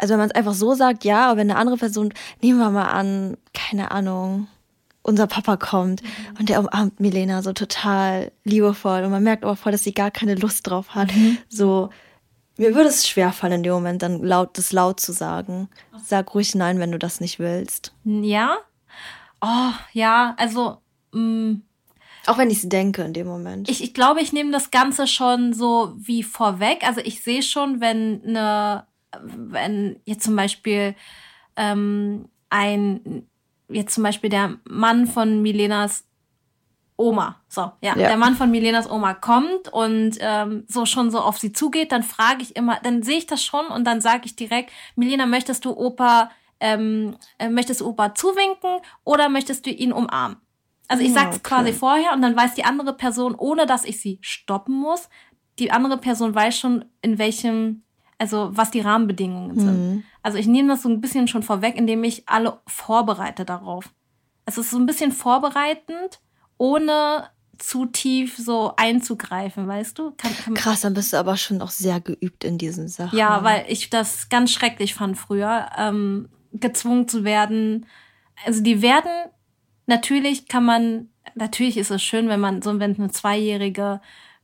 also 0.01 0.13
wenn 0.13 0.19
man 0.19 0.29
es 0.29 0.35
einfach 0.35 0.53
so 0.53 0.73
sagt, 0.73 1.03
ja, 1.03 1.27
aber 1.27 1.37
wenn 1.39 1.51
eine 1.51 1.59
andere 1.59 1.77
Person, 1.77 2.13
nehmen 2.41 2.59
wir 2.59 2.71
mal 2.71 2.89
an, 2.89 3.37
keine 3.53 3.91
Ahnung, 3.91 4.47
unser 5.03 5.27
Papa 5.27 5.57
kommt 5.57 6.03
mhm. 6.03 6.37
und 6.39 6.49
der 6.49 6.59
umarmt 6.59 6.99
Milena 6.99 7.41
so 7.41 7.53
total 7.53 8.31
liebevoll 8.43 9.03
und 9.03 9.11
man 9.11 9.23
merkt 9.23 9.43
aber 9.43 9.55
voll, 9.55 9.71
dass 9.71 9.83
sie 9.83 9.93
gar 9.93 10.11
keine 10.11 10.35
Lust 10.35 10.67
drauf 10.67 10.95
hat. 10.95 11.15
Mhm. 11.15 11.37
So, 11.49 11.89
mir 12.57 12.75
würde 12.75 12.89
es 12.89 13.07
schwerfallen 13.07 13.57
in 13.57 13.63
dem 13.63 13.73
Moment, 13.73 14.01
dann 14.01 14.23
laut, 14.23 14.57
das 14.57 14.71
laut 14.71 14.99
zu 14.99 15.11
sagen. 15.11 15.69
Sag 16.03 16.33
ruhig 16.33 16.55
nein, 16.55 16.79
wenn 16.79 16.91
du 16.91 16.99
das 16.99 17.19
nicht 17.19 17.39
willst. 17.39 17.93
Ja? 18.03 18.57
Oh, 19.41 19.71
ja, 19.93 20.35
also, 20.37 20.77
mh, 21.13 21.21
mm, 21.21 21.61
auch 22.27 22.37
wenn 22.37 22.51
ich 22.51 22.57
es 22.57 22.69
denke 22.69 23.01
in 23.01 23.13
dem 23.13 23.25
Moment. 23.25 23.67
Ich, 23.69 23.83
ich 23.83 23.93
glaube, 23.93 24.21
ich 24.21 24.31
nehme 24.31 24.51
das 24.51 24.69
Ganze 24.69 25.07
schon 25.07 25.53
so 25.53 25.93
wie 25.97 26.21
vorweg. 26.21 26.83
Also 26.85 27.01
ich 27.01 27.23
sehe 27.23 27.41
schon, 27.41 27.81
wenn 27.81 28.21
eine, 28.23 28.85
wenn 29.19 29.99
jetzt 30.05 30.23
zum 30.23 30.35
Beispiel 30.35 30.95
ähm, 31.55 32.29
ein, 32.49 33.27
jetzt 33.69 33.95
zum 33.95 34.03
Beispiel 34.03 34.29
der 34.29 34.57
Mann 34.65 35.07
von 35.07 35.41
Milenas 35.41 36.05
Oma, 36.97 37.41
so, 37.47 37.61
ja, 37.81 37.95
ja, 37.95 37.95
der 37.95 38.17
Mann 38.17 38.35
von 38.35 38.51
Milenas 38.51 38.89
Oma 38.89 39.15
kommt 39.15 39.69
und 39.71 40.17
ähm, 40.19 40.65
so 40.67 40.85
schon 40.85 41.09
so 41.09 41.19
auf 41.19 41.39
sie 41.39 41.51
zugeht, 41.51 41.91
dann 41.91 42.03
frage 42.03 42.43
ich 42.43 42.55
immer, 42.55 42.79
dann 42.83 43.01
sehe 43.01 43.17
ich 43.17 43.25
das 43.25 43.43
schon 43.43 43.65
und 43.67 43.85
dann 43.85 44.01
sage 44.01 44.23
ich 44.25 44.35
direkt, 44.35 44.71
Milena, 44.95 45.25
möchtest 45.25 45.65
du 45.65 45.71
Opa, 45.75 46.29
ähm, 46.59 47.15
äh, 47.39 47.49
möchtest 47.49 47.81
du 47.81 47.87
Opa 47.87 48.13
zuwinken 48.13 48.81
oder 49.03 49.29
möchtest 49.29 49.65
du 49.65 49.71
ihn 49.71 49.91
umarmen? 49.91 50.37
Also 50.87 51.03
ich 51.03 51.13
sag's 51.13 51.37
okay. 51.37 51.43
quasi 51.43 51.73
vorher 51.73 52.13
und 52.13 52.21
dann 52.21 52.35
weiß 52.35 52.53
die 52.53 52.65
andere 52.65 52.93
Person, 52.93 53.33
ohne 53.33 53.65
dass 53.65 53.85
ich 53.85 53.99
sie 54.01 54.19
stoppen 54.21 54.75
muss, 54.75 55.09
die 55.57 55.71
andere 55.71 55.97
Person 55.97 56.35
weiß 56.35 56.57
schon, 56.57 56.85
in 57.01 57.17
welchem, 57.17 57.83
also 58.21 58.49
was 58.53 58.69
die 58.69 58.81
Rahmenbedingungen 58.81 59.59
sind. 59.59 59.89
Mhm. 59.89 60.03
Also 60.21 60.37
ich 60.37 60.45
nehme 60.45 60.69
das 60.69 60.83
so 60.83 60.89
ein 60.89 61.01
bisschen 61.01 61.27
schon 61.27 61.41
vorweg, 61.41 61.75
indem 61.75 62.03
ich 62.03 62.29
alle 62.29 62.59
vorbereite 62.67 63.45
darauf. 63.45 63.89
Es 64.45 64.59
ist 64.59 64.69
so 64.69 64.77
ein 64.77 64.85
bisschen 64.85 65.11
vorbereitend, 65.11 66.21
ohne 66.57 67.29
zu 67.57 67.87
tief 67.87 68.37
so 68.37 68.73
einzugreifen, 68.77 69.67
weißt 69.67 69.97
du? 69.97 70.11
Kann, 70.11 70.35
kann 70.35 70.53
Krass, 70.53 70.81
dann 70.81 70.93
bist 70.93 71.13
du 71.13 71.17
aber 71.17 71.35
schon 71.35 71.61
auch 71.61 71.71
sehr 71.71 71.99
geübt 71.99 72.43
in 72.43 72.59
diesen 72.59 72.87
Sachen. 72.87 73.17
Ja, 73.17 73.43
weil 73.43 73.65
ich 73.67 73.89
das 73.89 74.29
ganz 74.29 74.51
schrecklich 74.51 74.93
fand 74.93 75.17
früher, 75.17 75.69
ähm, 75.77 76.29
gezwungen 76.53 77.07
zu 77.07 77.23
werden. 77.23 77.87
Also 78.45 78.61
die 78.61 78.83
werden 78.83 79.11
natürlich 79.87 80.47
kann 80.47 80.63
man, 80.63 81.09
natürlich 81.33 81.77
ist 81.77 81.91
es 81.91 82.03
schön, 82.03 82.29
wenn 82.29 82.39
man 82.39 82.61
so, 82.61 82.79
wenn 82.79 82.95
eine 82.95 83.09
Zweijährige 83.09 83.99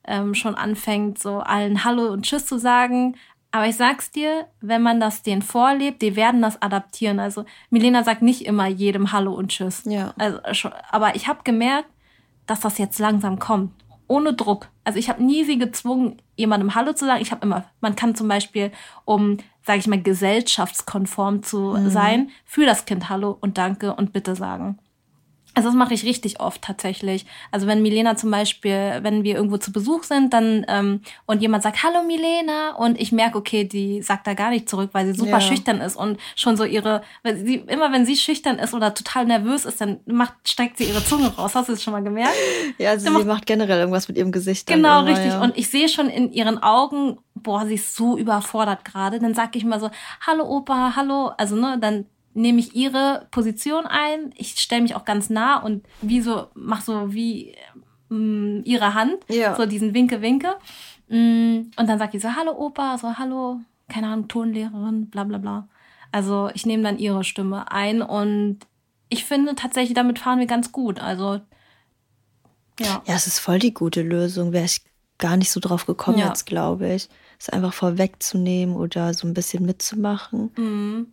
ähm, 0.07 0.33
schon 0.33 0.55
anfängt, 0.55 1.19
so 1.19 1.39
allen 1.39 1.83
Hallo 1.83 2.07
und 2.11 2.23
Tschüss 2.23 2.45
zu 2.45 2.57
sagen. 2.57 3.15
Aber 3.51 3.67
ich 3.67 3.77
sag's 3.77 4.11
dir, 4.11 4.47
wenn 4.61 4.81
man 4.81 4.99
das 4.99 5.23
denen 5.23 5.41
vorlebt, 5.41 6.01
die 6.01 6.15
werden 6.15 6.41
das 6.41 6.61
adaptieren. 6.61 7.19
Also 7.19 7.45
Milena 7.69 8.03
sagt 8.03 8.21
nicht 8.21 8.45
immer 8.45 8.67
jedem 8.67 9.11
Hallo 9.11 9.33
und 9.33 9.49
Tschüss. 9.49 9.83
Ja. 9.85 10.13
Also, 10.17 10.69
aber 10.91 11.15
ich 11.15 11.27
habe 11.27 11.39
gemerkt, 11.43 11.89
dass 12.45 12.59
das 12.59 12.77
jetzt 12.77 12.99
langsam 12.99 13.39
kommt. 13.39 13.71
Ohne 14.07 14.33
Druck. 14.33 14.69
Also 14.83 14.99
ich 14.99 15.09
habe 15.09 15.23
nie 15.23 15.43
sie 15.43 15.57
gezwungen, 15.57 16.21
jemandem 16.35 16.75
Hallo 16.75 16.93
zu 16.93 17.05
sagen. 17.05 17.21
Ich 17.21 17.31
habe 17.31 17.45
immer, 17.45 17.65
man 17.81 17.95
kann 17.95 18.15
zum 18.15 18.27
Beispiel, 18.27 18.71
um, 19.05 19.37
sage 19.63 19.79
ich 19.79 19.87
mal, 19.87 20.01
gesellschaftskonform 20.01 21.43
zu 21.43 21.75
mhm. 21.77 21.89
sein, 21.89 22.29
für 22.45 22.65
das 22.65 22.85
Kind 22.85 23.09
Hallo 23.09 23.37
und 23.39 23.57
Danke 23.57 23.93
und 23.95 24.13
Bitte 24.13 24.35
sagen. 24.35 24.79
Also 25.57 25.69
das 25.69 25.75
mache 25.75 25.95
ich 25.95 26.03
richtig 26.03 26.39
oft 26.39 26.61
tatsächlich. 26.61 27.25
Also 27.51 27.65
wenn 27.65 27.81
Milena 27.81 28.15
zum 28.15 28.29
Beispiel, 28.29 28.99
wenn 29.01 29.23
wir 29.23 29.35
irgendwo 29.35 29.57
zu 29.57 29.71
Besuch 29.71 30.03
sind, 30.03 30.31
dann 30.31 30.63
ähm, 30.67 31.01
und 31.25 31.41
jemand 31.41 31.63
sagt 31.63 31.81
Hallo 31.81 32.03
Milena 32.03 32.75
und 32.75 33.01
ich 33.01 33.11
merke, 33.11 33.39
okay, 33.39 33.63
die 33.63 34.03
sagt 34.03 34.27
da 34.27 34.35
gar 34.35 34.51
nicht 34.51 34.69
zurück, 34.69 34.91
weil 34.93 35.07
sie 35.07 35.13
super 35.13 35.31
ja. 35.31 35.41
schüchtern 35.41 35.81
ist 35.81 35.95
und 35.95 36.19
schon 36.35 36.57
so 36.57 36.63
ihre, 36.63 37.01
weil 37.23 37.37
sie 37.43 37.55
immer 37.55 37.91
wenn 37.91 38.05
sie 38.05 38.17
schüchtern 38.17 38.59
ist 38.59 38.75
oder 38.75 38.93
total 38.93 39.25
nervös 39.25 39.65
ist, 39.65 39.81
dann 39.81 39.99
macht 40.05 40.35
streckt 40.47 40.77
sie 40.77 40.83
ihre 40.83 41.03
Zunge 41.03 41.35
raus. 41.35 41.55
Hast 41.55 41.69
du 41.69 41.73
das 41.73 41.81
schon 41.81 41.93
mal 41.93 42.03
gemerkt? 42.03 42.35
Ja, 42.77 42.91
also 42.91 43.07
sie 43.07 43.11
macht, 43.11 43.25
macht, 43.25 43.45
generell 43.47 43.79
irgendwas 43.79 44.07
mit 44.07 44.15
ihrem 44.15 44.31
Gesicht. 44.31 44.67
Genau, 44.67 44.99
immer, 44.99 45.09
richtig. 45.09 45.31
Ja. 45.31 45.41
Und 45.41 45.57
ich 45.57 45.71
sehe 45.71 45.89
schon 45.89 46.07
in 46.07 46.31
ihren 46.31 46.61
Augen, 46.61 47.17
boah, 47.33 47.65
sie 47.65 47.73
ist 47.73 47.95
so 47.95 48.15
überfordert 48.15 48.85
gerade. 48.85 49.17
Dann 49.17 49.33
sage 49.33 49.57
ich 49.57 49.65
mal 49.65 49.79
so 49.79 49.89
Hallo 50.21 50.45
Opa, 50.45 50.93
hallo, 50.95 51.31
also 51.35 51.55
ne, 51.55 51.79
dann 51.81 52.05
nehme 52.37 52.59
ich 52.59 52.75
ihre 52.75 53.27
Position 53.31 53.85
ein. 53.87 54.31
Ich 54.37 54.59
stelle 54.59 54.83
mich 54.83 54.95
auch 54.95 55.05
ganz 55.05 55.29
nah 55.29 55.57
und 55.57 55.85
wie 56.01 56.21
so, 56.21 56.47
mach 56.53 56.81
so 56.81 57.13
wie 57.13 57.55
ähm, 58.11 58.61
ihre 58.63 58.93
Hand, 58.93 59.17
ja. 59.27 59.55
so 59.55 59.65
diesen 59.65 59.93
Winke-Winke. 59.95 60.55
Mm, 61.09 61.71
und 61.75 61.89
dann 61.89 61.97
sagt 61.97 62.13
die 62.13 62.19
so, 62.19 62.35
hallo 62.35 62.51
Opa, 62.51 62.97
so 62.99 63.17
hallo, 63.17 63.59
keine 63.89 64.07
Ahnung, 64.07 64.27
Tonlehrerin, 64.27 65.09
bla 65.09 65.23
bla 65.23 65.39
bla. 65.39 65.67
Also 66.11 66.51
ich 66.53 66.65
nehme 66.65 66.83
dann 66.83 66.99
ihre 66.99 67.23
Stimme 67.23 67.71
ein 67.71 68.03
und 68.03 68.59
ich 69.09 69.25
finde 69.25 69.55
tatsächlich, 69.55 69.95
damit 69.95 70.19
fahren 70.19 70.39
wir 70.39 70.47
ganz 70.47 70.71
gut. 70.71 70.99
Also 70.99 71.41
ja. 72.79 73.01
Ja, 73.05 73.15
es 73.15 73.25
ist 73.25 73.39
voll 73.39 73.57
die 73.57 73.73
gute 73.73 74.03
Lösung. 74.03 74.53
Wäre 74.53 74.65
ich 74.65 74.81
gar 75.17 75.37
nicht 75.37 75.49
so 75.49 75.59
drauf 75.59 75.87
gekommen 75.87 76.19
ja. 76.19 76.27
jetzt, 76.27 76.45
glaube 76.45 76.93
ich. 76.93 77.09
Es 77.39 77.49
einfach 77.49 77.73
vorwegzunehmen 77.73 78.75
oder 78.75 79.15
so 79.15 79.27
ein 79.27 79.33
bisschen 79.33 79.65
mitzumachen. 79.65 80.51
Mhm 80.55 81.07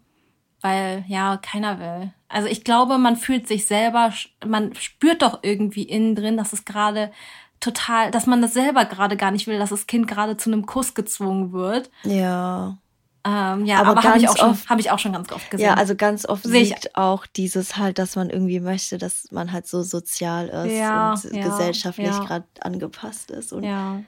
weil 0.64 1.05
ja, 1.09 1.37
keiner 1.37 1.79
will. 1.79 2.11
Also 2.27 2.48
ich 2.48 2.64
glaube, 2.64 2.96
man 2.96 3.16
fühlt 3.16 3.46
sich 3.46 3.66
selber, 3.66 4.14
man 4.44 4.74
spürt 4.74 5.20
doch 5.20 5.40
irgendwie 5.42 5.83
innen 5.83 6.14
drin, 6.14 6.38
dass 6.38 6.55
es 6.55 6.64
gerade 6.64 7.12
total, 7.61 8.11
dass 8.11 8.27
man 8.27 8.40
das 8.40 8.55
selber 8.55 8.87
gerade 8.87 9.18
gar 9.18 9.31
nicht 9.31 9.46
will, 9.46 9.59
dass 9.59 9.68
das 9.68 9.87
Kind 9.87 10.09
gerade 10.09 10.38
zu 10.38 10.50
einem 10.50 10.64
Kuss 10.64 10.94
gezwungen 10.94 11.53
wird. 11.53 11.90
Ja. 12.03 12.79
Ähm, 13.27 13.66
ja, 13.66 13.81
aber, 13.81 13.90
aber 13.90 14.05
habe 14.05 14.18
ich, 14.18 14.29
auch 14.29 14.37
schon, 14.38 14.59
hab 14.66 14.79
ich 14.79 14.90
auch 14.90 14.98
schon 14.98 15.12
ganz 15.12 15.31
oft 15.33 15.50
gesehen. 15.50 15.66
Ja, 15.66 15.74
also 15.74 15.94
ganz 15.94 16.27
oft 16.27 16.44
sehe 16.44 16.74
auch 16.94 17.27
dieses 17.27 17.77
halt, 17.77 17.98
dass 17.98 18.16
man 18.16 18.31
irgendwie 18.31 18.61
möchte, 18.61 18.96
dass 18.96 19.31
man 19.33 19.53
halt 19.53 19.66
so 19.66 19.83
sozial 19.83 20.48
ist 20.48 20.79
ja, 20.79 21.12
und 21.12 21.35
ja, 21.35 21.46
gesellschaftlich 21.46 22.07
ja. 22.07 22.24
gerade 22.24 22.46
angepasst 22.61 23.31
ist. 23.31 23.53
Und 23.53 23.64
ja 23.64 24.00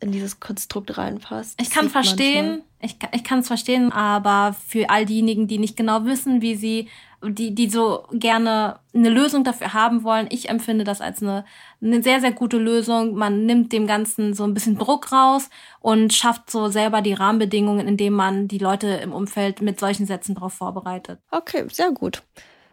in 0.00 0.12
dieses 0.12 0.40
Konstrukt 0.40 0.96
reinpasst. 0.96 1.60
Ich 1.60 1.70
kann 1.70 1.90
verstehen, 1.90 2.62
ich, 2.80 2.96
ich 3.12 3.22
kann 3.22 3.40
es 3.40 3.46
verstehen, 3.46 3.92
aber 3.92 4.54
für 4.54 4.88
all 4.88 5.04
diejenigen, 5.04 5.46
die 5.46 5.58
nicht 5.58 5.76
genau 5.76 6.06
wissen, 6.06 6.40
wie 6.40 6.56
sie, 6.56 6.88
die, 7.22 7.54
die 7.54 7.68
so 7.68 8.04
gerne 8.10 8.80
eine 8.94 9.10
Lösung 9.10 9.44
dafür 9.44 9.74
haben 9.74 10.02
wollen, 10.02 10.26
ich 10.30 10.48
empfinde 10.48 10.84
das 10.84 11.02
als 11.02 11.22
eine, 11.22 11.44
eine 11.82 12.02
sehr, 12.02 12.20
sehr 12.20 12.32
gute 12.32 12.56
Lösung. 12.56 13.14
Man 13.14 13.44
nimmt 13.44 13.72
dem 13.72 13.86
Ganzen 13.86 14.32
so 14.32 14.44
ein 14.44 14.54
bisschen 14.54 14.78
Druck 14.78 15.12
raus 15.12 15.50
und 15.80 16.14
schafft 16.14 16.50
so 16.50 16.68
selber 16.68 17.02
die 17.02 17.12
Rahmenbedingungen, 17.12 17.86
indem 17.86 18.14
man 18.14 18.48
die 18.48 18.58
Leute 18.58 18.88
im 18.88 19.12
Umfeld 19.12 19.60
mit 19.60 19.78
solchen 19.78 20.06
Sätzen 20.06 20.34
darauf 20.34 20.54
vorbereitet. 20.54 21.20
Okay, 21.30 21.66
sehr 21.70 21.92
gut. 21.92 22.22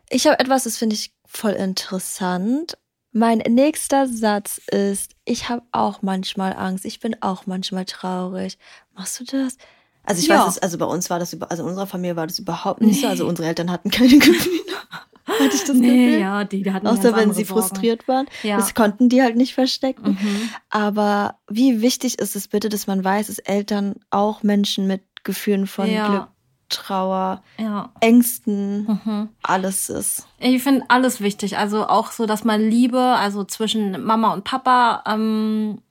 Ich 0.10 0.26
habe 0.26 0.40
etwas, 0.40 0.64
das 0.64 0.78
finde 0.78 0.96
ich 0.96 1.12
voll 1.26 1.52
interessant. 1.52 2.78
Mein 3.12 3.40
nächster 3.40 4.08
Satz 4.08 4.60
ist, 4.70 5.12
ich 5.26 5.50
habe 5.50 5.64
auch 5.72 6.02
manchmal 6.02 6.54
Angst, 6.54 6.86
ich 6.86 7.00
bin 7.00 7.16
auch 7.22 7.46
manchmal 7.46 7.86
traurig. 7.86 8.58
Machst 8.96 9.20
du 9.20 9.24
das? 9.24 9.58
Also 10.04 10.22
ich 10.22 10.28
ja. 10.28 10.40
weiß, 10.40 10.56
es, 10.56 10.60
also 10.60 10.78
bei 10.78 10.86
uns 10.86 11.10
war 11.10 11.20
das, 11.20 11.40
also 11.42 11.64
in 11.64 11.70
unserer 11.70 11.88
Familie 11.88 12.16
war 12.16 12.28
das 12.28 12.40
überhaupt 12.40 12.82
nicht 12.82 12.98
nee. 12.98 13.02
so. 13.02 13.08
Also 13.08 13.28
unsere 13.28 13.48
Eltern 13.48 13.72
hatten 13.72 13.90
keine 13.92 14.18
Gefühle. 14.20 14.58
Hatte 15.26 15.56
ich 15.56 15.66
das 15.66 15.76
nee, 15.76 16.06
Gefühl? 16.06 16.20
ja, 16.22 16.44
die, 16.46 16.64
die 16.64 16.72
hatten 16.72 16.88
Außer 16.88 17.16
wenn 17.16 17.34
sie 17.34 17.44
Sorgen. 17.44 17.62
frustriert 17.62 18.08
waren. 18.08 18.28
Ja. 18.44 18.56
Das 18.58 18.74
konnten 18.74 19.10
die 19.10 19.22
halt 19.22 19.36
nicht 19.36 19.54
verstecken. 19.54 20.18
Mhm. 20.20 20.50
Aber 20.70 21.36
wie 21.50 21.82
wichtig 21.82 22.20
ist 22.20 22.36
es 22.36 22.48
bitte, 22.48 22.70
dass 22.70 22.88
man 22.88 23.04
weiß, 23.04 23.28
dass 23.28 23.40
Eltern 23.40 23.96
auch 24.10 24.44
Menschen 24.44 24.88
mit 24.88 25.02
Gefühlen 25.24 25.68
von 25.68 25.92
ja. 25.92 26.08
Glück 26.08 26.28
Trauer, 26.70 27.44
ja. 27.58 27.92
Ängsten, 28.02 28.86
mhm. 28.86 29.30
alles 29.42 29.90
ist. 29.90 30.28
Ich 30.40 30.62
finde 30.62 30.86
alles 30.90 31.22
wichtig. 31.22 31.58
Also 31.58 31.88
auch 31.88 32.12
so, 32.12 32.26
dass 32.26 32.44
man 32.44 32.62
Liebe, 32.62 33.00
also 33.00 33.44
zwischen 33.46 34.04
Mama 34.04 34.34
und 34.34 34.44
Papa 34.44 35.04
ähm, 35.08 35.82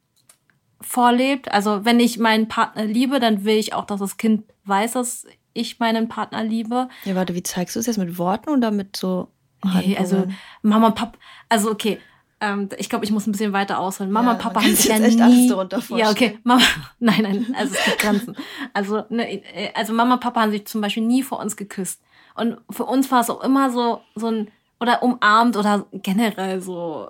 vorlebt. 0.81 1.51
Also 1.51 1.85
wenn 1.85 1.99
ich 1.99 2.19
meinen 2.19 2.49
Partner 2.49 2.85
liebe, 2.85 3.21
dann 3.21 3.45
will 3.45 3.57
ich 3.57 3.73
auch, 3.73 3.87
dass 3.87 4.01
das 4.01 4.19
Kind 4.19 4.45
weiß, 4.65 4.93
dass 4.93 5.27
ich 5.55 5.79
meinen 5.79 6.09
Partner 6.09 6.45
liebe. 6.45 6.89
Ja, 7.05 7.15
warte, 7.15 7.35
wie 7.35 7.43
zeigst 7.43 7.77
du 7.77 7.81
es 7.81 7.87
jetzt 7.87 7.99
mit 7.99 8.19
Worten 8.19 8.51
oder 8.51 8.71
mit 8.71 8.97
so 8.97 9.29
Nee, 9.65 9.97
also 9.99 10.27
Mama 10.63 10.89
und 10.89 10.95
Papa, 10.95 11.19
also 11.49 11.71
okay, 11.71 11.99
ähm, 12.41 12.69
ich 12.77 12.89
glaube, 12.89 13.05
ich 13.05 13.11
muss 13.11 13.27
ein 13.27 13.33
bisschen 13.33 13.53
weiter 13.53 13.79
ausholen. 13.79 14.13
Mama 14.13 14.29
ja, 14.29 14.33
und 14.35 14.43
Papa 14.43 14.63
haben 14.63 14.75
sich 14.75 14.87
ja 14.87 14.99
nie. 14.99 15.49
Ja, 15.97 16.11
okay. 16.11 16.39
Mama, 16.45 16.63
nein, 16.99 17.23
nein, 17.23 17.57
also 17.59 17.75
es 17.75 17.85
gibt 17.85 17.99
Grenzen. 17.99 18.37
Also, 18.75 19.05
ne, 19.09 19.43
äh, 19.43 19.73
also 19.75 19.93
Mama 19.93 20.15
und 20.15 20.21
Papa 20.21 20.43
haben 20.43 20.51
sich 20.51 20.67
zum 20.67 20.81
Beispiel 20.81 21.05
nie 21.05 21.23
vor 21.23 21.41
uns 21.41 21.57
geküsst. 21.57 22.03
Und 22.35 22.59
für 22.71 22.85
uns 22.85 23.11
war 23.11 23.21
es 23.21 23.31
auch 23.31 23.43
immer 23.43 23.71
so, 23.71 24.03
so 24.15 24.29
ein, 24.29 24.49
oder 24.79 25.03
umarmt 25.03 25.57
oder 25.57 25.87
generell 25.93 26.61
so 26.61 27.09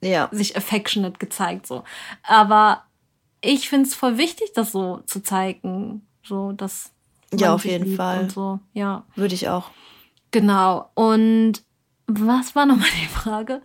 ja. 0.00 0.28
sich 0.32 0.56
affectionate 0.56 1.18
gezeigt. 1.18 1.66
so. 1.66 1.84
Aber 2.24 2.82
ich 3.40 3.68
finde 3.68 3.88
es 3.88 3.94
voll 3.94 4.18
wichtig, 4.18 4.52
das 4.54 4.72
so 4.72 4.98
zu 5.06 5.22
zeigen. 5.22 6.06
So, 6.24 6.52
dass. 6.52 6.92
Ja, 7.32 7.54
auf 7.54 7.64
jeden 7.64 7.96
Fall. 7.96 8.28
So. 8.28 8.60
Ja. 8.72 9.04
Würde 9.14 9.34
ich 9.34 9.48
auch. 9.48 9.70
Genau. 10.32 10.90
Und 10.94 11.62
was 12.06 12.54
war 12.54 12.66
nochmal 12.66 12.88
die 13.00 13.08
Frage? 13.08 13.62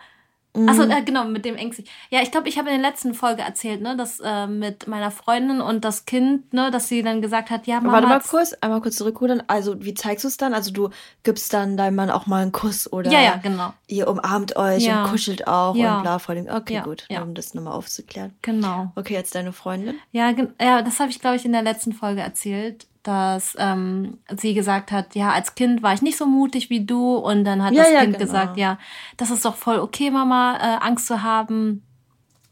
Achso, 0.65 0.85
mhm. 0.85 0.91
äh, 0.91 1.01
genau, 1.03 1.25
mit 1.25 1.45
dem 1.45 1.55
ängstlich. 1.55 1.89
Ja, 2.09 2.21
ich 2.21 2.31
glaube, 2.31 2.49
ich 2.49 2.57
habe 2.57 2.69
in 2.69 2.81
der 2.81 2.89
letzten 2.89 3.13
Folge 3.13 3.41
erzählt, 3.41 3.81
ne, 3.81 3.95
dass 3.95 4.19
äh, 4.19 4.47
mit 4.47 4.87
meiner 4.87 5.11
Freundin 5.11 5.61
und 5.61 5.85
das 5.85 6.05
Kind, 6.05 6.53
ne, 6.53 6.71
dass 6.71 6.87
sie 6.87 7.03
dann 7.03 7.21
gesagt 7.21 7.49
hat, 7.49 7.67
ja, 7.67 7.79
Mama. 7.79 7.93
Warte 7.93 8.07
mal 8.07 8.19
kurz, 8.19 8.53
einmal 8.53 8.81
kurz 8.81 8.95
zurückrudern. 8.95 9.43
Also, 9.47 9.83
wie 9.83 9.93
zeigst 9.93 10.23
du 10.23 10.29
es 10.29 10.37
dann? 10.37 10.53
Also, 10.53 10.71
du 10.71 10.89
gibst 11.23 11.53
dann 11.53 11.77
deinem 11.77 11.95
Mann 11.95 12.09
auch 12.09 12.25
mal 12.25 12.41
einen 12.41 12.51
Kuss 12.51 12.91
oder? 12.91 13.11
Ja, 13.11 13.21
ja, 13.21 13.35
genau. 13.35 13.73
Ihr 13.87 14.07
umarmt 14.07 14.55
euch 14.55 14.83
ja. 14.83 15.03
und 15.03 15.11
kuschelt 15.11 15.47
auch 15.47 15.75
ja. 15.75 15.97
und 15.97 16.03
bla 16.03 16.19
vor 16.19 16.35
dem. 16.35 16.47
Okay, 16.47 16.75
ja, 16.75 16.83
gut, 16.83 17.07
um 17.09 17.33
das 17.33 17.53
nochmal 17.53 17.73
aufzuklären. 17.73 18.33
Genau. 18.41 18.91
Okay, 18.95 19.13
jetzt 19.13 19.35
deine 19.35 19.53
Freundin. 19.53 19.95
Ja, 20.11 20.33
ja, 20.61 20.81
das 20.81 20.99
habe 20.99 21.11
ich, 21.11 21.19
glaube 21.19 21.35
ich, 21.35 21.45
in 21.45 21.51
der 21.51 21.61
letzten 21.61 21.93
Folge 21.93 22.21
erzählt 22.21 22.87
dass 23.03 23.55
ähm, 23.57 24.19
sie 24.37 24.53
gesagt 24.53 24.91
hat, 24.91 25.15
ja, 25.15 25.31
als 25.31 25.55
Kind 25.55 25.81
war 25.81 25.93
ich 25.93 26.01
nicht 26.01 26.17
so 26.17 26.25
mutig 26.25 26.69
wie 26.69 26.85
du. 26.85 27.15
Und 27.15 27.45
dann 27.45 27.63
hat 27.63 27.73
ja, 27.73 27.83
das 27.83 27.91
ja, 27.91 27.99
Kind 28.01 28.13
genau. 28.13 28.25
gesagt, 28.25 28.57
ja, 28.57 28.77
das 29.17 29.31
ist 29.31 29.45
doch 29.45 29.55
voll 29.55 29.79
okay, 29.79 30.11
Mama, 30.11 30.57
äh, 30.57 30.85
Angst 30.85 31.07
zu 31.07 31.23
haben. 31.23 31.83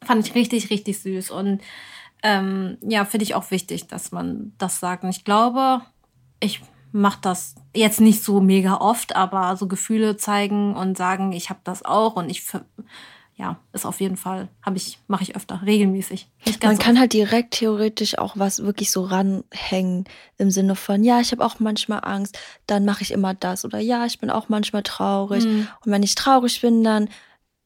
Fand 0.03 0.25
ich 0.25 0.35
richtig, 0.35 0.69
richtig 0.69 0.99
süß. 0.99 1.31
Und 1.31 1.61
ähm, 2.23 2.77
ja, 2.81 3.05
finde 3.05 3.23
ich 3.23 3.35
auch 3.35 3.51
wichtig, 3.51 3.87
dass 3.87 4.11
man 4.11 4.53
das 4.57 4.79
sagt. 4.79 5.03
Und 5.03 5.09
ich 5.09 5.23
glaube, 5.25 5.81
ich 6.39 6.61
mache 6.91 7.19
das 7.21 7.55
jetzt 7.73 7.99
nicht 7.99 8.23
so 8.23 8.39
mega 8.39 8.77
oft, 8.77 9.15
aber 9.15 9.57
so 9.57 9.67
Gefühle 9.67 10.15
zeigen 10.15 10.75
und 10.75 10.97
sagen, 10.97 11.33
ich 11.33 11.49
habe 11.49 11.59
das 11.63 11.83
auch 11.83 12.15
und 12.15 12.29
ich 12.29 12.43
ja, 13.37 13.59
ist 13.73 13.85
auf 13.85 13.99
jeden 13.99 14.15
Fall, 14.15 14.47
habe 14.61 14.77
ich, 14.77 14.97
mache 15.07 15.23
ich 15.23 15.35
öfter, 15.35 15.61
regelmäßig. 15.65 16.29
Man 16.63 16.77
kann 16.77 16.93
oft. 16.93 16.99
halt 17.01 17.13
direkt 17.13 17.55
theoretisch 17.55 18.17
auch 18.17 18.37
was 18.37 18.63
wirklich 18.63 18.91
so 18.91 19.03
ranhängen 19.03 20.05
im 20.37 20.51
Sinne 20.51 20.75
von, 20.75 21.03
ja, 21.03 21.19
ich 21.19 21.31
habe 21.31 21.43
auch 21.43 21.59
manchmal 21.59 21.99
Angst, 22.03 22.39
dann 22.65 22.85
mache 22.85 23.01
ich 23.01 23.11
immer 23.11 23.33
das 23.33 23.65
oder 23.65 23.79
ja, 23.79 24.05
ich 24.05 24.19
bin 24.19 24.29
auch 24.29 24.47
manchmal 24.47 24.83
traurig 24.83 25.43
mhm. 25.43 25.67
und 25.83 25.91
wenn 25.91 26.03
ich 26.03 26.15
traurig 26.15 26.61
bin, 26.61 26.83
dann 26.83 27.09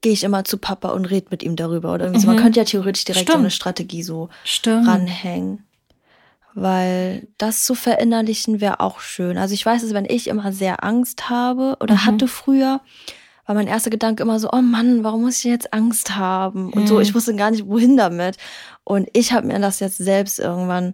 gehe 0.01 0.13
ich 0.13 0.23
immer 0.23 0.43
zu 0.43 0.57
Papa 0.57 0.89
und 0.89 1.05
rede 1.05 1.27
mit 1.29 1.43
ihm 1.43 1.55
darüber 1.55 1.93
oder 1.93 2.05
irgendwie 2.05 2.19
mhm. 2.19 2.21
so. 2.21 2.27
Man 2.27 2.37
mhm. 2.37 2.41
könnte 2.41 2.59
ja 2.59 2.65
theoretisch 2.65 3.05
direkt 3.05 3.23
Stimmt. 3.23 3.35
so 3.35 3.39
eine 3.39 3.51
Strategie 3.51 4.03
so 4.03 4.29
Stimmt. 4.43 4.87
ranhängen. 4.87 5.65
Weil 6.55 7.27
das 7.37 7.63
zu 7.63 7.75
verinnerlichen 7.75 8.59
wäre 8.59 8.79
auch 8.79 9.01
schön. 9.01 9.37
Also 9.37 9.53
ich 9.53 9.63
weiß 9.63 9.83
es, 9.83 9.93
wenn 9.93 10.05
ich 10.05 10.27
immer 10.27 10.51
sehr 10.51 10.83
Angst 10.83 11.29
habe 11.29 11.77
oder 11.79 11.93
mhm. 11.93 12.05
hatte 12.05 12.27
früher, 12.27 12.81
war 13.49 13.55
mein 13.55 13.67
erster 13.67 13.89
Gedanke 13.89 14.21
immer 14.21 14.39
so, 14.39 14.51
oh 14.51 14.61
Mann, 14.61 15.03
warum 15.03 15.23
muss 15.23 15.39
ich 15.39 15.45
jetzt 15.45 15.73
Angst 15.73 16.15
haben? 16.15 16.71
Und 16.71 16.87
so, 16.87 16.95
mhm. 16.97 17.01
ich 17.01 17.15
wusste 17.15 17.35
gar 17.35 17.49
nicht, 17.49 17.65
wohin 17.65 17.97
damit. 17.97 18.37
Und 18.83 19.09
ich 19.13 19.33
habe 19.33 19.47
mir 19.47 19.57
das 19.57 19.79
jetzt 19.79 19.97
selbst 19.97 20.37
irgendwann 20.37 20.93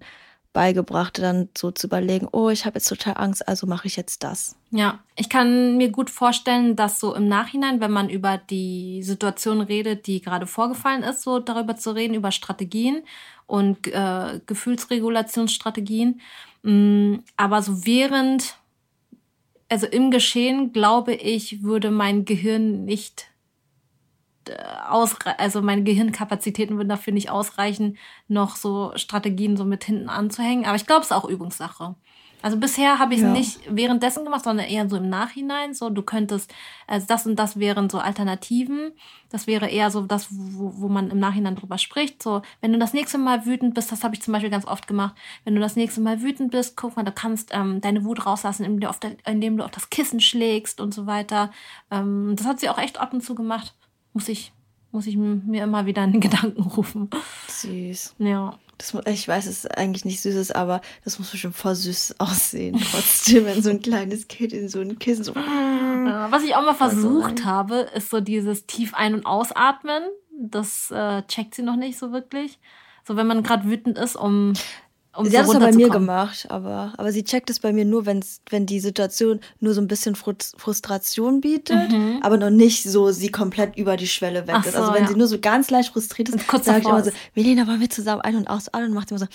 beigebracht, 0.53 1.19
dann 1.19 1.49
so 1.57 1.71
zu 1.71 1.87
überlegen, 1.87 2.29
oh, 2.31 2.47
ich 2.47 2.65
habe 2.65 2.77
jetzt 2.77 2.87
total 2.87 3.17
Angst, 3.17 3.45
also 3.45 3.67
mache 3.67 3.87
ich 3.87 3.97
jetzt 3.97 4.23
das. 4.23 4.55
Ja, 4.71 4.99
ich 5.17 5.27
kann 5.27 5.75
mir 5.75 5.89
gut 5.89 6.09
vorstellen, 6.09 6.77
dass 6.77 7.01
so 7.01 7.13
im 7.13 7.27
Nachhinein, 7.27 7.81
wenn 7.81 7.91
man 7.91 8.07
über 8.09 8.37
die 8.37 9.03
Situation 9.03 9.59
redet, 9.59 10.07
die 10.07 10.21
gerade 10.21 10.47
vorgefallen 10.47 11.03
ist, 11.03 11.23
so 11.23 11.39
darüber 11.39 11.75
zu 11.75 11.91
reden, 11.91 12.13
über 12.13 12.31
Strategien 12.31 13.03
und 13.47 13.85
äh, 13.87 14.39
Gefühlsregulationsstrategien. 14.45 16.21
Mm, 16.63 17.15
aber 17.35 17.61
so 17.61 17.85
während 17.85 18.55
also 19.69 19.87
im 19.87 20.11
Geschehen, 20.11 20.73
glaube 20.73 21.13
ich, 21.13 21.63
würde 21.63 21.91
mein 21.91 22.25
Gehirn 22.25 22.85
nicht 22.85 23.27
äh, 24.47 24.55
ausreichen, 24.87 25.39
also 25.39 25.61
meine 25.61 25.83
Gehirnkapazitäten 25.83 26.77
würden 26.77 26.89
dafür 26.89 27.13
nicht 27.13 27.29
ausreichen, 27.29 27.97
noch 28.27 28.55
so 28.55 28.91
Strategien 28.95 29.57
so 29.57 29.65
mit 29.65 29.83
hinten 29.83 30.09
anzuhängen. 30.09 30.65
Aber 30.65 30.75
ich 30.75 30.85
glaube, 30.85 31.01
es 31.01 31.07
ist 31.07 31.13
auch 31.13 31.25
Übungssache. 31.25 31.95
Also 32.45 32.57
bisher 32.57 32.99
habe 32.99 33.15
ich 33.15 33.21
es 33.21 33.25
ja. 33.25 33.31
nicht 33.31 33.59
währenddessen 33.67 34.23
gemacht, 34.23 34.43
sondern 34.43 34.67
eher 34.67 34.87
so 34.87 34.97
im 34.97 35.09
Nachhinein. 35.09 35.73
So, 35.73 35.89
du 35.89 36.03
könntest, 36.03 36.53
also 36.85 37.07
das 37.07 37.25
und 37.25 37.37
das 37.37 37.57
wären 37.57 37.89
so 37.89 37.97
Alternativen. 37.97 38.91
Das 39.31 39.47
wäre 39.47 39.67
eher 39.67 39.89
so 39.89 40.01
das, 40.01 40.27
wo, 40.29 40.71
wo 40.75 40.87
man 40.87 41.09
im 41.09 41.17
Nachhinein 41.17 41.55
drüber 41.55 41.79
spricht. 41.79 42.21
So, 42.21 42.43
wenn 42.61 42.71
du 42.71 42.77
das 42.77 42.93
nächste 42.93 43.17
Mal 43.17 43.47
wütend 43.47 43.73
bist, 43.73 43.91
das 43.91 44.03
habe 44.03 44.13
ich 44.13 44.21
zum 44.21 44.31
Beispiel 44.31 44.51
ganz 44.51 44.67
oft 44.67 44.85
gemacht. 44.85 45.15
Wenn 45.43 45.55
du 45.55 45.59
das 45.59 45.75
nächste 45.75 46.01
Mal 46.01 46.21
wütend 46.21 46.51
bist, 46.51 46.77
guck 46.77 46.95
mal, 46.95 47.01
du 47.01 47.11
kannst 47.11 47.49
ähm, 47.51 47.81
deine 47.81 48.05
Wut 48.05 48.27
rauslassen, 48.27 48.63
indem 48.63 48.81
du, 48.81 48.89
auf 48.91 48.99
der, 48.99 49.15
indem 49.25 49.57
du 49.57 49.65
auf 49.65 49.71
das 49.71 49.89
Kissen 49.89 50.19
schlägst 50.19 50.79
und 50.79 50.93
so 50.93 51.07
weiter. 51.07 51.49
Ähm, 51.89 52.35
das 52.35 52.45
hat 52.45 52.59
sie 52.59 52.69
auch 52.69 52.77
echt 52.77 52.99
ab 52.99 53.11
und 53.11 53.21
zu 53.21 53.33
gemacht. 53.33 53.73
Muss 54.13 54.29
ich, 54.29 54.53
muss 54.95 55.07
ich 55.07 55.17
mir 55.17 55.63
immer 55.63 55.85
wieder 55.85 56.03
in 56.03 56.13
den 56.13 56.21
Gedanken 56.21 56.63
rufen. 56.63 57.09
Süß. 57.49 58.15
Ja. 58.17 58.57
Das, 58.77 58.93
ich 59.05 59.27
weiß, 59.27 59.45
es 59.45 59.65
ist 59.65 59.77
eigentlich 59.77 60.03
nicht 60.05 60.21
süß 60.21 60.35
ist, 60.35 60.55
aber 60.55 60.81
das 61.03 61.19
muss 61.19 61.29
bestimmt 61.29 61.55
voll 61.55 61.75
süß 61.75 62.15
aussehen. 62.19 62.81
Trotzdem, 62.91 63.45
wenn 63.45 63.61
so 63.61 63.69
ein 63.69 63.81
kleines 63.81 64.27
Kind 64.27 64.53
in 64.53 64.67
so 64.67 64.79
ein 64.79 64.97
Kissen 64.97 65.23
so. 65.23 65.35
was 65.35 66.43
ich 66.43 66.55
auch 66.55 66.63
mal 66.63 66.73
versucht 66.75 67.45
habe, 67.45 67.87
ist 67.93 68.09
so 68.09 68.21
dieses 68.21 68.65
tief 68.65 68.93
ein- 68.95 69.13
und 69.13 69.25
ausatmen. 69.25 70.01
Das 70.37 70.91
äh, 70.91 71.23
checkt 71.23 71.55
sie 71.55 71.61
noch 71.61 71.77
nicht 71.77 71.97
so 71.97 72.11
wirklich. 72.11 72.59
So, 73.07 73.15
wenn 73.15 73.27
man 73.27 73.43
gerade 73.43 73.65
wütend 73.65 73.97
ist, 73.97 74.15
um 74.15 74.53
um 75.15 75.25
sie 75.29 75.37
hat 75.37 75.47
es 75.47 75.53
bei 75.53 75.71
mir 75.71 75.89
gemacht, 75.89 76.47
aber, 76.49 76.93
aber 76.97 77.11
sie 77.11 77.23
checkt 77.23 77.49
es 77.49 77.59
bei 77.59 77.73
mir 77.73 77.85
nur, 77.85 78.05
wenn's, 78.05 78.41
wenn 78.49 78.65
die 78.65 78.79
Situation 78.79 79.39
nur 79.59 79.73
so 79.73 79.81
ein 79.81 79.87
bisschen 79.87 80.15
Frustration 80.15 81.41
bietet, 81.41 81.91
mhm. 81.91 82.19
aber 82.21 82.37
noch 82.37 82.49
nicht 82.49 82.83
so 82.83 83.11
sie 83.11 83.29
komplett 83.29 83.77
über 83.77 83.97
die 83.97 84.07
Schwelle 84.07 84.47
weg 84.47 84.55
Ach 84.57 84.65
ist. 84.65 84.75
also 84.75 84.93
wenn 84.93 85.03
ja. 85.03 85.09
sie 85.09 85.15
nur 85.15 85.27
so 85.27 85.39
ganz 85.39 85.69
leicht 85.69 85.93
frustriert 85.93 86.29
ist, 86.29 86.39
sage 86.63 86.79
ich 86.79 86.85
immer 86.85 87.03
so, 87.03 87.11
Melina, 87.33 87.67
wollen 87.67 87.79
wir 87.79 87.89
zusammen 87.89 88.21
ein- 88.21 88.35
und 88.35 88.47
ausatmen? 88.47 88.89
Und 88.89 88.93
macht 88.93 89.11
immer 89.11 89.19
so. 89.19 89.27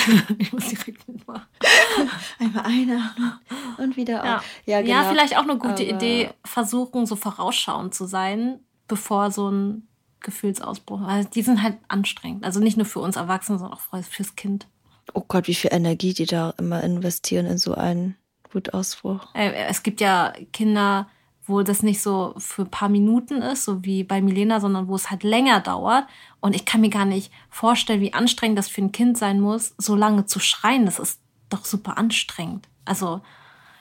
ich 0.38 0.52
muss 0.52 0.68
direkt 0.68 1.08
mitmachen. 1.08 1.46
Einmal 2.38 2.64
einatmen 2.64 3.32
und 3.78 3.96
wieder 3.96 4.24
ja. 4.24 4.42
Ja, 4.66 4.80
genau. 4.82 4.92
ja, 4.92 5.10
vielleicht 5.10 5.36
auch 5.36 5.42
eine 5.42 5.58
gute 5.58 5.82
aber 5.82 5.94
Idee, 5.94 6.30
versuchen, 6.44 7.06
so 7.06 7.16
vorausschauend 7.16 7.94
zu 7.94 8.06
sein, 8.06 8.60
bevor 8.88 9.30
so 9.30 9.50
ein 9.50 9.88
Gefühlsausbruch. 10.20 11.00
Also 11.02 11.28
die 11.28 11.42
sind 11.42 11.62
halt 11.62 11.78
anstrengend. 11.88 12.44
Also 12.44 12.60
nicht 12.60 12.76
nur 12.76 12.86
für 12.86 13.00
uns 13.00 13.16
Erwachsene, 13.16 13.58
sondern 13.58 13.78
auch 13.78 14.04
fürs 14.04 14.36
Kind. 14.36 14.66
Oh 15.14 15.24
Gott, 15.26 15.48
wie 15.48 15.54
viel 15.54 15.72
Energie 15.72 16.14
die 16.14 16.26
da 16.26 16.54
immer 16.58 16.82
investieren 16.82 17.46
in 17.46 17.58
so 17.58 17.74
einen 17.74 18.16
Wutausbruch. 18.52 19.34
Äh, 19.34 19.52
es 19.68 19.82
gibt 19.82 20.00
ja 20.00 20.32
Kinder, 20.52 21.08
wo 21.46 21.62
das 21.62 21.82
nicht 21.82 22.00
so 22.00 22.34
für 22.38 22.62
ein 22.62 22.70
paar 22.70 22.88
Minuten 22.88 23.42
ist, 23.42 23.64
so 23.64 23.84
wie 23.84 24.04
bei 24.04 24.20
Milena, 24.20 24.60
sondern 24.60 24.88
wo 24.88 24.94
es 24.94 25.10
halt 25.10 25.24
länger 25.24 25.60
dauert. 25.60 26.06
Und 26.40 26.54
ich 26.54 26.64
kann 26.64 26.80
mir 26.80 26.90
gar 26.90 27.04
nicht 27.04 27.32
vorstellen, 27.48 28.00
wie 28.00 28.14
anstrengend 28.14 28.58
das 28.58 28.68
für 28.68 28.82
ein 28.82 28.92
Kind 28.92 29.18
sein 29.18 29.40
muss, 29.40 29.74
so 29.78 29.96
lange 29.96 30.26
zu 30.26 30.38
schreien. 30.38 30.84
Das 30.84 30.98
ist 30.98 31.20
doch 31.48 31.64
super 31.64 31.98
anstrengend. 31.98 32.68
Also 32.84 33.20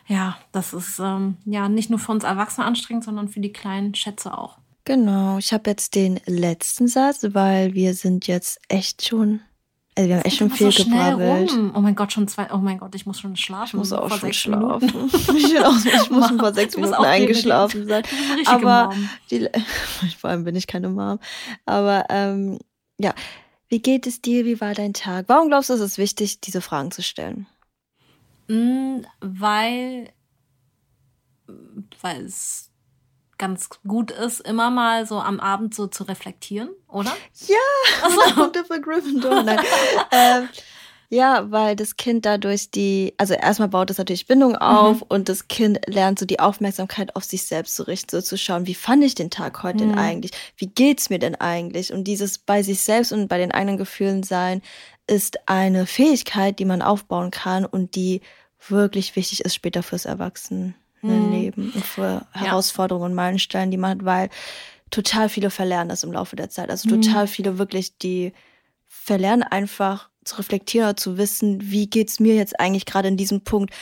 ja, 0.08 0.38
das 0.52 0.74
ist 0.74 1.00
ähm, 1.00 1.38
ja 1.46 1.70
nicht 1.70 1.92
nur 1.92 2.00
für 2.00 2.12
uns 2.12 2.24
Erwachsene 2.24 2.66
anstrengend, 2.66 3.04
sondern 3.04 3.30
für 3.30 3.40
die 3.40 3.54
kleinen 3.54 3.94
Schätze 3.94 4.36
auch. 4.36 4.58
Genau, 4.90 5.38
ich 5.38 5.54
habe 5.54 5.70
jetzt 5.70 5.94
den 5.94 6.20
letzten 6.26 6.88
Satz, 6.88 7.20
weil 7.34 7.76
wir 7.76 7.94
sind 7.94 8.26
jetzt 8.26 8.60
echt 8.70 9.08
schon, 9.08 9.40
also 9.96 10.10
wir 10.10 10.16
haben 10.16 10.26
echt 10.26 10.38
schon 10.38 10.50
viel 10.50 10.72
so 10.72 10.84
gebrabbelt. 10.84 11.52
Oh 11.76 11.80
mein 11.80 11.94
Gott, 11.94 12.12
schon 12.12 12.28
zwei, 12.28 12.52
oh 12.52 12.58
mein 12.58 12.80
Gott, 12.80 12.96
ich 12.96 13.06
muss 13.06 13.20
schon 13.20 13.36
schlafen. 13.36 13.68
Ich 13.68 13.74
muss 13.76 13.94
auch 13.94 14.12
schon 14.18 14.34
schlafen. 14.34 14.90
ich, 15.38 15.60
auch, 15.60 15.76
ich 15.86 16.10
muss 16.10 16.30
schon 16.30 16.40
vor 16.40 16.56
sechs 16.56 16.76
Minuten 16.76 16.96
eingeschlafen 16.96 17.88
sein. 17.88 18.02
Aber 18.48 18.92
die, 19.30 19.48
vor 20.18 20.32
allem 20.32 20.44
bin 20.44 20.56
ich 20.56 20.66
keine 20.66 20.90
Mom. 20.90 21.20
Aber 21.68 22.06
ähm, 22.10 22.58
ja, 22.98 23.14
wie 23.68 23.84
geht 23.84 24.08
es 24.08 24.24
dir? 24.24 24.44
Wie 24.46 24.60
war 24.60 24.74
dein 24.74 24.96
Tag? 24.96 25.26
Warum 25.28 25.50
glaubst 25.50 25.70
du, 25.70 25.76
es 25.76 25.82
ist 25.82 26.00
wichtig, 26.00 26.42
diese 26.42 26.62
Fragen 26.62 26.90
zu 26.90 27.04
stellen? 27.04 27.46
Mm, 28.48 29.02
weil, 29.22 30.10
weil 32.02 32.26
es 32.26 32.69
ganz 33.40 33.70
gut 33.88 34.12
ist, 34.12 34.42
immer 34.42 34.70
mal 34.70 35.08
so 35.08 35.20
am 35.20 35.40
Abend 35.40 35.74
so 35.74 35.88
zu 35.88 36.04
reflektieren, 36.04 36.70
oder? 36.88 37.12
Ja, 37.48 37.56
also. 38.04 38.36
Punkte 38.36 38.64
für 38.66 38.80
Gryffindor. 38.80 39.42
Nein. 39.42 39.60
ähm, 40.12 40.50
Ja, 41.12 41.50
weil 41.50 41.76
das 41.76 41.96
Kind 41.96 42.26
dadurch 42.28 42.70
die, 42.70 43.16
also 43.18 43.34
erstmal 43.34 43.70
baut 43.70 43.90
es 43.90 43.98
natürlich 43.98 44.28
Bindung 44.28 44.56
auf 44.56 44.98
mhm. 44.98 45.06
und 45.08 45.28
das 45.28 45.48
Kind 45.48 45.80
lernt 45.88 46.20
so 46.20 46.28
die 46.28 46.40
Aufmerksamkeit 46.40 47.16
auf 47.16 47.24
sich 47.24 47.48
selbst 47.48 47.76
zu 47.76 47.88
richten, 47.88 48.12
so 48.12 48.22
zu 48.22 48.38
schauen, 48.38 48.68
wie 48.68 48.76
fand 48.76 49.04
ich 49.04 49.16
den 49.16 49.32
Tag 49.32 49.64
heute 49.64 49.86
mhm. 49.86 49.90
denn 49.90 49.98
eigentlich? 49.98 50.32
Wie 50.56 50.68
geht's 50.68 51.10
mir 51.10 51.18
denn 51.18 51.34
eigentlich? 51.34 51.92
Und 51.92 52.04
dieses 52.04 52.38
bei 52.38 52.62
sich 52.62 52.82
selbst 52.82 53.12
und 53.12 53.28
bei 53.28 53.40
den 53.40 53.52
eigenen 53.52 53.78
Gefühlen 53.78 54.22
sein 54.22 54.62
ist 55.08 55.40
eine 55.48 55.88
Fähigkeit, 55.88 56.60
die 56.60 56.66
man 56.66 56.84
aufbauen 56.84 57.32
kann 57.32 57.66
und 57.66 57.96
die 57.96 58.22
wirklich 58.68 59.16
wichtig 59.16 59.44
ist 59.44 59.56
später 59.56 59.82
fürs 59.82 60.06
Erwachsenenleben 60.06 60.76
mhm. 61.02 61.72
und 61.76 61.86
für 61.86 62.26
Herausforderungen 62.32 63.12
und 63.12 63.16
Meilensteine, 63.16 63.72
die 63.72 63.78
man 63.78 64.00
hat, 64.00 64.06
weil 64.06 64.30
total 64.90 65.30
viele 65.30 65.50
verlernen 65.50 65.90
das 65.90 66.04
im 66.04 66.12
Laufe 66.12 66.36
der 66.36 66.50
Zeit. 66.50 66.70
Also 66.70 66.90
mhm. 66.90 67.02
total 67.02 67.28
viele 67.28 67.58
wirklich, 67.58 67.98
die 67.98 68.34
verlernen 68.88 69.44
einfach 69.44 70.09
zu 70.30 70.38
reflektieren 70.38 70.88
oder 70.88 70.98
zu 70.98 71.18
wissen, 71.18 71.60
wie 71.62 71.88
geht's 71.88 72.20
mir 72.20 72.36
jetzt 72.36 72.60
eigentlich 72.60 72.86
gerade 72.86 73.08
in 73.08 73.18
diesem 73.18 73.42
Punkt. 73.42 73.74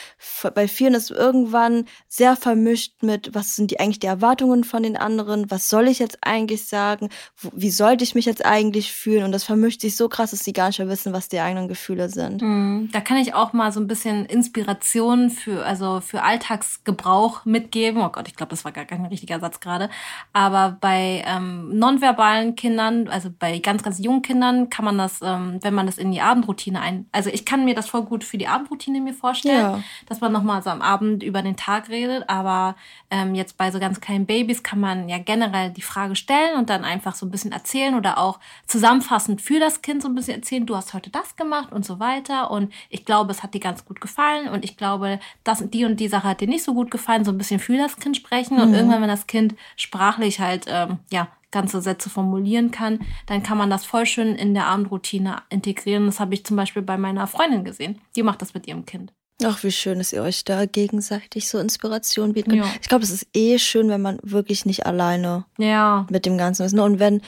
Bei 0.54 0.68
vielen 0.68 0.94
ist 0.94 1.10
irgendwann 1.10 1.84
sehr 2.08 2.36
vermischt 2.36 3.02
mit, 3.02 3.34
was 3.34 3.56
sind 3.56 3.70
die 3.70 3.80
eigentlich 3.80 4.00
die 4.00 4.06
Erwartungen 4.06 4.64
von 4.64 4.82
den 4.82 4.96
anderen, 4.96 5.50
was 5.50 5.68
soll 5.68 5.88
ich 5.88 5.98
jetzt 5.98 6.18
eigentlich 6.22 6.66
sagen, 6.66 7.08
wie 7.52 7.70
sollte 7.70 8.04
ich 8.04 8.14
mich 8.14 8.24
jetzt 8.24 8.44
eigentlich 8.44 8.92
fühlen 8.92 9.24
und 9.24 9.32
das 9.32 9.44
vermischt 9.44 9.80
sich 9.80 9.96
so 9.96 10.08
krass, 10.08 10.30
dass 10.30 10.40
sie 10.40 10.52
gar 10.52 10.68
nicht 10.68 10.78
mehr 10.78 10.88
wissen, 10.88 11.12
was 11.12 11.28
die 11.28 11.40
eigenen 11.40 11.68
Gefühle 11.68 12.08
sind. 12.08 12.42
Mhm. 12.42 12.88
Da 12.92 13.00
kann 13.00 13.18
ich 13.18 13.34
auch 13.34 13.52
mal 13.52 13.72
so 13.72 13.80
ein 13.80 13.86
bisschen 13.86 14.26
Inspiration 14.26 15.30
für, 15.30 15.64
also 15.64 16.00
für 16.00 16.22
Alltagsgebrauch 16.22 17.44
mitgeben. 17.44 18.02
Oh 18.02 18.08
Gott, 18.08 18.28
ich 18.28 18.36
glaube, 18.36 18.50
das 18.50 18.64
war 18.64 18.72
gar 18.72 18.84
kein 18.84 19.04
richtiger 19.06 19.40
Satz 19.40 19.60
gerade. 19.60 19.90
Aber 20.32 20.76
bei 20.80 21.22
ähm, 21.26 21.78
nonverbalen 21.78 22.54
Kindern, 22.54 23.08
also 23.08 23.30
bei 23.36 23.58
ganz, 23.58 23.82
ganz 23.82 23.98
jungen 23.98 24.22
Kindern 24.22 24.70
kann 24.70 24.84
man 24.84 24.98
das, 24.98 25.20
ähm, 25.22 25.58
wenn 25.62 25.74
man 25.74 25.86
das 25.86 25.98
in 25.98 26.12
die 26.12 26.20
Abendroutine 26.38 26.80
ein. 26.80 27.06
Also 27.12 27.30
ich 27.30 27.44
kann 27.44 27.64
mir 27.64 27.74
das 27.74 27.88
voll 27.88 28.02
gut 28.02 28.24
für 28.24 28.38
die 28.38 28.46
Abendroutine 28.46 29.00
mir 29.00 29.14
vorstellen, 29.14 29.58
ja. 29.58 29.82
dass 30.06 30.20
man 30.20 30.32
nochmal 30.32 30.62
so 30.62 30.70
am 30.70 30.82
Abend 30.82 31.22
über 31.22 31.42
den 31.42 31.56
Tag 31.56 31.88
redet. 31.88 32.28
Aber 32.28 32.76
ähm, 33.10 33.34
jetzt 33.34 33.56
bei 33.56 33.70
so 33.70 33.80
ganz 33.80 34.00
kleinen 34.00 34.26
Babys 34.26 34.62
kann 34.62 34.80
man 34.80 35.08
ja 35.08 35.18
generell 35.18 35.70
die 35.70 35.82
Frage 35.82 36.16
stellen 36.16 36.56
und 36.56 36.70
dann 36.70 36.84
einfach 36.84 37.14
so 37.14 37.26
ein 37.26 37.30
bisschen 37.30 37.52
erzählen 37.52 37.94
oder 37.94 38.18
auch 38.18 38.38
zusammenfassend 38.66 39.42
für 39.42 39.58
das 39.58 39.82
Kind 39.82 40.02
so 40.02 40.08
ein 40.08 40.14
bisschen 40.14 40.36
erzählen, 40.36 40.66
du 40.66 40.76
hast 40.76 40.94
heute 40.94 41.10
das 41.10 41.36
gemacht 41.36 41.72
und 41.72 41.84
so 41.84 41.98
weiter. 41.98 42.50
Und 42.50 42.72
ich 42.88 43.04
glaube, 43.04 43.32
es 43.32 43.42
hat 43.42 43.54
dir 43.54 43.60
ganz 43.60 43.84
gut 43.84 44.00
gefallen 44.00 44.48
und 44.48 44.64
ich 44.64 44.76
glaube, 44.76 45.18
das, 45.44 45.64
die 45.68 45.84
und 45.84 45.98
die 45.98 46.08
Sache 46.08 46.28
hat 46.28 46.40
dir 46.40 46.48
nicht 46.48 46.64
so 46.64 46.74
gut 46.74 46.90
gefallen, 46.90 47.24
so 47.24 47.32
ein 47.32 47.38
bisschen 47.38 47.60
für 47.60 47.76
das 47.76 47.96
Kind 47.96 48.16
sprechen. 48.16 48.56
Mhm. 48.56 48.62
Und 48.62 48.74
irgendwann, 48.74 49.02
wenn 49.02 49.08
das 49.08 49.26
Kind 49.26 49.54
sprachlich 49.76 50.40
halt, 50.40 50.66
ähm, 50.68 50.98
ja, 51.10 51.28
ganze 51.50 51.80
Sätze 51.80 52.10
formulieren 52.10 52.70
kann, 52.70 53.00
dann 53.26 53.42
kann 53.42 53.58
man 53.58 53.70
das 53.70 53.84
voll 53.84 54.06
schön 54.06 54.34
in 54.34 54.54
der 54.54 54.66
Abendroutine 54.66 55.42
integrieren. 55.50 56.06
Das 56.06 56.20
habe 56.20 56.34
ich 56.34 56.44
zum 56.44 56.56
Beispiel 56.56 56.82
bei 56.82 56.98
meiner 56.98 57.26
Freundin 57.26 57.64
gesehen. 57.64 58.00
Die 58.16 58.22
macht 58.22 58.42
das 58.42 58.54
mit 58.54 58.66
ihrem 58.66 58.84
Kind. 58.84 59.12
Ach, 59.44 59.62
wie 59.62 59.70
schön, 59.70 59.98
dass 59.98 60.12
ihr 60.12 60.22
euch 60.22 60.44
da 60.44 60.66
gegenseitig 60.66 61.48
so 61.48 61.58
Inspiration 61.58 62.32
bieten 62.32 62.50
könnt. 62.50 62.64
Ja. 62.64 62.72
Ich 62.80 62.88
glaube, 62.88 63.04
es 63.04 63.10
ist 63.10 63.28
eh 63.34 63.58
schön, 63.58 63.88
wenn 63.88 64.02
man 64.02 64.18
wirklich 64.22 64.66
nicht 64.66 64.84
alleine 64.84 65.44
ja. 65.58 66.06
mit 66.10 66.26
dem 66.26 66.36
Ganzen 66.38 66.64
ist. 66.64 66.72
Ne? 66.72 66.82
Und 66.82 66.98
wenn 66.98 67.22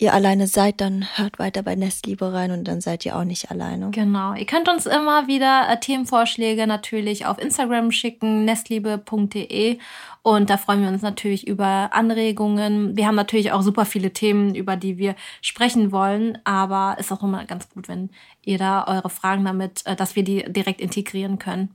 ihr 0.00 0.14
alleine 0.14 0.46
seid, 0.46 0.80
dann 0.80 1.06
hört 1.14 1.38
weiter 1.38 1.62
bei 1.62 1.74
Nestliebe 1.76 2.32
rein 2.32 2.50
und 2.50 2.64
dann 2.64 2.80
seid 2.80 3.04
ihr 3.04 3.16
auch 3.16 3.24
nicht 3.24 3.50
alleine. 3.50 3.90
Genau. 3.90 4.34
Ihr 4.34 4.46
könnt 4.46 4.68
uns 4.68 4.86
immer 4.86 5.26
wieder 5.28 5.68
äh, 5.68 5.78
Themenvorschläge 5.78 6.66
natürlich 6.66 7.26
auf 7.26 7.38
Instagram 7.38 7.92
schicken, 7.92 8.44
nestliebe.de 8.44 9.78
und 10.22 10.50
da 10.50 10.56
freuen 10.56 10.82
wir 10.82 10.88
uns 10.88 11.02
natürlich 11.02 11.46
über 11.46 11.90
Anregungen. 11.92 12.96
Wir 12.96 13.06
haben 13.06 13.14
natürlich 13.14 13.52
auch 13.52 13.62
super 13.62 13.84
viele 13.84 14.12
Themen, 14.12 14.54
über 14.54 14.76
die 14.76 14.98
wir 14.98 15.14
sprechen 15.42 15.92
wollen, 15.92 16.38
aber 16.44 16.96
ist 16.98 17.12
auch 17.12 17.22
immer 17.22 17.44
ganz 17.44 17.68
gut, 17.68 17.88
wenn 17.88 18.10
ihr 18.44 18.58
da 18.58 18.86
eure 18.86 19.10
Fragen 19.10 19.44
damit, 19.44 19.86
äh, 19.86 19.96
dass 19.96 20.16
wir 20.16 20.24
die 20.24 20.44
direkt 20.50 20.80
integrieren 20.80 21.38
können. 21.38 21.74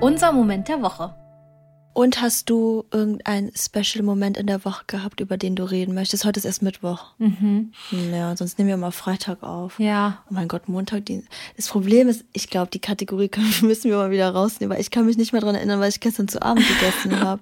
Unser 0.00 0.30
Moment 0.32 0.68
der 0.68 0.80
Woche. 0.80 1.14
Und 1.94 2.22
hast 2.22 2.48
du 2.48 2.84
irgendeinen 2.92 3.50
Special-Moment 3.56 4.36
in 4.36 4.46
der 4.46 4.64
Woche 4.64 4.84
gehabt, 4.86 5.20
über 5.20 5.36
den 5.36 5.56
du 5.56 5.64
reden 5.64 5.94
möchtest? 5.94 6.24
Heute 6.24 6.38
ist 6.38 6.44
erst 6.44 6.62
Mittwoch. 6.62 7.06
Mhm. 7.18 7.72
Ja, 8.12 8.36
sonst 8.36 8.56
nehmen 8.56 8.68
wir 8.70 8.76
mal 8.76 8.92
Freitag 8.92 9.42
auf. 9.42 9.80
Ja. 9.80 10.22
Oh 10.30 10.34
mein 10.34 10.46
Gott, 10.46 10.68
Montag. 10.68 11.06
Die... 11.06 11.24
Das 11.56 11.68
Problem 11.68 12.08
ist, 12.08 12.24
ich 12.32 12.50
glaube, 12.50 12.70
die 12.70 12.78
Kategorie 12.78 13.30
müssen 13.62 13.90
wir 13.90 13.96
mal 13.96 14.12
wieder 14.12 14.30
rausnehmen, 14.30 14.74
weil 14.74 14.80
ich 14.80 14.92
kann 14.92 15.06
mich 15.06 15.16
nicht 15.16 15.32
mehr 15.32 15.40
daran 15.40 15.56
erinnern, 15.56 15.80
weil 15.80 15.88
ich 15.88 15.98
gestern 15.98 16.28
zu 16.28 16.40
Abend 16.40 16.66
gegessen 16.68 17.20
habe. 17.24 17.40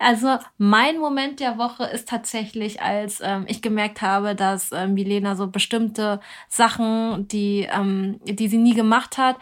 Also 0.00 0.38
mein 0.58 0.98
Moment 0.98 1.40
der 1.40 1.58
Woche 1.58 1.84
ist 1.84 2.08
tatsächlich, 2.08 2.82
als 2.82 3.20
ähm, 3.22 3.44
ich 3.48 3.62
gemerkt 3.62 4.02
habe, 4.02 4.34
dass 4.34 4.72
ähm, 4.72 4.94
Milena 4.94 5.36
so 5.36 5.46
bestimmte 5.46 6.20
Sachen, 6.48 7.28
die, 7.28 7.68
ähm, 7.72 8.18
die 8.24 8.48
sie 8.48 8.58
nie 8.58 8.74
gemacht 8.74 9.18
hat, 9.18 9.36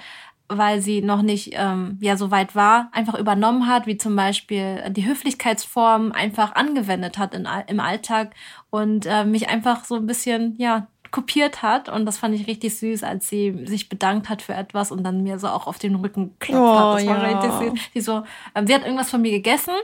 weil 0.49 0.81
sie 0.81 1.03
noch 1.03 1.23
nicht 1.23 1.51
ähm, 1.53 1.99
ja 2.01 2.17
so 2.17 2.31
weit 2.31 2.55
war, 2.55 2.89
einfach 2.93 3.19
übernommen 3.19 3.67
hat, 3.67 3.87
wie 3.87 3.97
zum 3.97 4.15
Beispiel 4.17 4.83
die 4.91 5.07
Höflichkeitsform 5.07 6.13
einfach 6.13 6.55
angewendet 6.55 7.19
hat 7.19 7.35
in, 7.35 7.49
im 7.67 7.81
Alltag 7.81 8.35
und 8.71 9.07
äh, 9.07 9.25
mich 9.25 9.49
einfach 9.49 9.85
so 9.85 9.97
ein 9.97 10.07
bisschen 10.07 10.55
ja 10.59 10.87
kopiert 11.11 11.63
hat 11.63 11.89
und 11.89 12.05
das 12.05 12.19
fand 12.19 12.35
ich 12.35 12.47
richtig 12.47 12.77
süß, 12.79 13.03
als 13.03 13.29
sie 13.29 13.65
sich 13.67 13.89
bedankt 13.89 14.29
hat 14.29 14.43
für 14.43 14.55
etwas 14.55 14.91
und 14.91 15.03
dann 15.05 15.23
mir 15.23 15.39
so 15.39 15.49
auch 15.49 15.67
auf 15.67 15.79
den 15.79 15.95
Rücken 15.95 16.39
klopft 16.39 16.61
oh, 16.61 16.77
hat. 16.77 16.99
Das 16.99 17.07
war 17.07 17.31
ja. 17.31 17.39
richtig 17.39 17.53
süß. 17.53 17.91
Sie 17.95 18.01
so, 18.01 18.23
ähm, 18.55 18.67
sie 18.67 18.75
hat 18.75 18.83
irgendwas 18.83 19.11
von 19.11 19.23
mir 19.23 19.31
gegessen 19.31 19.75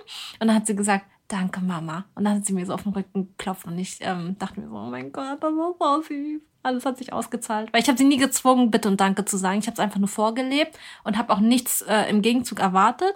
und 0.41 0.49
dann 0.49 0.57
hat 0.57 0.67
sie 0.67 0.77
gesagt, 0.77 1.07
danke 1.29 1.61
Mama. 1.61 2.05
Und 2.15 2.25
dann 2.25 2.37
hat 2.37 2.47
sie 2.47 2.53
mir 2.53 2.67
so 2.67 2.75
auf 2.75 2.83
den 2.83 2.93
Rücken 2.93 3.29
geklopft 3.37 3.67
und 3.67 3.79
ich 3.79 3.99
ähm, 4.01 4.37
dachte 4.39 4.61
mir 4.61 4.69
so, 4.69 4.77
oh 4.77 4.91
mein 4.91 5.13
Gott, 5.13 5.39
das 5.41 5.53
war 5.53 5.75
so 5.79 6.03
süß. 6.03 6.43
Alles 6.63 6.87
hat 6.87 6.99
sich 6.99 7.13
ausgezahlt. 7.13 7.73
Weil 7.73 7.83
ich 7.83 7.89
habe 7.89 7.99
sie 7.99 8.05
nie 8.05 8.19
gezwungen, 8.19 8.71
Bitte 8.71 8.89
und 8.89 9.01
Danke 9.01 9.25
zu 9.25 9.37
sagen. 9.37 9.59
Ich 9.59 9.67
habe 9.67 9.75
es 9.75 9.81
einfach 9.81 9.99
nur 9.99 10.09
vorgelebt 10.09 10.79
und 11.05 11.19
habe 11.19 11.33
auch 11.33 11.41
nichts 11.41 11.83
äh, 11.83 12.09
im 12.09 12.23
Gegenzug 12.23 12.61
erwartet. 12.61 13.15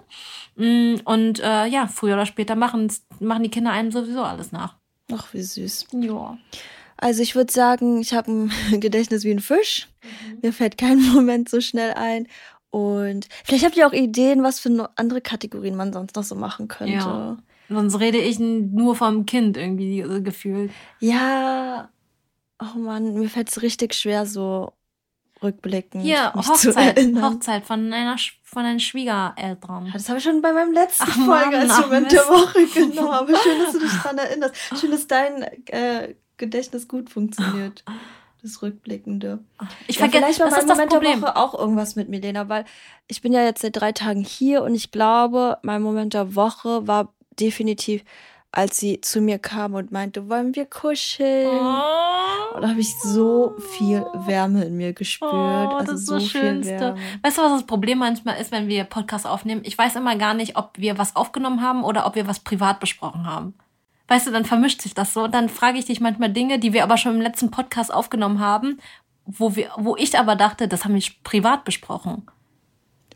Mm, 0.55 0.95
und 1.05 1.39
äh, 1.39 1.65
ja, 1.67 1.87
früher 1.87 2.15
oder 2.15 2.25
später 2.25 2.55
machen, 2.55 2.91
machen 3.19 3.43
die 3.43 3.49
Kinder 3.49 3.71
einem 3.71 3.91
sowieso 3.91 4.23
alles 4.23 4.51
nach. 4.51 4.75
Ach, 5.13 5.33
wie 5.33 5.41
süß. 5.41 5.87
Ja. 5.93 6.37
Also 6.97 7.21
ich 7.21 7.35
würde 7.35 7.53
sagen, 7.53 8.01
ich 8.01 8.13
habe 8.13 8.31
ein 8.31 8.51
Gedächtnis 8.79 9.23
wie 9.23 9.31
ein 9.31 9.39
Fisch. 9.39 9.87
Mhm. 10.03 10.39
Mir 10.41 10.53
fällt 10.53 10.77
kein 10.77 11.01
Moment 11.13 11.49
so 11.49 11.61
schnell 11.61 11.93
ein. 11.93 12.27
Und 12.69 13.27
vielleicht 13.45 13.63
habt 13.63 13.77
ihr 13.77 13.87
auch 13.87 13.93
Ideen, 13.93 14.43
was 14.43 14.59
für 14.59 14.89
andere 14.95 15.21
Kategorien 15.21 15.75
man 15.75 15.93
sonst 15.93 16.15
noch 16.15 16.23
so 16.23 16.35
machen 16.35 16.67
könnte. 16.67 16.93
Ja. 16.93 17.37
Sonst 17.69 17.99
rede 17.99 18.17
ich 18.17 18.39
nur 18.39 18.95
vom 18.95 19.25
Kind 19.25 19.57
irgendwie 19.57 20.03
gefühlt. 20.21 20.71
Ja, 20.99 21.89
Oh 22.59 22.77
Mann, 22.77 23.13
mir 23.13 23.29
fällt 23.29 23.49
es 23.49 23.61
richtig 23.61 23.93
schwer, 23.93 24.25
so 24.25 24.73
rückblickend. 25.43 26.03
Hier, 26.03 26.33
Hochzeit, 26.33 26.97
Hochzeit 27.21 27.65
von 27.65 27.93
einer 27.93 28.15
von 28.43 28.63
deinen 28.63 28.79
Schwiegereltern. 28.79 29.89
Das 29.93 30.09
habe 30.09 30.19
ich 30.19 30.23
schon 30.23 30.41
bei 30.41 30.53
meinem 30.53 30.73
letzten 30.73 31.03
ach, 31.07 31.25
Folge 31.25 31.57
als 31.57 31.79
Moment 31.79 32.11
der 32.11 32.21
Woche 32.21 32.65
genommen. 32.65 33.09
Aber 33.09 33.37
schön, 33.43 33.59
dass 33.59 33.73
du 33.73 33.79
dich 33.79 33.91
daran 33.91 34.17
erinnerst. 34.17 34.55
Schön, 34.79 34.91
dass 34.91 35.07
dein 35.07 35.43
äh, 35.67 36.15
Gedächtnis 36.37 36.87
gut 36.87 37.09
funktioniert. 37.09 37.83
Das 38.41 38.61
Rückblickende. 38.61 39.39
Ich 39.87 39.97
vergesse, 39.97 40.21
ja, 40.21 40.27
vielleicht 40.27 40.39
war 40.39 40.75
mein 40.75 40.87
Moment 40.87 40.93
der 40.93 41.21
Woche 41.21 41.35
auch 41.35 41.57
irgendwas 41.57 41.95
mit 41.95 42.07
Milena, 42.07 42.47
weil 42.47 42.65
ich 43.07 43.21
bin 43.21 43.33
ja 43.33 43.43
jetzt 43.43 43.61
seit 43.61 43.75
drei 43.75 43.91
Tagen 43.91 44.23
hier 44.23 44.63
und 44.63 44.75
ich 44.75 44.91
glaube, 44.91 45.57
mein 45.63 45.81
Moment 45.81 46.13
der 46.13 46.35
Woche 46.35 46.87
war 46.87 47.13
definitiv 47.39 48.03
als 48.51 48.77
sie 48.77 49.01
zu 49.01 49.21
mir 49.21 49.39
kam 49.39 49.73
und 49.73 49.91
meinte, 49.91 50.29
wollen 50.29 50.55
wir 50.55 50.65
kuscheln? 50.65 51.49
Oh. 51.49 52.55
Und 52.55 52.61
da 52.61 52.69
habe 52.69 52.79
ich 52.79 52.95
so 52.99 53.55
viel 53.77 54.05
Wärme 54.25 54.63
in 54.65 54.77
mir 54.77 54.93
gespürt. 54.93 55.31
Oh, 55.31 55.75
also 55.77 55.91
das 55.91 56.01
ist 56.01 56.07
so 56.07 56.15
das 56.15 56.27
Schönste. 56.27 56.95
Weißt 57.21 57.37
du, 57.37 57.41
was 57.43 57.51
das 57.51 57.67
Problem 57.67 57.99
manchmal 57.99 58.39
ist, 58.41 58.51
wenn 58.51 58.67
wir 58.67 58.83
Podcasts 58.85 59.27
aufnehmen? 59.27 59.61
Ich 59.63 59.77
weiß 59.77 59.95
immer 59.95 60.15
gar 60.15 60.33
nicht, 60.33 60.57
ob 60.57 60.71
wir 60.77 60.97
was 60.97 61.15
aufgenommen 61.15 61.61
haben 61.61 61.83
oder 61.83 62.07
ob 62.07 62.15
wir 62.15 62.27
was 62.27 62.39
privat 62.39 62.79
besprochen 62.79 63.25
haben. 63.25 63.53
Weißt 64.07 64.25
du, 64.25 64.31
dann 64.31 64.45
vermischt 64.45 64.81
sich 64.81 64.93
das 64.93 65.13
so. 65.13 65.25
Und 65.25 65.33
dann 65.33 65.49
frage 65.49 65.77
ich 65.77 65.85
dich 65.85 65.99
manchmal 65.99 66.31
Dinge, 66.31 66.59
die 66.59 66.73
wir 66.73 66.83
aber 66.83 66.97
schon 66.97 67.15
im 67.15 67.21
letzten 67.21 67.51
Podcast 67.51 67.93
aufgenommen 67.93 68.39
haben, 68.39 68.79
wo 69.25 69.55
wir, 69.55 69.69
wo 69.75 69.97
ich 69.97 70.17
aber 70.17 70.35
dachte, 70.35 70.67
das 70.67 70.85
haben 70.85 70.95
wir 70.95 71.03
privat 71.23 71.65
besprochen. 71.65 72.25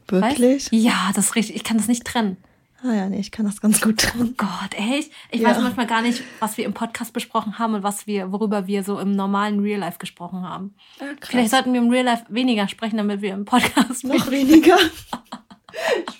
Wirklich? 0.07 0.65
Weißt? 0.65 0.73
Ja, 0.73 1.11
das 1.15 1.27
ist 1.27 1.35
richtig. 1.35 1.55
Ich 1.55 1.63
kann 1.63 1.77
das 1.77 1.87
nicht 1.87 2.05
trennen. 2.05 2.37
Ah 2.83 2.93
ja, 2.93 3.09
nee, 3.09 3.19
ich 3.19 3.31
kann 3.31 3.45
das 3.45 3.61
ganz 3.61 3.79
gut. 3.79 4.11
Oh 4.19 4.25
Gott, 4.37 4.73
echt? 4.73 5.11
Ich 5.29 5.41
ja. 5.41 5.49
weiß 5.49 5.61
manchmal 5.61 5.85
gar 5.85 6.01
nicht, 6.01 6.23
was 6.39 6.57
wir 6.57 6.65
im 6.65 6.73
Podcast 6.73 7.13
besprochen 7.13 7.59
haben 7.59 7.75
und 7.75 7.83
was 7.83 8.07
wir, 8.07 8.31
worüber 8.31 8.65
wir 8.65 8.83
so 8.83 8.99
im 8.99 9.11
normalen 9.11 9.59
Real 9.59 9.79
Life 9.79 9.99
gesprochen 9.99 10.41
haben. 10.41 10.73
Ja, 10.99 11.07
Vielleicht 11.21 11.51
sollten 11.51 11.73
wir 11.73 11.81
im 11.81 11.89
Real 11.89 12.05
Life 12.05 12.25
weniger 12.29 12.67
sprechen, 12.67 12.97
damit 12.97 13.21
wir 13.21 13.33
im 13.33 13.45
Podcast 13.45 14.03
noch 14.03 14.31
weniger. 14.31 14.77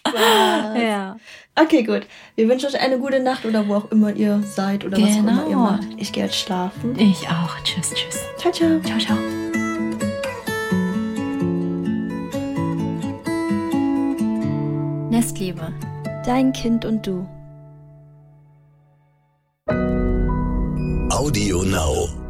Spaß. 0.07 0.81
Ja. 0.81 1.17
Okay, 1.55 1.83
gut. 1.83 2.03
Wir 2.35 2.47
wünschen 2.47 2.67
euch 2.67 2.79
eine 2.79 2.99
gute 2.99 3.19
Nacht 3.19 3.45
oder 3.45 3.67
wo 3.67 3.75
auch 3.75 3.91
immer 3.91 4.13
ihr 4.13 4.41
seid 4.43 4.85
oder 4.85 4.97
genau. 4.97 5.09
was 5.09 5.15
auch 5.15 5.19
immer 5.19 5.41
ihr 5.43 5.49
genau. 5.49 5.59
macht. 5.59 5.87
Ich 5.97 6.11
gehe 6.11 6.23
jetzt 6.23 6.37
schlafen. 6.37 6.97
Ich 6.97 7.27
auch. 7.27 7.59
Tschüss, 7.63 7.93
tschüss. 7.93 8.19
Ciao, 8.37 8.51
ciao. 8.53 8.79
Ciao, 8.81 8.99
ciao. 8.99 9.17
Nestliebe 15.09 15.73
Dein 16.23 16.53
Kind 16.53 16.85
und 16.85 17.07
du. 17.07 17.27
Audio 21.09 21.63
Now. 21.63 22.20